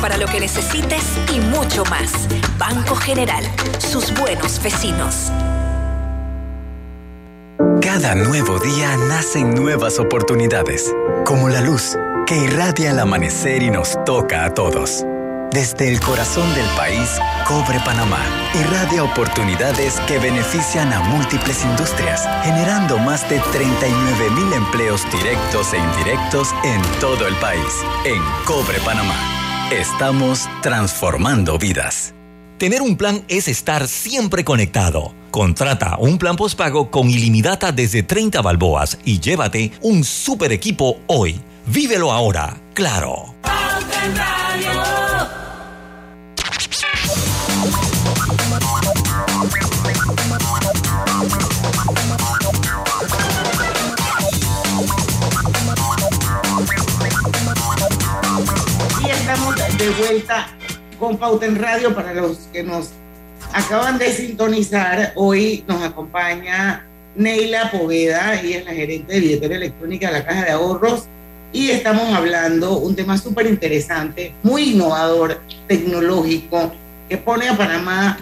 para 0.00 0.18
lo 0.18 0.26
que 0.26 0.38
necesites 0.38 1.02
y 1.32 1.40
mucho 1.40 1.82
más. 1.86 2.28
Banco 2.58 2.94
General, 2.94 3.42
sus 3.78 4.12
buenos 4.12 4.62
vecinos. 4.62 5.32
Cada 7.80 8.14
nuevo 8.14 8.58
día 8.58 8.96
nacen 9.08 9.54
nuevas 9.54 9.98
oportunidades, 9.98 10.94
como 11.24 11.48
la 11.48 11.62
luz 11.62 11.96
que 12.26 12.36
irradia 12.36 12.90
el 12.90 12.98
amanecer 12.98 13.62
y 13.62 13.70
nos 13.70 13.96
toca 14.04 14.44
a 14.44 14.52
todos. 14.52 15.06
Desde 15.52 15.88
el 15.88 16.00
corazón 16.00 16.54
del 16.54 16.66
país, 16.76 17.18
Cobre 17.46 17.78
Panamá 17.82 18.20
irradia 18.54 19.04
oportunidades 19.04 20.00
que 20.06 20.18
benefician 20.18 20.92
a 20.92 21.00
múltiples 21.00 21.64
industrias, 21.64 22.28
generando 22.42 22.98
más 22.98 23.28
de 23.30 23.38
39 23.52 24.30
mil 24.30 24.52
empleos 24.52 25.06
directos 25.10 25.72
e 25.72 25.78
indirectos 25.78 26.54
en 26.64 26.82
todo 27.00 27.26
el 27.26 27.34
país. 27.36 27.82
En 28.04 28.22
Cobre 28.44 28.78
Panamá, 28.80 29.41
estamos 29.80 30.48
transformando 30.60 31.58
vidas. 31.58 32.14
Tener 32.58 32.82
un 32.82 32.96
plan 32.96 33.24
es 33.28 33.48
estar 33.48 33.88
siempre 33.88 34.44
conectado. 34.44 35.14
Contrata 35.30 35.96
un 35.98 36.18
plan 36.18 36.36
postpago 36.36 36.90
con 36.90 37.08
ilimitada 37.08 37.72
desde 37.72 38.02
30 38.02 38.42
balboas 38.42 38.98
y 39.04 39.18
llévate 39.18 39.72
un 39.80 40.04
super 40.04 40.52
equipo 40.52 41.00
hoy. 41.06 41.40
Vívelo 41.66 42.12
ahora, 42.12 42.60
claro. 42.74 43.34
Vuelta 59.98 60.48
con 60.98 61.18
Pauta 61.18 61.46
en 61.46 61.56
Radio 61.56 61.94
para 61.94 62.14
los 62.14 62.48
que 62.52 62.62
nos 62.62 62.90
acaban 63.52 63.98
de 63.98 64.12
sintonizar. 64.12 65.12
Hoy 65.16 65.64
nos 65.66 65.82
acompaña 65.82 66.86
Neila 67.14 67.70
Poveda, 67.70 68.40
ella 68.40 68.58
es 68.58 68.64
la 68.64 68.72
gerente 68.72 69.12
de 69.12 69.20
billetera 69.20 69.56
electrónica 69.56 70.06
de 70.08 70.12
la 70.12 70.24
Caja 70.24 70.44
de 70.44 70.50
Ahorros 70.52 71.04
y 71.52 71.70
estamos 71.70 72.12
hablando 72.14 72.78
un 72.78 72.96
tema 72.96 73.18
súper 73.18 73.46
interesante, 73.46 74.34
muy 74.42 74.70
innovador, 74.70 75.40
tecnológico, 75.68 76.72
que 77.08 77.18
pone 77.18 77.48
a 77.48 77.56
Panamá 77.56 78.18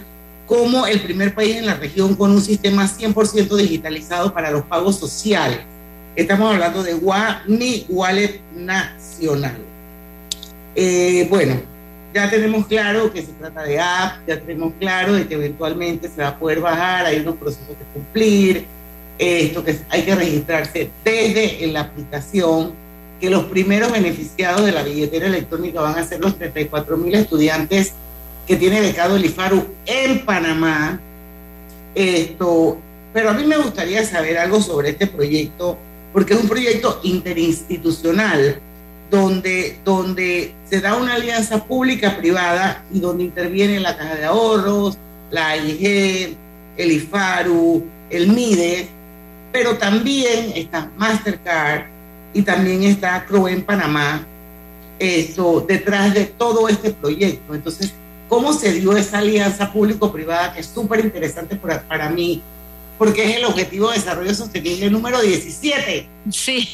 como 0.46 0.86
el 0.86 1.00
primer 1.00 1.32
país 1.32 1.56
en 1.56 1.66
la 1.66 1.74
región 1.74 2.16
con 2.16 2.32
un 2.32 2.42
sistema 2.42 2.86
100% 2.86 3.56
digitalizado 3.56 4.34
para 4.34 4.50
los 4.50 4.64
pagos 4.64 4.98
sociales. 4.98 5.60
Estamos 6.16 6.52
hablando 6.52 6.82
de 6.82 6.94
Mi 7.46 7.86
Wallet 7.88 8.40
Nacional. 8.56 9.69
Eh, 10.74 11.26
bueno, 11.28 11.60
ya 12.14 12.30
tenemos 12.30 12.66
claro 12.66 13.12
que 13.12 13.22
se 13.22 13.32
trata 13.32 13.62
de 13.62 13.78
app, 13.78 14.26
ya 14.26 14.40
tenemos 14.40 14.72
claro 14.78 15.14
de 15.14 15.26
que 15.26 15.34
eventualmente 15.34 16.08
se 16.08 16.22
va 16.22 16.28
a 16.28 16.38
poder 16.38 16.60
bajar, 16.60 17.06
hay 17.06 17.20
unos 17.20 17.36
procesos 17.36 17.68
que 17.68 17.84
cumplir, 17.94 18.66
esto 19.18 19.62
que 19.62 19.78
hay 19.90 20.02
que 20.02 20.14
registrarse 20.14 20.90
desde 21.04 21.66
la 21.68 21.82
aplicación, 21.82 22.72
que 23.20 23.28
los 23.28 23.44
primeros 23.44 23.92
beneficiados 23.92 24.64
de 24.64 24.72
la 24.72 24.82
billetera 24.82 25.26
electrónica 25.26 25.82
van 25.82 25.98
a 25.98 26.04
ser 26.04 26.20
los 26.20 26.36
34 26.38 26.96
mil 26.96 27.14
estudiantes 27.14 27.92
que 28.46 28.56
tiene 28.56 28.80
becado 28.80 29.16
el 29.16 29.24
IFARU 29.26 29.66
en 29.84 30.24
Panamá. 30.24 30.98
Esto, 31.94 32.78
pero 33.12 33.30
a 33.30 33.34
mí 33.34 33.44
me 33.44 33.58
gustaría 33.58 34.04
saber 34.04 34.38
algo 34.38 34.60
sobre 34.62 34.90
este 34.90 35.06
proyecto, 35.06 35.76
porque 36.12 36.32
es 36.32 36.40
un 36.40 36.48
proyecto 36.48 37.00
interinstitucional 37.02 38.58
donde, 39.11 39.78
donde 39.84 40.54
se 40.68 40.80
da 40.80 40.96
una 40.96 41.14
alianza 41.14 41.64
pública-privada 41.64 42.84
y 42.92 43.00
donde 43.00 43.24
interviene 43.24 43.80
la 43.80 43.96
Caja 43.96 44.14
de 44.14 44.24
Ahorros, 44.24 44.96
la 45.30 45.48
AIG, 45.48 46.36
el 46.76 46.92
IFARU, 46.92 47.84
el 48.08 48.28
MIDE, 48.28 48.88
pero 49.52 49.76
también 49.76 50.52
está 50.54 50.90
Mastercard 50.96 51.86
y 52.32 52.42
también 52.42 52.84
está 52.84 53.24
CRO 53.26 53.48
en 53.48 53.62
Panamá, 53.62 54.24
esto, 54.98 55.64
detrás 55.66 56.14
de 56.14 56.26
todo 56.26 56.68
este 56.68 56.90
proyecto. 56.90 57.54
Entonces, 57.54 57.92
¿cómo 58.28 58.52
se 58.52 58.72
dio 58.72 58.96
esa 58.96 59.18
alianza 59.18 59.72
público-privada 59.72 60.52
que 60.52 60.61
es 60.61 60.66
súper 60.66 61.00
interesante 61.00 61.56
para, 61.56 61.82
para 61.82 62.08
mí? 62.11 62.42
Porque 63.01 63.24
es 63.24 63.36
el 63.38 63.46
objetivo 63.46 63.88
de 63.88 63.94
desarrollo 63.94 64.34
sostenible 64.34 64.90
número 64.90 65.22
17. 65.22 66.07
Sí, 66.28 66.68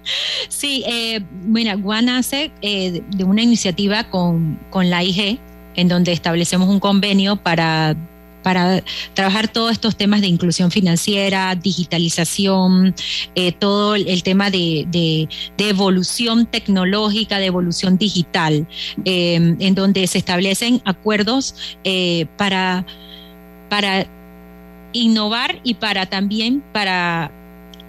sí, 0.48 0.82
eh, 0.88 1.20
mira, 1.44 1.76
Guan 1.76 2.06
nace 2.06 2.50
eh, 2.62 3.00
de 3.08 3.22
una 3.22 3.42
iniciativa 3.42 4.10
con, 4.10 4.58
con 4.70 4.90
la 4.90 5.04
IG, 5.04 5.38
en 5.76 5.86
donde 5.86 6.10
establecemos 6.10 6.68
un 6.68 6.80
convenio 6.80 7.36
para 7.36 7.96
para 8.42 8.82
trabajar 9.14 9.46
todos 9.46 9.70
estos 9.70 9.96
temas 9.96 10.20
de 10.20 10.26
inclusión 10.26 10.72
financiera, 10.72 11.54
digitalización, 11.54 12.94
eh, 13.34 13.52
todo 13.52 13.94
el 13.94 14.22
tema 14.24 14.50
de, 14.50 14.84
de, 14.88 15.28
evolución 15.58 16.46
tecnológica, 16.46 17.38
de 17.38 17.46
evolución 17.46 17.98
digital, 17.98 18.66
eh, 19.04 19.56
en 19.58 19.74
donde 19.74 20.06
se 20.08 20.18
establecen 20.18 20.80
acuerdos 20.84 21.54
eh, 21.84 22.26
para, 22.36 22.84
para 23.68 24.06
innovar 24.92 25.60
y 25.64 25.74
para 25.74 26.06
también 26.06 26.62
para 26.72 27.30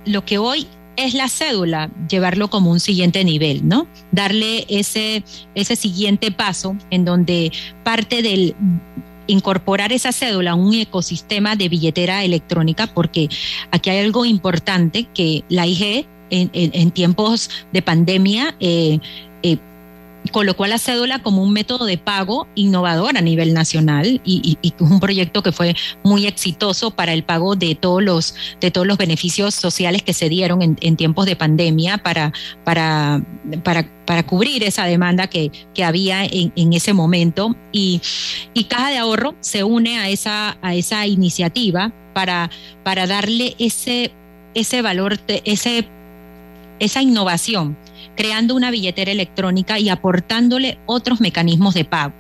lo 0.06 0.26
que 0.26 0.38
hoy 0.38 0.68
es 0.96 1.14
la 1.14 1.30
cédula, 1.30 1.90
llevarlo 2.10 2.50
como 2.50 2.72
un 2.72 2.80
siguiente 2.80 3.24
nivel, 3.24 3.66
¿no? 3.68 3.88
Darle 4.12 4.66
ese, 4.68 5.24
ese 5.56 5.76
siguiente 5.78 6.32
paso 6.32 6.76
en 6.90 7.06
donde 7.06 7.52
parte 7.84 8.22
del 8.22 8.56
incorporar 9.28 9.94
esa 9.94 10.12
cédula 10.12 10.52
a 10.52 10.56
un 10.56 10.74
ecosistema 10.74 11.56
de 11.56 11.70
billetera 11.70 12.24
electrónica, 12.24 12.88
porque 12.88 13.30
aquí 13.72 13.90
hay 13.90 14.00
algo 14.00 14.26
importante 14.26 15.08
que 15.14 15.44
la 15.48 15.68
IG 15.68 16.06
en, 16.32 16.50
en, 16.54 16.92
tiempos 16.92 17.50
de 17.72 17.82
pandemia 17.82 18.56
eh, 18.60 19.00
colocó 20.32 20.64
a 20.64 20.68
la 20.68 20.78
cédula 20.78 21.20
como 21.20 21.44
un 21.44 21.54
método 21.54 21.86
de 21.86 21.98
pago 21.98 22.48
innovador 22.56 23.18
a 23.18 23.22
nivel 23.22 23.54
nacional 23.54 24.22
y, 24.24 24.58
un 24.80 25.00
proyecto 25.00 25.44
que 25.44 25.52
fue 25.52 25.76
muy 26.04 26.26
exitoso 26.26 26.92
para 26.92 27.14
el 27.14 27.24
pago 27.24 27.56
de 27.56 27.76
todos 27.76 28.02
los, 28.02 28.36
de 28.62 28.72
todos 28.72 28.88
los 28.88 28.98
beneficios 28.98 29.54
sociales 29.56 30.04
que 30.04 30.14
se 30.14 30.30
dieron 30.30 30.62
en, 30.62 30.96
tiempos 30.96 31.26
de 31.26 31.36
pandemia 31.36 31.98
para, 32.00 32.34
para, 32.64 33.22
para, 33.64 34.24
cubrir 34.24 34.64
esa 34.64 34.86
demanda 34.86 35.28
que, 35.28 35.52
que 35.74 35.84
había 35.84 36.26
en, 36.26 36.52
en, 36.56 36.74
ese 36.74 36.94
momento. 36.94 37.56
Y, 37.72 38.02
y 38.54 38.66
Caja 38.66 38.90
de 38.90 38.98
Ahorro 38.98 39.36
se 39.40 39.64
une 39.64 40.00
a 40.00 40.10
esa, 40.10 40.58
a 40.62 40.76
esa 40.76 41.06
iniciativa 41.08 41.92
para, 42.14 42.50
para 42.84 43.08
darle 43.08 43.56
ese, 43.60 44.12
ese 44.54 44.82
valor, 44.82 45.20
ese, 45.46 45.88
esa 46.80 47.02
innovación 47.02 47.78
creando 48.20 48.54
una 48.54 48.70
billetera 48.70 49.14
electrónica 49.14 49.80
y 49.80 49.88
aportándole 49.88 50.78
otros 50.86 51.22
mecanismos 51.22 51.74
de 51.74 51.86
pago. 51.86 52.14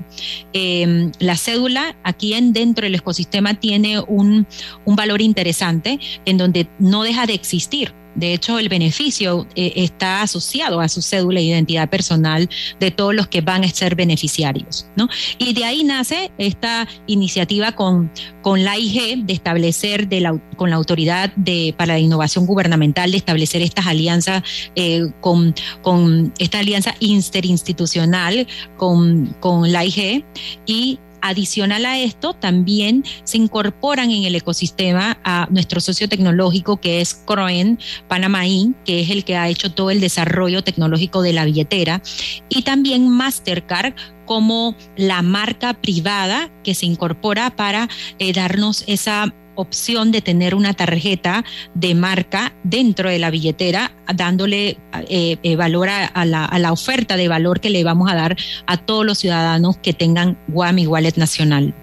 Eh, 0.53 1.11
la 1.19 1.35
cédula 1.35 1.97
aquí 2.05 2.35
en, 2.35 2.53
dentro 2.53 2.85
del 2.85 2.95
ecosistema 2.95 3.55
tiene 3.55 3.99
un, 3.99 4.47
un 4.85 4.95
valor 4.95 5.21
interesante 5.21 5.99
en 6.23 6.37
donde 6.37 6.69
no 6.79 7.03
deja 7.03 7.25
de 7.25 7.33
existir 7.33 7.93
de 8.19 8.33
hecho, 8.33 8.59
el 8.59 8.69
beneficio 8.69 9.47
eh, 9.55 9.73
está 9.75 10.21
asociado 10.21 10.81
a 10.81 10.89
su 10.89 11.01
cédula 11.01 11.39
de 11.39 11.45
identidad 11.45 11.89
personal 11.89 12.49
de 12.79 12.91
todos 12.91 13.15
los 13.15 13.27
que 13.27 13.41
van 13.41 13.63
a 13.63 13.69
ser 13.69 13.95
beneficiarios. 13.95 14.87
¿no? 14.95 15.07
Y 15.37 15.53
de 15.53 15.65
ahí 15.65 15.83
nace 15.83 16.31
esta 16.37 16.87
iniciativa 17.07 17.71
con, 17.71 18.11
con 18.41 18.63
la 18.63 18.77
IG 18.77 19.25
de 19.25 19.33
establecer, 19.33 20.07
con 20.55 20.69
la 20.69 20.75
Autoridad 20.75 21.33
de, 21.35 21.73
para 21.77 21.93
la 21.93 21.99
Innovación 21.99 22.45
Gubernamental, 22.45 23.11
de 23.11 23.17
establecer 23.17 23.61
estas 23.61 23.87
alianzas, 23.87 24.43
eh, 24.75 25.07
con, 25.21 25.55
con 25.81 26.33
esta 26.39 26.59
alianza 26.59 26.95
interinstitucional 26.99 28.47
con, 28.77 29.35
con 29.39 29.71
la 29.71 29.85
IG 29.85 30.23
y 30.65 30.99
Adicional 31.21 31.85
a 31.85 31.99
esto, 31.99 32.33
también 32.33 33.03
se 33.23 33.37
incorporan 33.37 34.11
en 34.11 34.23
el 34.23 34.35
ecosistema 34.35 35.19
a 35.23 35.47
nuestro 35.49 35.81
socio 35.81 36.07
tecnológico 36.09 36.77
que 36.77 37.01
es 37.01 37.13
Croen 37.13 37.79
Panamaín, 38.07 38.75
que 38.85 39.01
es 39.01 39.09
el 39.09 39.23
que 39.23 39.37
ha 39.37 39.49
hecho 39.49 39.71
todo 39.71 39.91
el 39.91 39.99
desarrollo 39.99 40.63
tecnológico 40.63 41.21
de 41.21 41.33
la 41.33 41.45
billetera, 41.45 42.01
y 42.49 42.63
también 42.63 43.09
Mastercard 43.09 43.93
como 44.25 44.75
la 44.95 45.23
marca 45.23 45.73
privada 45.73 46.51
que 46.63 46.75
se 46.75 46.85
incorpora 46.85 47.55
para 47.55 47.89
eh, 48.19 48.31
darnos 48.31 48.83
esa 48.85 49.33
opción 49.61 50.11
de 50.11 50.21
tener 50.21 50.55
una 50.55 50.73
tarjeta 50.73 51.43
de 51.73 51.95
marca 51.95 52.53
dentro 52.63 53.09
de 53.09 53.19
la 53.19 53.29
billetera, 53.29 53.91
dándole 54.13 54.77
eh, 55.07 55.37
eh, 55.43 55.55
valor 55.55 55.89
a, 55.89 56.25
la, 56.25 56.45
a, 56.45 56.59
la, 56.59 56.71
oferta 56.71 57.17
de 57.17 57.27
valor 57.27 57.59
que 57.59 57.69
le 57.69 57.83
vamos 57.83 58.09
a 58.11 58.15
dar 58.15 58.37
a 58.65 58.77
todos 58.77 59.05
los 59.05 59.17
ciudadanos 59.19 59.77
que 59.77 59.93
tengan 59.93 60.37
Guam 60.47 60.79
y 60.79 60.87
Wallet 60.87 61.13
Nacional. 61.17 61.73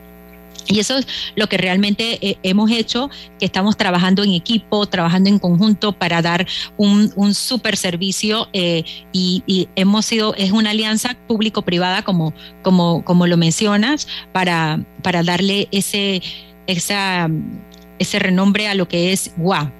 Y 0.68 0.81
eso 0.81 0.99
es 0.99 1.07
lo 1.37 1.49
que 1.49 1.59
realmente 1.59 2.18
eh, 2.27 2.39
hemos 2.43 2.72
hecho, 2.72 3.09
que 3.39 3.47
estamos 3.47 3.77
trabajando 3.77 4.24
en 4.24 4.33
equipo, 4.33 4.85
trabajando 4.87 5.29
en 5.29 5.39
conjunto 5.39 5.93
para 5.93 6.22
dar 6.22 6.45
un, 6.77 7.12
un 7.14 7.35
super 7.35 7.77
servicio 7.77 8.49
y, 8.53 8.85
y, 9.12 9.68
hemos 9.77 10.07
sido, 10.07 10.35
es 10.35 10.51
una 10.51 10.70
alianza 10.70 11.16
público-privada 11.29 12.03
como, 12.03 12.35
como, 12.62 13.05
como 13.05 13.29
lo 13.29 13.37
mencionas, 13.37 14.09
para, 14.33 14.85
para 15.03 15.22
darle 15.22 15.68
ese, 15.70 16.20
esa, 16.67 17.29
ese 17.99 18.19
renombre 18.19 18.69
a 18.69 18.75
lo 18.75 18.89
que 18.89 19.12
es 19.12 19.33
WA, 19.37 19.71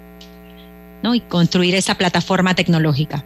¿no? 1.03 1.15
Y 1.15 1.21
construir 1.21 1.75
esa 1.75 1.95
plataforma 1.95 2.55
tecnológica. 2.55 3.25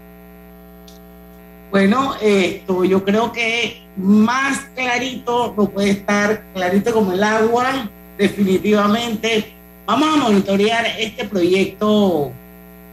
Bueno, 1.71 2.15
esto 2.21 2.85
yo 2.85 3.05
creo 3.05 3.33
que 3.33 3.83
más 3.97 4.59
clarito 4.75 5.55
no 5.57 5.71
puede 5.71 5.91
estar, 5.91 6.43
clarito 6.53 6.93
como 6.93 7.13
el 7.13 7.23
agua, 7.23 7.89
definitivamente. 8.19 9.53
Vamos 9.87 10.09
a 10.15 10.17
monitorear 10.17 10.87
este 10.99 11.25
proyecto 11.25 12.33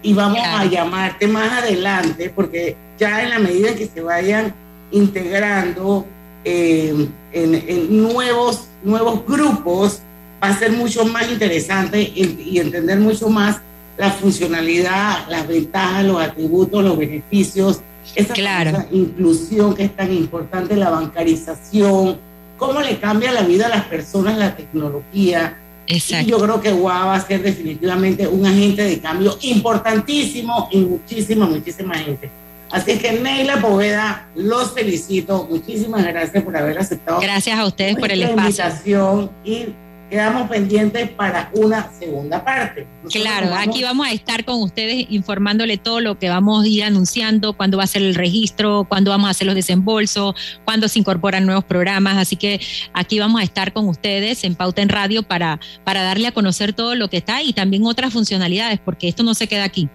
y 0.03 0.13
vamos 0.13 0.39
a 0.43 0.65
llamarte 0.65 1.27
más 1.27 1.63
adelante, 1.63 2.29
porque 2.29 2.75
ya 2.99 3.23
en 3.23 3.31
la 3.31 3.39
medida 3.39 3.75
que 3.75 3.87
se 3.87 4.01
vayan 4.01 4.53
integrando 4.91 6.05
eh, 6.43 7.09
en, 7.33 7.55
en, 7.55 8.01
nuevos, 8.01 8.67
nuevos 8.83 9.25
grupos, 9.25 10.01
va 10.43 10.49
a 10.49 10.57
ser 10.57 10.71
mucho 10.71 11.05
más 11.05 11.29
interesante 11.29 12.01
y, 12.01 12.59
entender 12.59 12.99
mucho 12.99 13.29
más 13.29 13.61
la 13.97 14.11
funcionalidad, 14.11 15.27
las 15.27 15.47
ventajas, 15.47 16.05
los 16.05 16.21
atributos, 16.21 16.83
los 16.83 16.97
beneficios 16.97 17.81
esa 18.15 18.33
claro. 18.33 18.85
inclusión 18.91 19.75
que 19.75 19.85
es 19.85 19.95
tan 19.95 20.13
importante, 20.13 20.75
la 20.75 20.89
bancarización, 20.89 22.17
cómo 22.57 22.81
le 22.81 22.97
cambia 22.99 23.31
la 23.31 23.41
vida 23.41 23.67
a 23.67 23.69
las 23.69 23.85
personas 23.85 24.37
la 24.37 24.55
tecnología. 24.55 25.57
Exacto. 25.87 26.27
Y 26.27 26.31
yo 26.31 26.39
creo 26.39 26.61
que 26.61 26.73
WA 26.73 27.05
va 27.05 27.15
a 27.15 27.25
ser 27.25 27.41
definitivamente 27.41 28.27
un 28.27 28.45
agente 28.45 28.83
de 28.83 28.99
cambio 28.99 29.37
importantísimo 29.41 30.67
y 30.71 30.79
muchísima, 30.79 31.45
muchísima 31.45 31.95
gente. 31.95 32.29
Así 32.69 32.97
que 32.97 33.13
Neila 33.13 33.61
Poveda, 33.61 34.27
los 34.35 34.73
felicito. 34.73 35.47
Muchísimas 35.49 36.05
gracias 36.05 36.43
por 36.43 36.57
haber 36.57 36.77
aceptado. 36.77 37.21
Gracias 37.21 37.57
a 37.57 37.65
ustedes 37.65 37.95
por 37.95 38.11
el 38.11 38.23
espacio. 38.23 39.31
Y 39.45 39.67
quedamos 40.09 40.49
pendientes 40.49 41.09
para 41.09 41.49
una 41.53 41.91
segunda 41.91 42.43
parte. 42.43 42.87
Nosotros 43.03 43.23
claro, 43.23 43.49
vamos... 43.49 43.67
aquí 43.67 43.83
vamos 43.83 44.07
a 44.07 44.11
estar 44.11 44.45
con 44.45 44.61
ustedes 44.61 45.05
informándole 45.09 45.77
todo 45.77 45.99
lo 45.99 46.17
que 46.17 46.29
vamos 46.29 46.63
a 46.63 46.67
ir 46.67 46.83
anunciando, 46.83 47.53
cuándo 47.53 47.77
va 47.77 47.83
a 47.83 47.87
ser 47.87 48.01
el 48.01 48.15
registro, 48.15 48.85
cuándo 48.87 49.11
vamos 49.11 49.27
a 49.27 49.31
hacer 49.31 49.47
los 49.47 49.55
desembolsos, 49.55 50.35
cuándo 50.65 50.87
se 50.87 50.99
incorporan 50.99 51.45
nuevos 51.45 51.65
programas. 51.65 52.17
Así 52.17 52.35
que 52.35 52.59
aquí 52.93 53.19
vamos 53.19 53.41
a 53.41 53.43
estar 53.43 53.73
con 53.73 53.87
ustedes 53.87 54.43
en 54.43 54.55
Pauta 54.55 54.81
en 54.81 54.89
Radio 54.89 55.23
para, 55.23 55.59
para 55.83 56.03
darle 56.03 56.27
a 56.27 56.31
conocer 56.31 56.73
todo 56.73 56.95
lo 56.95 57.09
que 57.09 57.17
está 57.17 57.43
y 57.43 57.53
también 57.53 57.85
otras 57.85 58.13
funcionalidades, 58.13 58.79
porque 58.79 59.07
esto 59.07 59.23
no 59.23 59.33
se 59.33 59.47
queda 59.47 59.63
aquí. 59.63 59.89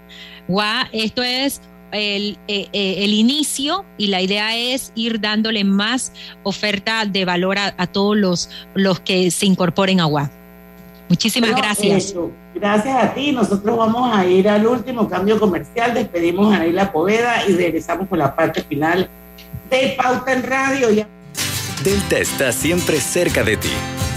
Gua, 0.48 0.88
esto 0.92 1.22
es 1.22 1.60
el, 1.92 2.38
eh, 2.48 2.68
el, 2.72 3.14
inicio 3.14 3.84
y 3.98 4.08
la 4.08 4.20
idea 4.20 4.56
es 4.56 4.92
ir 4.94 5.20
dándole 5.20 5.64
más 5.64 6.12
oferta 6.42 7.04
de 7.04 7.24
valor 7.24 7.58
a, 7.58 7.74
a 7.76 7.86
todos 7.86 8.16
los, 8.16 8.50
los 8.74 9.00
que 9.00 9.30
se 9.30 9.46
incorporen 9.46 10.00
a 10.00 10.06
WA. 10.06 10.30
Muchísimas 11.08 11.50
bueno, 11.50 11.66
gracias. 11.66 12.04
Eso. 12.06 12.30
Gracias 12.54 13.04
a 13.04 13.12
ti. 13.14 13.32
Nosotros 13.32 13.76
vamos 13.76 14.16
a 14.16 14.26
ir 14.26 14.48
al 14.48 14.66
último 14.66 15.08
cambio 15.08 15.38
comercial. 15.38 15.94
Despedimos 15.94 16.54
a 16.54 16.58
Neila 16.58 16.90
Poveda 16.90 17.46
y 17.46 17.52
regresamos 17.52 18.08
con 18.08 18.18
la 18.18 18.34
parte 18.34 18.62
final 18.62 19.08
de 19.70 19.94
Pauta 19.96 20.32
en 20.32 20.42
Radio. 20.42 20.88
Delta 21.84 22.18
está 22.18 22.52
siempre 22.52 23.00
cerca 23.00 23.42
de 23.42 23.56
ti 23.56 23.70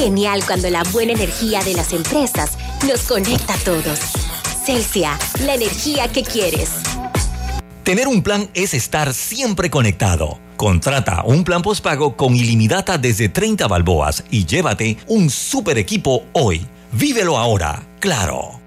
Genial 0.00 0.42
cuando 0.46 0.70
la 0.70 0.82
buena 0.84 1.12
energía 1.12 1.62
de 1.62 1.74
las 1.74 1.92
empresas 1.92 2.56
nos 2.88 3.02
conecta 3.02 3.52
a 3.52 3.58
todos. 3.58 3.98
Celsia, 4.64 5.18
la 5.44 5.52
energía 5.52 6.08
que 6.08 6.22
quieres. 6.22 6.70
Tener 7.82 8.08
un 8.08 8.22
plan 8.22 8.48
es 8.54 8.72
estar 8.72 9.12
siempre 9.12 9.68
conectado. 9.68 10.38
Contrata 10.56 11.22
un 11.26 11.44
plan 11.44 11.60
postpago 11.60 12.16
con 12.16 12.34
ilimitada 12.34 12.96
desde 12.96 13.28
30 13.28 13.68
balboas 13.68 14.24
y 14.30 14.46
llévate 14.46 14.96
un 15.06 15.28
super 15.28 15.76
equipo 15.76 16.24
hoy. 16.32 16.66
Vívelo 16.92 17.36
ahora, 17.36 17.82
claro. 17.98 18.58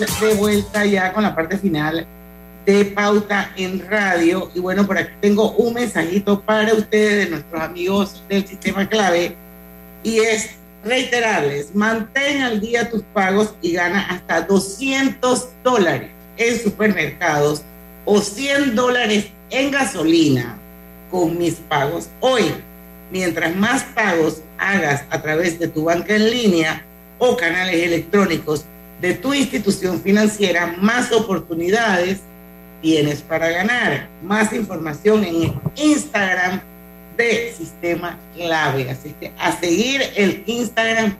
De 0.00 0.34
vuelta 0.34 0.84
ya 0.84 1.12
con 1.12 1.22
la 1.22 1.34
parte 1.34 1.56
final 1.56 2.04
de 2.66 2.84
Pauta 2.86 3.52
en 3.56 3.86
Radio. 3.88 4.50
Y 4.54 4.58
bueno, 4.58 4.86
por 4.86 4.98
aquí 4.98 5.12
tengo 5.20 5.52
un 5.52 5.74
mensajito 5.74 6.40
para 6.40 6.74
ustedes, 6.74 7.24
de 7.24 7.30
nuestros 7.30 7.62
amigos 7.62 8.22
del 8.28 8.46
sistema 8.46 8.88
clave, 8.88 9.36
y 10.02 10.18
es 10.18 10.50
reiterarles, 10.84 11.74
mantén 11.74 12.42
al 12.42 12.60
día 12.60 12.90
tus 12.90 13.02
pagos 13.14 13.54
y 13.62 13.72
gana 13.72 14.00
hasta 14.08 14.42
200 14.42 15.48
dólares 15.62 16.10
en 16.36 16.60
supermercados 16.60 17.62
o 18.04 18.20
100 18.20 18.74
dólares 18.74 19.28
en 19.50 19.70
gasolina 19.70 20.58
con 21.10 21.38
mis 21.38 21.54
pagos 21.54 22.08
hoy. 22.20 22.52
Mientras 23.12 23.54
más 23.54 23.84
pagos 23.94 24.42
hagas 24.58 25.04
a 25.10 25.22
través 25.22 25.58
de 25.58 25.68
tu 25.68 25.84
banca 25.84 26.16
en 26.16 26.30
línea 26.30 26.84
o 27.18 27.36
canales 27.36 27.76
electrónicos 27.76 28.64
de 29.00 29.14
tu 29.14 29.34
institución 29.34 30.00
financiera, 30.00 30.74
más 30.78 31.12
oportunidades 31.12 32.20
tienes 32.80 33.22
para 33.22 33.48
ganar. 33.50 34.08
Más 34.22 34.52
información 34.52 35.24
en 35.24 35.34
el 35.44 35.52
Instagram 35.76 36.60
de 37.16 37.52
Sistema 37.56 38.18
Clave. 38.36 38.90
Así 38.90 39.14
que 39.20 39.32
a 39.38 39.52
seguir 39.58 40.02
el 40.16 40.42
Instagram 40.46 41.16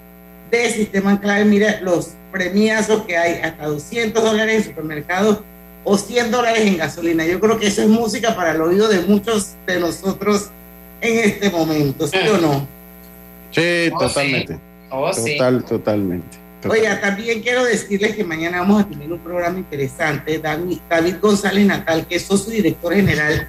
de 0.51 0.71
Sistema 0.71 1.21
Clave, 1.21 1.45
mira 1.45 1.81
los 1.81 2.11
premiazos 2.33 3.03
que 3.07 3.17
hay, 3.17 3.41
hasta 3.43 3.67
200 3.67 4.23
dólares 4.23 4.57
en 4.57 4.65
supermercados 4.65 5.39
o 5.85 5.97
100 5.99 6.31
dólares 6.31 6.63
en 6.67 6.77
gasolina. 6.79 7.25
Yo 7.27 7.39
creo 7.41 7.59
que 7.59 7.67
eso 7.67 7.83
es 7.83 7.89
música 7.89 8.35
para 8.35 8.53
el 8.53 8.61
oído 8.61 8.89
de 8.89 9.01
muchos 9.01 9.51
de 9.67 9.79
nosotros 9.81 10.51
en 11.01 11.19
este 11.19 11.51
momento, 11.51 12.07
¿sí 12.07 12.17
o 12.33 12.39
no? 12.39 12.67
Sí, 13.51 13.91
Oh, 13.93 13.99
totalmente. 13.99 14.55
sí. 14.55 14.61
Oh, 14.91 15.13
sí. 15.13 15.37
Total, 15.37 15.65
totalmente. 15.65 16.44
Oiga, 16.69 17.01
también 17.01 17.43
quiero 17.43 17.65
decirles 17.65 18.17
que 18.17 18.25
mañana 18.25 18.61
vamos 18.61 18.83
a 18.83 18.89
tener 18.89 19.13
un 19.13 19.19
programa 19.19 19.59
interesante. 19.59 20.39
David, 20.39 20.79
David 20.89 21.17
González 21.21 21.67
Natal, 21.67 22.07
que 22.07 22.17
es 22.17 22.23
socio 22.23 22.53
director 22.53 22.95
general 22.95 23.49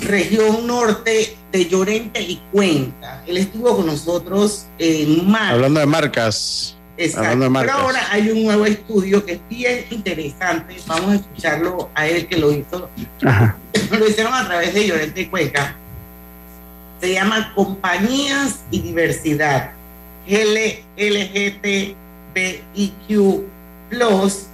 región 0.00 0.66
norte 0.66 1.36
de 1.52 1.66
Llorente 1.66 2.20
y 2.20 2.40
Cuenca. 2.52 3.22
Él 3.26 3.36
estuvo 3.36 3.76
con 3.76 3.86
nosotros 3.86 4.66
en 4.78 5.30
marzo. 5.30 5.54
Hablando 5.54 5.80
de 5.80 5.86
marcas. 5.86 6.76
Exacto. 6.96 7.30
Hablando 7.30 7.60
de 7.60 7.66
Pero 7.66 7.78
ahora 7.78 8.06
hay 8.10 8.30
un 8.30 8.44
nuevo 8.44 8.66
estudio 8.66 9.24
que 9.24 9.32
es 9.32 9.40
bien 9.48 9.84
interesante. 9.90 10.76
Vamos 10.86 11.12
a 11.12 11.14
escucharlo 11.16 11.90
a 11.94 12.06
él 12.06 12.26
que 12.26 12.36
lo 12.36 12.52
hizo. 12.52 12.88
Ajá. 13.24 13.56
Lo 13.90 14.08
hicieron 14.08 14.32
a 14.32 14.46
través 14.46 14.72
de 14.72 14.86
Llorente 14.86 15.22
y 15.22 15.26
Cuenca. 15.26 15.76
Se 17.00 17.12
llama 17.12 17.52
Compañías 17.54 18.60
y 18.70 18.80
Diversidad. 18.80 19.72
LGTBIQ 22.34 23.42
Plus 23.90 24.46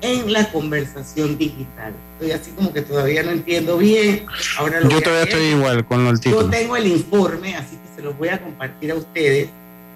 en 0.00 0.32
la 0.32 0.50
conversación 0.50 1.36
digital. 1.36 1.92
Estoy 2.14 2.32
así 2.32 2.50
como 2.52 2.72
que 2.72 2.82
todavía 2.82 3.22
no 3.22 3.30
entiendo 3.32 3.76
bien. 3.76 4.26
Ahora 4.58 4.80
lo 4.80 4.88
Yo 4.88 5.02
todavía 5.02 5.24
estoy 5.24 5.44
igual 5.44 5.84
con 5.84 6.06
el 6.06 6.14
Yo 6.14 6.20
título. 6.20 6.50
tengo 6.50 6.76
el 6.76 6.86
informe, 6.86 7.54
así 7.56 7.76
que 7.76 7.96
se 7.96 8.02
los 8.02 8.16
voy 8.16 8.28
a 8.28 8.40
compartir 8.40 8.92
a 8.92 8.94
ustedes. 8.94 9.50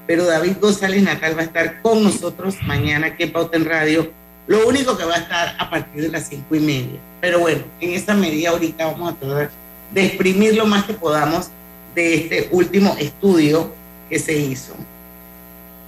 Pero 0.07 0.27
David 0.27 0.57
González 0.61 1.03
Natal 1.03 1.37
va 1.37 1.43
a 1.43 1.45
estar 1.45 1.81
con 1.81 2.03
nosotros 2.05 2.57
mañana 2.66 3.07
aquí 3.09 3.22
en 3.22 3.33
Pauta 3.33 3.57
en 3.57 3.64
Radio. 3.64 4.11
Lo 4.47 4.68
único 4.68 4.99
que 4.99 5.05
va 5.05 5.14
a 5.14 5.18
estar 5.18 5.57
a 5.59 5.70
partir 5.70 6.03
de 6.03 6.09
las 6.09 6.29
cinco 6.29 6.55
y 6.55 6.61
media. 6.61 7.01
Pero 7.22 7.39
bueno, 7.41 7.62
en 7.81 7.93
esa 7.95 8.12
medida 8.12 8.51
ahorita 8.51 8.85
vamos 8.85 9.14
a 9.14 9.16
tratar 9.16 9.51
de 9.91 10.05
exprimir 10.05 10.55
lo 10.55 10.66
más 10.66 10.85
que 10.85 10.93
podamos 10.93 11.49
de 11.95 12.14
este 12.14 12.49
último 12.51 12.95
estudio 12.99 13.72
que 14.11 14.18
se 14.18 14.35
hizo. 14.37 14.75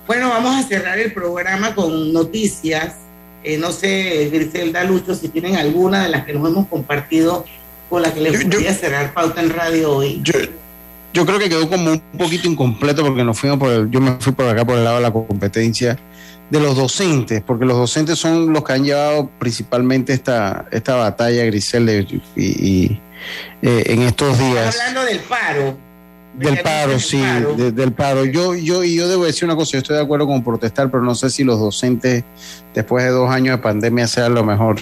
Bueno, 0.07 0.29
vamos 0.29 0.55
a 0.55 0.63
cerrar 0.69 0.99
el 0.99 1.13
programa 1.13 1.75
con 1.75 2.13
noticias. 2.13 2.95
Eh, 3.43 3.59
no 3.59 3.73
sé, 3.73 4.29
Griselda 4.33 4.85
Lucho, 4.85 5.15
si 5.15 5.29
tienen 5.29 5.57
alguna 5.57 6.05
de 6.05 6.09
las 6.09 6.25
que 6.25 6.33
nos 6.33 6.49
hemos 6.49 6.69
compartido 6.69 7.45
con 7.89 8.03
la 8.03 8.13
que 8.13 8.21
les 8.21 8.41
gustaría 8.41 8.73
cerrar 8.73 9.13
Pauta 9.13 9.41
en 9.41 9.51
Radio 9.51 9.93
hoy. 9.93 10.21
Yo, 10.23 10.35
yo 11.13 11.27
creo 11.27 11.39
que 11.39 11.49
quedó 11.49 11.69
como 11.69 11.93
un 11.93 12.03
poquito 12.19 12.49
incompleto 12.49 13.05
porque 13.05 13.25
nos 13.25 13.39
fuimos 13.39 13.59
por 13.59 13.73
el, 13.73 13.91
yo 13.91 14.01
me 14.01 14.17
fui 14.21 14.33
por 14.33 14.47
acá 14.47 14.65
por 14.65 14.77
el 14.77 14.85
lado 14.85 14.97
de 14.97 15.03
la 15.03 15.13
competencia 15.13 15.99
de 16.51 16.61
los 16.61 16.77
docentes, 16.77 17.43
porque 17.45 17.65
los 17.65 17.77
docentes 17.77 18.19
son 18.19 18.53
los 18.53 18.63
que 18.63 18.73
han 18.73 18.85
llevado 18.85 19.29
principalmente 19.39 20.13
esta, 20.13 20.67
esta 20.71 20.95
batalla, 20.95 21.45
Griselda, 21.45 21.93
y, 21.93 22.23
y, 22.37 23.01
eh, 23.63 23.83
en 23.87 24.03
estos 24.03 24.39
días. 24.39 24.79
Hablando 24.79 25.05
del 25.05 25.19
paro. 25.21 25.86
Del 26.37 26.59
paro, 26.61 26.99
sí, 27.01 27.19
de- 27.57 27.73
del 27.73 27.93
paro. 27.93 28.25
Yo, 28.27 28.55
yo, 28.55 28.85
y 28.85 28.95
yo 28.95 29.09
debo 29.09 29.25
decir 29.25 29.45
una 29.47 29.57
cosa, 29.57 29.73
yo 29.73 29.79
estoy 29.79 29.97
de 29.97 30.03
acuerdo 30.03 30.27
con 30.27 30.45
protestar, 30.45 30.91
pero 30.91 31.03
no 31.03 31.15
sé 31.15 31.31
si 31.31 31.45
los 31.45 31.59
docentes, 31.59 32.25
después 32.75 33.05
de 33.05 33.11
dos 33.11 33.31
años 33.31 33.57
de 33.57 33.63
pandemia, 33.63 34.07
sea 34.07 34.29
lo 34.29 34.45
mejor 34.45 34.77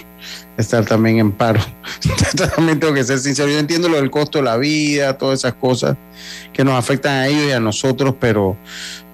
estar 0.57 0.83
también 0.85 1.19
en 1.19 1.31
paro. 1.31 1.61
también 2.55 2.79
tengo 2.79 2.93
que 2.93 3.03
ser 3.05 3.19
sincero. 3.19 3.49
Yo 3.49 3.57
entiendo 3.57 3.87
lo 3.87 3.95
del 3.97 4.11
costo 4.11 4.39
de 4.39 4.43
la 4.43 4.57
vida, 4.57 5.17
todas 5.17 5.39
esas 5.39 5.53
cosas 5.53 5.95
que 6.51 6.63
nos 6.65 6.73
afectan 6.73 7.13
a 7.13 7.27
ellos 7.27 7.43
y 7.47 7.51
a 7.53 7.59
nosotros, 7.61 8.15
pero 8.19 8.57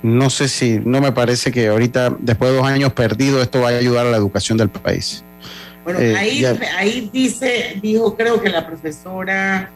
no 0.01 0.31
sé 0.31 0.47
si, 0.47 0.79
no 0.83 0.99
me 0.99 1.11
parece 1.11 1.51
que 1.51 1.67
ahorita, 1.67 2.15
después 2.19 2.51
de 2.51 2.57
dos 2.57 2.65
años 2.65 2.91
perdidos, 2.93 3.43
esto 3.43 3.61
vaya 3.61 3.77
a 3.77 3.79
ayudar 3.81 4.07
a 4.07 4.11
la 4.11 4.17
educación 4.17 4.57
del 4.57 4.69
país. 4.69 5.23
Bueno, 5.83 5.99
Eh, 5.99 6.15
ahí, 6.15 6.43
ahí 6.45 7.09
dice, 7.13 7.77
dijo, 7.81 8.15
creo 8.15 8.41
que 8.41 8.49
la 8.49 8.65
profesora 8.65 9.69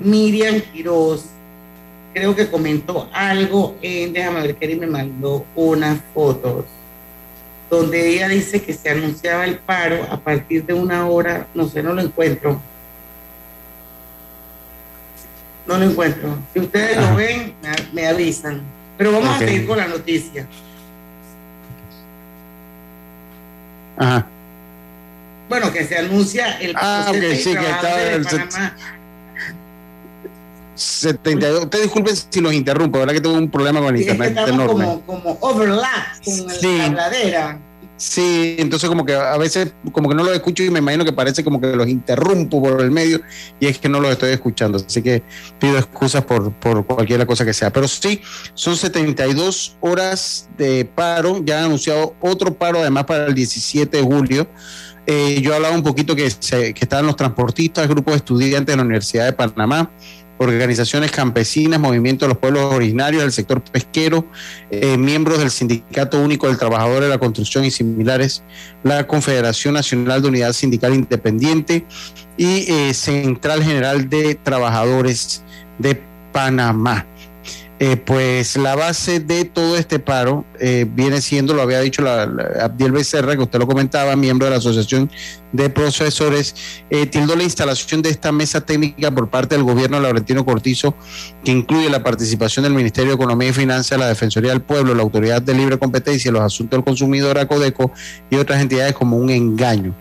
Miriam 0.00 0.60
Quiroz, 0.72 1.24
creo 2.12 2.34
que 2.34 2.48
comentó 2.48 3.08
algo 3.12 3.76
en, 3.82 4.12
déjame 4.12 4.42
ver, 4.42 4.56
que 4.56 4.76
me 4.76 4.86
mandó 4.86 5.44
unas 5.54 5.98
fotos, 6.12 6.64
donde 7.70 8.14
ella 8.14 8.28
dice 8.28 8.60
que 8.62 8.72
se 8.72 8.90
anunciaba 8.90 9.44
el 9.44 9.58
paro 9.58 10.06
a 10.10 10.18
partir 10.18 10.64
de 10.64 10.74
una 10.74 11.06
hora, 11.06 11.46
no 11.54 11.68
sé, 11.68 11.82
no 11.82 11.92
lo 11.92 12.02
encuentro. 12.02 12.60
No 15.66 15.78
lo 15.78 15.84
encuentro. 15.84 16.36
Si 16.52 16.60
ustedes 16.60 16.96
lo 16.96 17.14
ven, 17.14 17.54
me, 17.62 17.70
me 17.92 18.06
avisan. 18.08 18.60
Pero 18.98 19.12
vamos 19.12 19.28
a 19.36 19.38
seguir 19.38 19.66
con 19.66 19.78
la 19.78 19.86
noticia. 19.86 20.46
Ajá. 23.96 24.26
Bueno, 25.48 25.72
que 25.72 25.84
se 25.84 25.98
anuncia 25.98 26.58
el 26.60 26.74
Ah, 26.76 27.06
ok, 27.08 27.12
proceso 27.16 27.28
de 27.28 27.36
sí, 27.36 27.50
que 27.50 27.56
trabajadores 27.56 27.80
estaba 27.80 27.96
de 27.96 28.14
el 28.14 28.24
Panamá. 28.24 28.76
72. 30.80 31.64
Ustedes 31.64 31.84
disculpen 31.84 32.14
si 32.16 32.40
los 32.40 32.52
interrumpo, 32.52 32.98
¿verdad 32.98 33.14
que 33.14 33.20
tengo 33.20 33.36
un 33.36 33.50
problema 33.50 33.80
con 33.80 33.94
el 33.94 34.02
Sí, 34.02 34.08
es 34.08 34.16
que 34.16 34.26
internet 34.28 34.48
enorme? 34.48 34.84
como, 34.84 35.00
como 35.02 35.38
overlap 35.40 36.24
con 36.24 36.34
Sí. 36.34 36.78
la 36.78 36.86
habladera. 36.86 37.60
Sí, 37.96 38.56
entonces 38.58 38.88
como 38.88 39.04
que 39.04 39.14
a 39.14 39.36
veces 39.36 39.74
como 39.92 40.08
que 40.08 40.14
no 40.14 40.24
los 40.24 40.32
escucho 40.32 40.62
y 40.62 40.70
me 40.70 40.78
imagino 40.78 41.04
que 41.04 41.12
parece 41.12 41.44
como 41.44 41.60
que 41.60 41.66
los 41.76 41.86
interrumpo 41.86 42.62
por 42.62 42.80
el 42.80 42.90
medio 42.90 43.20
y 43.60 43.66
es 43.66 43.78
que 43.78 43.90
no 43.90 44.00
los 44.00 44.10
estoy 44.10 44.30
escuchando. 44.32 44.78
Así 44.78 45.02
que 45.02 45.22
pido 45.58 45.76
excusas 45.76 46.24
por, 46.24 46.50
por 46.54 46.86
cualquier 46.86 47.26
cosa 47.26 47.44
que 47.44 47.52
sea. 47.52 47.70
Pero 47.70 47.86
sí, 47.88 48.22
son 48.54 48.74
72 48.74 49.76
horas 49.80 50.48
de 50.56 50.86
paro. 50.86 51.42
Ya 51.44 51.58
han 51.58 51.64
anunciado 51.66 52.14
otro 52.20 52.54
paro 52.54 52.78
además 52.80 53.04
para 53.04 53.26
el 53.26 53.34
17 53.34 53.94
de 53.98 54.02
julio. 54.02 54.48
Eh, 55.06 55.40
yo 55.42 55.54
hablaba 55.54 55.74
un 55.74 55.82
poquito 55.82 56.16
que, 56.16 56.30
se- 56.30 56.72
que 56.72 56.84
estaban 56.84 57.04
los 57.06 57.16
transportistas, 57.16 57.86
grupos 57.86 58.12
de 58.14 58.18
estudiantes 58.18 58.72
de 58.72 58.76
la 58.78 58.82
Universidad 58.84 59.24
de 59.26 59.32
Panamá, 59.34 59.90
organizaciones 60.40 61.10
campesinas, 61.10 61.78
movimientos 61.78 62.26
de 62.26 62.30
los 62.30 62.38
pueblos 62.38 62.72
originarios 62.72 63.22
del 63.22 63.30
sector 63.30 63.60
pesquero, 63.62 64.26
eh, 64.70 64.96
miembros 64.96 65.38
del 65.38 65.50
Sindicato 65.50 66.18
Único 66.18 66.46
del 66.46 66.56
Trabajador 66.56 67.02
de 67.02 67.08
la 67.10 67.18
Construcción 67.18 67.66
y 67.66 67.70
similares, 67.70 68.42
la 68.82 69.06
Confederación 69.06 69.74
Nacional 69.74 70.22
de 70.22 70.28
Unidad 70.28 70.54
Sindical 70.54 70.94
Independiente 70.94 71.84
y 72.38 72.72
eh, 72.72 72.94
Central 72.94 73.62
General 73.62 74.08
de 74.08 74.34
Trabajadores 74.34 75.42
de 75.78 76.00
Panamá. 76.32 77.06
Eh, 77.78 77.96
pues 77.96 78.56
la 78.56 78.76
base 78.76 79.20
de 79.20 79.46
todo 79.46 79.76
este 79.76 79.98
paro 79.98 80.44
viene 80.88 81.22
siendo, 81.22 81.54
lo 81.54 81.62
había 81.62 81.80
dicho 81.80 82.02
la- 82.02 82.24
Abdiel 82.62 82.92
Becerra, 82.92 83.34
que 83.36 83.42
usted 83.42 83.58
lo 83.58 83.66
comentaba, 83.66 84.16
miembro 84.16 84.46
de 84.46 84.50
la 84.50 84.58
Asociación 84.58 85.10
de 85.52 85.70
Profesores, 85.70 86.54
eh, 86.90 87.06
tildó 87.06 87.34
la 87.36 87.42
instalación 87.42 88.02
de 88.02 88.10
esta 88.10 88.32
mesa 88.32 88.60
técnica 88.60 89.10
por 89.10 89.28
parte 89.30 89.54
del 89.56 89.64
gobierno 89.64 89.96
de 89.96 90.02
Laurentino 90.04 90.44
Cortizo, 90.44 90.94
que 91.44 91.50
incluye 91.50 91.90
la 91.90 92.02
participación 92.02 92.62
del 92.62 92.74
Ministerio 92.74 93.10
de 93.10 93.16
Economía 93.16 93.48
y 93.48 93.52
Finanzas, 93.52 93.98
la 93.98 94.08
Defensoría 94.08 94.50
del 94.50 94.62
Pueblo, 94.62 94.94
la 94.94 95.02
Autoridad 95.02 95.42
de 95.42 95.54
Libre 95.54 95.78
Competencia 95.78 96.30
los 96.30 96.42
Asuntos 96.42 96.78
del 96.78 96.84
Consumidor, 96.84 97.38
ACODECO, 97.38 97.92
y 98.30 98.36
otras 98.36 98.60
entidades 98.60 98.94
como 98.94 99.16
un 99.16 99.30
engaño. 99.30 99.94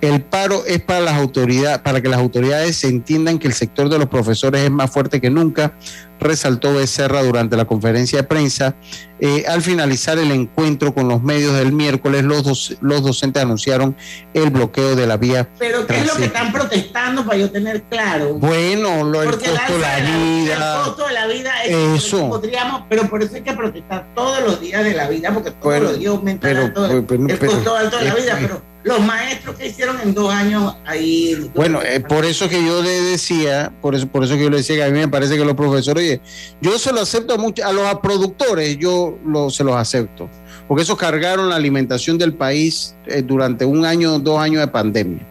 El 0.00 0.22
paro 0.22 0.64
es 0.66 0.80
para 0.80 1.00
las 1.00 1.14
autoridades, 1.14 1.78
para 1.78 2.00
que 2.00 2.08
las 2.08 2.18
autoridades 2.18 2.82
entiendan 2.84 3.38
que 3.38 3.46
el 3.46 3.54
sector 3.54 3.88
de 3.88 3.98
los 3.98 4.08
profesores 4.08 4.62
es 4.62 4.70
más 4.70 4.90
fuerte 4.90 5.20
que 5.20 5.30
nunca, 5.30 5.76
resaltó 6.20 6.74
Becerra 6.74 7.22
durante 7.22 7.56
la 7.56 7.64
conferencia 7.64 8.20
de 8.20 8.24
prensa. 8.24 8.74
Eh, 9.20 9.44
al 9.48 9.62
finalizar 9.62 10.18
el 10.18 10.30
encuentro 10.30 10.94
con 10.94 11.08
los 11.08 11.22
medios 11.22 11.54
del 11.54 11.72
miércoles, 11.72 12.24
los, 12.24 12.44
doc- 12.44 12.78
los 12.80 13.02
docentes 13.02 13.42
anunciaron 13.42 13.96
el 14.32 14.50
bloqueo 14.50 14.93
de 14.94 15.06
la 15.06 15.16
vía. 15.16 15.48
Pero 15.58 15.86
¿qué 15.86 15.98
es 15.98 16.06
lo 16.06 16.14
que 16.16 16.24
están 16.26 16.52
protestando 16.52 17.24
para 17.24 17.38
yo 17.38 17.50
tener 17.50 17.82
claro? 17.84 18.34
Bueno, 18.34 19.04
lo, 19.04 19.22
el 19.22 19.30
Porque 19.30 19.50
costo 19.50 19.72
de 19.74 19.78
la 19.78 19.96
vida. 20.00 20.54
El 20.78 20.84
costo 20.84 21.06
de 21.06 21.12
la 21.14 21.26
vida 21.26 21.62
es 21.64 22.04
Eso. 22.04 22.18
que 22.18 22.28
podríamos, 22.28 22.82
pero 22.88 23.08
por 23.08 23.22
eso 23.22 23.34
hay 23.36 23.42
que 23.42 23.52
protestar 23.52 24.06
todos 24.14 24.40
los 24.42 24.60
días 24.60 24.84
de 24.84 24.94
la 24.94 25.08
vida, 25.08 25.32
porque 25.32 25.50
todos 25.50 25.80
los 25.80 25.98
días 25.98 26.12
aumenta 26.12 26.46
pero- 26.48 26.72
pero- 26.74 27.26
el 27.28 27.38
costo 27.38 27.76
alto 27.76 27.98
de 27.98 28.04
la 28.04 28.14
vida, 28.14 28.36
pero 28.40 28.62
los 28.84 29.00
maestros 29.00 29.56
que 29.56 29.68
hicieron 29.68 29.98
en 30.02 30.12
dos 30.12 30.30
años 30.32 30.76
ahí. 30.84 31.50
Bueno, 31.54 31.80
eh, 31.82 32.00
por 32.00 32.26
eso 32.26 32.50
que 32.50 32.62
yo 32.66 32.82
le 32.82 32.90
decía, 33.00 33.72
por 33.80 33.94
eso, 33.94 34.06
por 34.06 34.24
eso 34.24 34.34
que 34.34 34.42
yo 34.42 34.50
le 34.50 34.58
decía 34.58 34.76
que 34.76 34.84
a 34.84 34.90
mí 34.90 34.98
me 34.98 35.08
parece 35.08 35.38
que 35.38 35.44
los 35.44 35.54
profesores, 35.54 36.04
oye, 36.04 36.20
yo 36.60 36.78
se 36.78 36.92
lo 36.92 37.00
acepto 37.00 37.32
a 37.32 37.38
muchos, 37.38 37.64
a 37.64 37.72
los 37.72 37.94
productores, 38.00 38.76
yo 38.76 39.18
lo, 39.26 39.48
se 39.48 39.64
los 39.64 39.74
acepto, 39.74 40.28
porque 40.68 40.82
esos 40.82 40.96
cargaron 40.96 41.48
la 41.48 41.56
alimentación 41.56 42.18
del 42.18 42.34
país 42.34 42.94
eh, 43.06 43.22
durante 43.22 43.64
un 43.64 43.84
año, 43.84 44.18
dos 44.18 44.38
años 44.38 44.60
de 44.60 44.68
pandemia. 44.68 45.26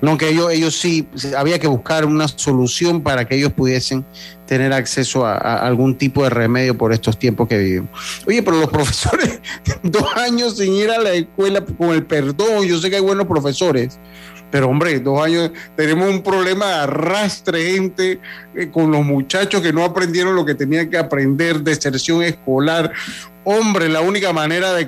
No, 0.00 0.16
que 0.16 0.28
ellos, 0.28 0.52
ellos 0.52 0.78
sí, 0.78 1.08
había 1.36 1.58
que 1.58 1.66
buscar 1.66 2.04
una 2.04 2.28
solución 2.28 3.02
para 3.02 3.26
que 3.26 3.34
ellos 3.34 3.52
pudiesen 3.52 4.04
tener 4.46 4.72
acceso 4.72 5.26
a, 5.26 5.36
algún 5.36 5.98
tipo 5.98 6.22
de 6.22 6.30
remedio 6.30 6.78
por 6.78 6.92
estos 6.92 7.18
tiempos 7.18 7.48
que 7.48 7.58
vivimos. 7.58 7.90
Oye, 8.26 8.42
pero 8.42 8.60
los 8.60 8.70
profesores, 8.70 9.40
dos 9.82 10.06
años 10.16 10.56
sin 10.56 10.74
ir 10.74 10.90
a 10.90 11.00
la 11.00 11.12
escuela, 11.14 11.64
con 11.64 11.90
el 11.90 12.06
perdón, 12.06 12.64
yo 12.64 12.78
sé 12.78 12.90
que 12.90 12.96
hay 12.96 13.02
buenos 13.02 13.26
profesores, 13.26 13.98
pero 14.50 14.68
hombre, 14.68 14.98
dos 15.00 15.20
años, 15.22 15.50
tenemos 15.76 16.08
un 16.08 16.22
problema 16.22 16.66
de 16.66 16.74
arrastre, 16.74 17.72
gente, 17.72 18.20
eh, 18.54 18.70
con 18.70 18.90
los 18.90 19.04
muchachos 19.04 19.60
que 19.60 19.72
no 19.72 19.84
aprendieron 19.84 20.34
lo 20.34 20.44
que 20.44 20.54
tenían 20.54 20.88
que 20.88 20.96
aprender, 20.96 21.60
deserción 21.60 22.22
escolar. 22.22 22.92
Hombre, 23.50 23.88
la 23.88 24.02
única 24.02 24.32
manera 24.34 24.74
de, 24.74 24.84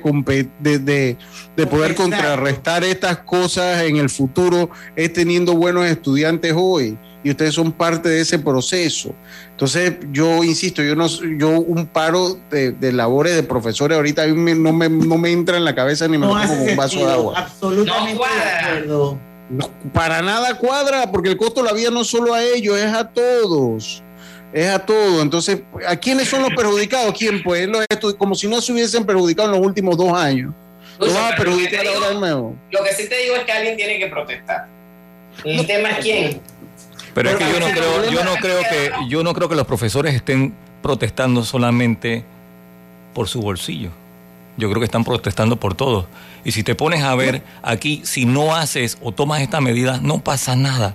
de, 0.61 0.79
de- 0.79 1.17
de 1.57 1.67
poder 1.67 1.93
Exacto. 1.93 2.03
contrarrestar 2.11 2.85
estas 2.85 3.19
cosas 3.19 3.83
en 3.85 3.97
el 3.97 4.11
futuro 4.11 4.69
es 4.97 5.11
teniendo 5.15 5.55
buenos 5.55 5.87
estudiantes 5.87 6.53
hoy. 6.55 6.99
Y 7.25 7.31
ustedes 7.31 7.55
son 7.55 7.73
parte 7.73 8.09
de 8.11 8.21
ese 8.21 8.39
proceso. 8.39 9.15
Entonces, 9.51 9.95
yo 10.13 10.45
insisto, 10.45 10.83
yo 10.83 10.95
no 10.95 11.07
yo 11.39 11.51
un 11.61 11.87
paro 11.87 12.39
de, 12.51 12.73
de 12.73 12.93
labores 12.93 13.35
de 13.35 13.43
profesores 13.43 13.97
ahorita 13.97 14.25
a 14.25 14.27
mí 14.27 14.35
me- 14.35 14.55
no, 14.55 14.73
me, 14.75 14.89
no 14.91 15.17
me 15.17 15.31
entra 15.31 15.57
en 15.57 15.65
la 15.65 15.75
cabeza 15.75 16.07
ni 16.07 16.19
me 16.19 16.27
No 16.27 16.35
lo 16.39 16.47
con 16.49 16.61
un 16.61 16.77
vaso 16.77 16.99
de 16.99 17.13
agua. 17.13 17.39
absolutamente 17.39 18.19
de 18.23 18.69
acuerdo. 18.69 19.19
No, 19.49 19.69
para 19.93 20.21
nada 20.23 20.57
cuadra, 20.59 21.11
porque 21.11 21.31
el 21.31 21.37
costo 21.37 21.63
de 21.63 21.69
la 21.69 21.73
vida 21.75 21.91
no 21.91 22.03
es 22.03 22.07
solo 22.09 22.35
a 22.35 22.43
ellos, 22.45 22.79
es 22.79 22.93
a 22.93 23.09
todos. 23.09 24.03
Es 24.53 24.69
a 24.69 24.79
todos. 24.81 25.23
Entonces, 25.23 25.63
¿a 25.87 25.97
quiénes 25.97 26.29
son 26.29 26.43
los 26.43 26.51
perjudicados? 26.55 27.15
¿Quién? 27.17 27.43
Pues 27.43 27.69
los 27.69 27.85
como 28.19 28.35
si 28.35 28.49
no 28.49 28.61
se 28.61 28.73
hubiesen 28.73 29.05
perjudicado 29.07 29.49
en 29.53 29.57
los 29.59 29.67
últimos 29.67 29.97
dos 29.97 30.13
años. 30.13 30.53
¿Lo 30.99 31.07
Lucho, 31.07 31.19
vas 31.19 31.33
a 31.33 31.37
pero 31.37 31.51
lo 31.53 31.57
que 31.57 31.63
perjudicar 31.65 31.81
te 31.85 31.89
digo- 31.89 31.95
ahora 32.05 32.15
de 32.15 32.21
nuevo? 32.21 32.57
Lo 32.71 32.83
que 32.85 32.93
sí 32.95 33.09
te 33.09 33.17
digo 33.19 33.37
es 33.37 33.45
que 33.45 33.53
alguien 33.53 33.77
tiene 33.77 33.99
que 33.99 34.07
protestar. 34.09 34.67
El 35.45 35.67
tema 35.67 35.91
es 35.91 35.99
quién. 35.99 36.41
Pero 37.15 37.31
es 37.31 37.37
que 37.37 37.45
yo 37.51 37.61
no 37.61 37.67
creo, 37.71 38.11
yo 38.11 38.25
no 38.25 38.35
creo 38.37 38.59
que, 38.61 38.91
yo 39.09 39.23
no 39.25 39.35
creo 39.35 39.49
que 39.49 39.55
los 39.57 39.67
profesores 39.67 40.15
estén 40.15 40.55
protestando 40.83 41.45
solamente 41.45 42.25
por 43.15 43.29
su 43.29 43.41
bolsillo. 43.41 43.91
Yo 44.57 44.69
creo 44.69 44.81
que 44.81 44.85
están 44.85 45.05
protestando 45.05 45.57
por 45.57 45.75
todo. 45.75 46.07
Y 46.45 46.53
si 46.53 46.63
te 46.63 46.75
pones 46.75 47.03
a 47.03 47.15
ver 47.15 47.43
aquí, 47.63 48.03
si 48.05 48.27
no 48.27 48.55
haces 48.55 48.99
o 49.01 49.13
tomas 49.13 49.41
esta 49.41 49.61
medida, 49.61 49.99
no 50.03 50.19
pasa 50.23 50.55
nada. 50.57 50.95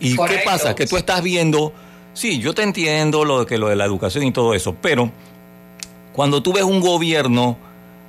¿Y 0.00 0.10
qué 0.12 0.16
Correcto. 0.16 0.44
pasa? 0.50 0.74
Que 0.74 0.86
tú 0.86 0.96
estás 0.96 1.22
viendo, 1.22 1.72
sí, 2.16 2.38
yo 2.40 2.52
te 2.54 2.62
entiendo 2.62 3.24
lo 3.24 3.40
de 3.40 3.46
que 3.46 3.58
lo 3.58 3.68
de 3.68 3.76
la 3.76 3.84
educación 3.84 4.24
y 4.24 4.32
todo 4.32 4.54
eso, 4.54 4.74
pero 4.80 5.10
cuando 6.12 6.42
tú 6.42 6.52
ves 6.52 6.64
un 6.64 6.80
gobierno 6.80 7.56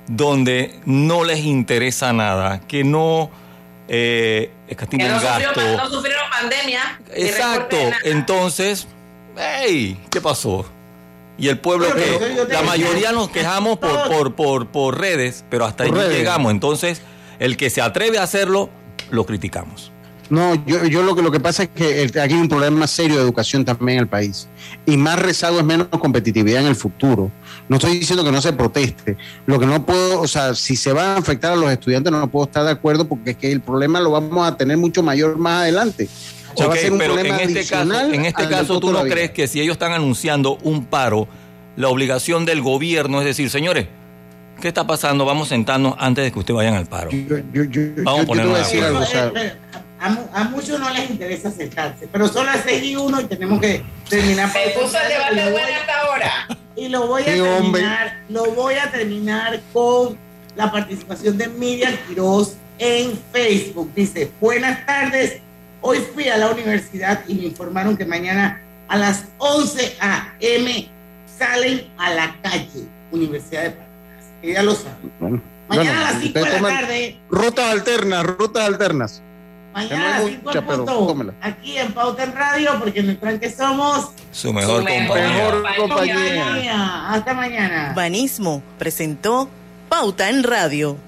donde 0.06 0.80
no 0.86 1.22
les 1.24 1.40
interesa 1.40 2.12
nada, 2.12 2.60
que 2.66 2.82
no 2.84 3.30
eh, 3.88 4.50
Que 4.66 4.72
escatiman 4.74 5.08
no, 5.12 5.20
sufrió- 5.20 5.48
gasto, 5.54 5.76
no 5.76 5.90
sufrieron 5.90 6.24
pandemia. 6.30 7.00
Exacto. 7.14 7.76
Entonces, 8.04 8.86
hey, 9.36 9.98
¿qué 10.10 10.20
pasó? 10.20 10.64
Y 11.38 11.48
el 11.48 11.58
pueblo 11.58 11.86
Pero 11.94 12.46
que 12.46 12.52
la 12.52 12.62
mayoría 12.62 13.12
nos 13.12 13.28
quejamos 13.30 13.78
por, 13.78 14.08
por, 14.08 14.34
por, 14.34 14.66
por 14.68 14.98
redes, 15.00 15.44
pero 15.50 15.64
hasta 15.66 15.84
ahí 15.84 15.90
Por 15.90 15.98
no 15.98 16.04
redes. 16.04 16.18
llegamos. 16.18 16.50
Entonces, 16.50 17.00
el 17.38 17.56
que 17.56 17.70
se 17.70 17.80
atreve 17.80 18.18
a 18.18 18.24
hacerlo, 18.24 18.70
lo 19.10 19.24
criticamos. 19.24 19.92
No, 20.30 20.54
yo, 20.66 20.84
yo 20.84 21.02
lo 21.02 21.16
que 21.16 21.22
lo 21.22 21.30
que 21.30 21.40
pasa 21.40 21.62
es 21.62 21.68
que 21.74 22.02
el- 22.02 22.08
aquí 22.20 22.34
hay 22.34 22.40
un 22.40 22.48
problema 22.48 22.86
serio 22.86 23.16
de 23.16 23.22
educación 23.22 23.64
también 23.64 23.98
en 23.98 24.02
el 24.02 24.08
país. 24.08 24.46
Y 24.84 24.96
más 24.98 25.18
rezago 25.18 25.58
es 25.58 25.64
menos 25.64 25.88
competitividad 25.88 26.60
en 26.60 26.66
el 26.68 26.76
futuro. 26.76 27.30
No 27.68 27.76
estoy 27.76 27.98
diciendo 27.98 28.22
que 28.24 28.30
no 28.32 28.42
se 28.42 28.52
proteste. 28.52 29.16
Lo 29.46 29.58
que 29.58 29.64
no 29.66 29.84
puedo, 29.86 30.20
o 30.20 30.28
sea, 30.28 30.54
si 30.54 30.76
se 30.76 30.92
va 30.92 31.14
a 31.14 31.16
afectar 31.16 31.52
a 31.52 31.56
los 31.56 31.70
estudiantes, 31.70 32.12
no 32.12 32.28
puedo 32.30 32.44
estar 32.46 32.64
de 32.64 32.70
acuerdo 32.72 33.08
porque 33.08 33.30
es 33.30 33.36
que 33.36 33.50
el 33.50 33.60
problema 33.62 34.00
lo 34.00 34.10
vamos 34.10 34.46
a 34.46 34.56
tener 34.56 34.76
mucho 34.76 35.02
mayor 35.02 35.38
más 35.38 35.62
adelante. 35.62 36.08
O 36.54 36.58
sea, 36.58 36.66
va 36.66 36.74
a 36.74 36.76
ser 36.76 36.92
un 36.92 36.98
pero 36.98 37.12
en 37.12 37.18
problema 37.20 37.42
este 37.42 37.64
caso, 37.66 38.00
en 38.12 38.24
este 38.24 38.48
caso 38.48 38.80
tú 38.80 38.90
no 38.92 39.04
vida. 39.04 39.14
crees 39.14 39.30
que 39.30 39.46
si 39.46 39.60
ellos 39.60 39.72
están 39.74 39.92
anunciando 39.92 40.58
un 40.62 40.84
paro, 40.86 41.26
la 41.76 41.88
obligación 41.88 42.44
del 42.44 42.60
gobierno 42.62 43.20
es 43.20 43.26
decir, 43.26 43.48
señores, 43.48 43.86
¿qué 44.60 44.68
está 44.68 44.86
pasando? 44.86 45.24
Vamos 45.24 45.46
a 45.48 45.50
sentarnos 45.50 45.94
antes 45.98 46.24
de 46.24 46.32
que 46.32 46.38
ustedes 46.38 46.56
vayan 46.56 46.74
al 46.74 46.86
paro. 46.86 47.10
Yo- 47.12 47.38
yo- 47.52 47.64
yo- 47.64 47.82
Vamos 48.02 48.08
a 48.08 48.16
yo 48.16 48.20
te 48.20 48.26
ponernos 48.26 48.52
voy 48.52 48.54
a 48.54 48.58
de 48.58 48.64
decir 48.64 48.82
acuerdo. 48.84 48.98
algo, 48.98 49.08
o 49.08 49.10
sea, 49.10 49.26
Eh, 49.42 49.46
eh, 49.46 49.52
a, 50.00 50.40
a 50.40 50.44
muchos 50.44 50.78
no 50.78 50.88
les 50.90 51.10
interesa 51.10 51.50
sentarse, 51.50 52.08
pero 52.10 52.28
son 52.28 52.46
las 52.46 52.62
6 52.64 52.82
y 52.84 52.96
1 52.96 53.20
y 53.20 53.24
tenemos 53.24 53.60
que 53.60 53.82
terminar. 54.08 54.50
Se 54.52 54.70
puso 54.78 54.96
el 54.98 55.10
Y 55.10 55.12
debate 55.14 55.34
lo 55.36 55.42
voy- 55.42 55.52
bueno 55.52 55.76
hasta 55.80 56.00
ahora. 56.00 56.32
Y 56.76 56.88
lo 56.88 57.06
voy 57.08 57.22
a 57.22 57.24
Qué 57.26 57.42
hombre. 57.42 57.82
terminar, 57.82 58.20
lo 58.28 58.44
voy 58.52 58.74
a 58.74 58.90
terminar 58.90 59.60
con 59.72 60.16
la 60.56 60.70
participación 60.70 61.36
de 61.36 61.48
Miriam 61.48 61.94
Quiroz 62.06 62.54
en 62.78 63.18
Facebook. 63.32 63.90
Dice, 63.94 64.30
buenas 64.40 64.86
tardes, 64.86 65.38
hoy 65.80 65.98
fui 66.14 66.28
a 66.28 66.36
la 66.36 66.50
universidad 66.50 67.22
y 67.26 67.34
me 67.34 67.44
informaron 67.44 67.96
que 67.96 68.04
mañana 68.04 68.60
a 68.86 68.96
las 68.96 69.24
11 69.38 69.96
a.m. 70.00 70.88
salen 71.38 71.88
a 71.98 72.10
la 72.10 72.36
calle, 72.42 72.86
Universidad 73.10 73.62
de 73.64 73.70
Paraná. 73.70 73.88
Ella 74.42 74.62
lo 74.62 74.74
sabe. 74.74 74.94
bueno, 75.18 75.42
Mañana 75.68 75.90
bueno, 75.90 76.06
a 76.06 76.12
las 76.12 76.22
5 76.22 76.38
de 76.38 76.50
la 76.60 76.68
tarde, 76.68 77.16
Rutas 77.28 77.66
alternas, 77.72 78.24
rutas 78.24 78.64
alternas. 78.64 79.22
Mañana 79.78 80.04
no 80.04 80.08
las 80.10 80.20
hay 80.20 80.26
5 80.28 80.38
en 80.38 80.44
mucha, 80.44 80.66
pero 80.66 80.84
tómela. 80.84 81.32
aquí 81.40 81.78
en 81.78 81.92
Pauta 81.92 82.24
en 82.24 82.32
Radio, 82.34 82.70
porque 82.78 83.00
en 83.00 83.08
el 83.10 83.18
tranque 83.18 83.50
somos 83.50 84.10
Su 84.32 84.52
mejor 84.52 84.78
Su 84.80 84.84
mejor 84.84 85.06
compañía. 85.08 85.36
Mejor 85.36 85.62
compañía. 85.78 86.14
compañía. 86.44 87.10
Hasta 87.10 87.34
mañana. 87.34 87.92
Banismo 87.96 88.62
presentó 88.78 89.48
Pauta 89.88 90.28
en 90.28 90.42
Radio. 90.42 90.98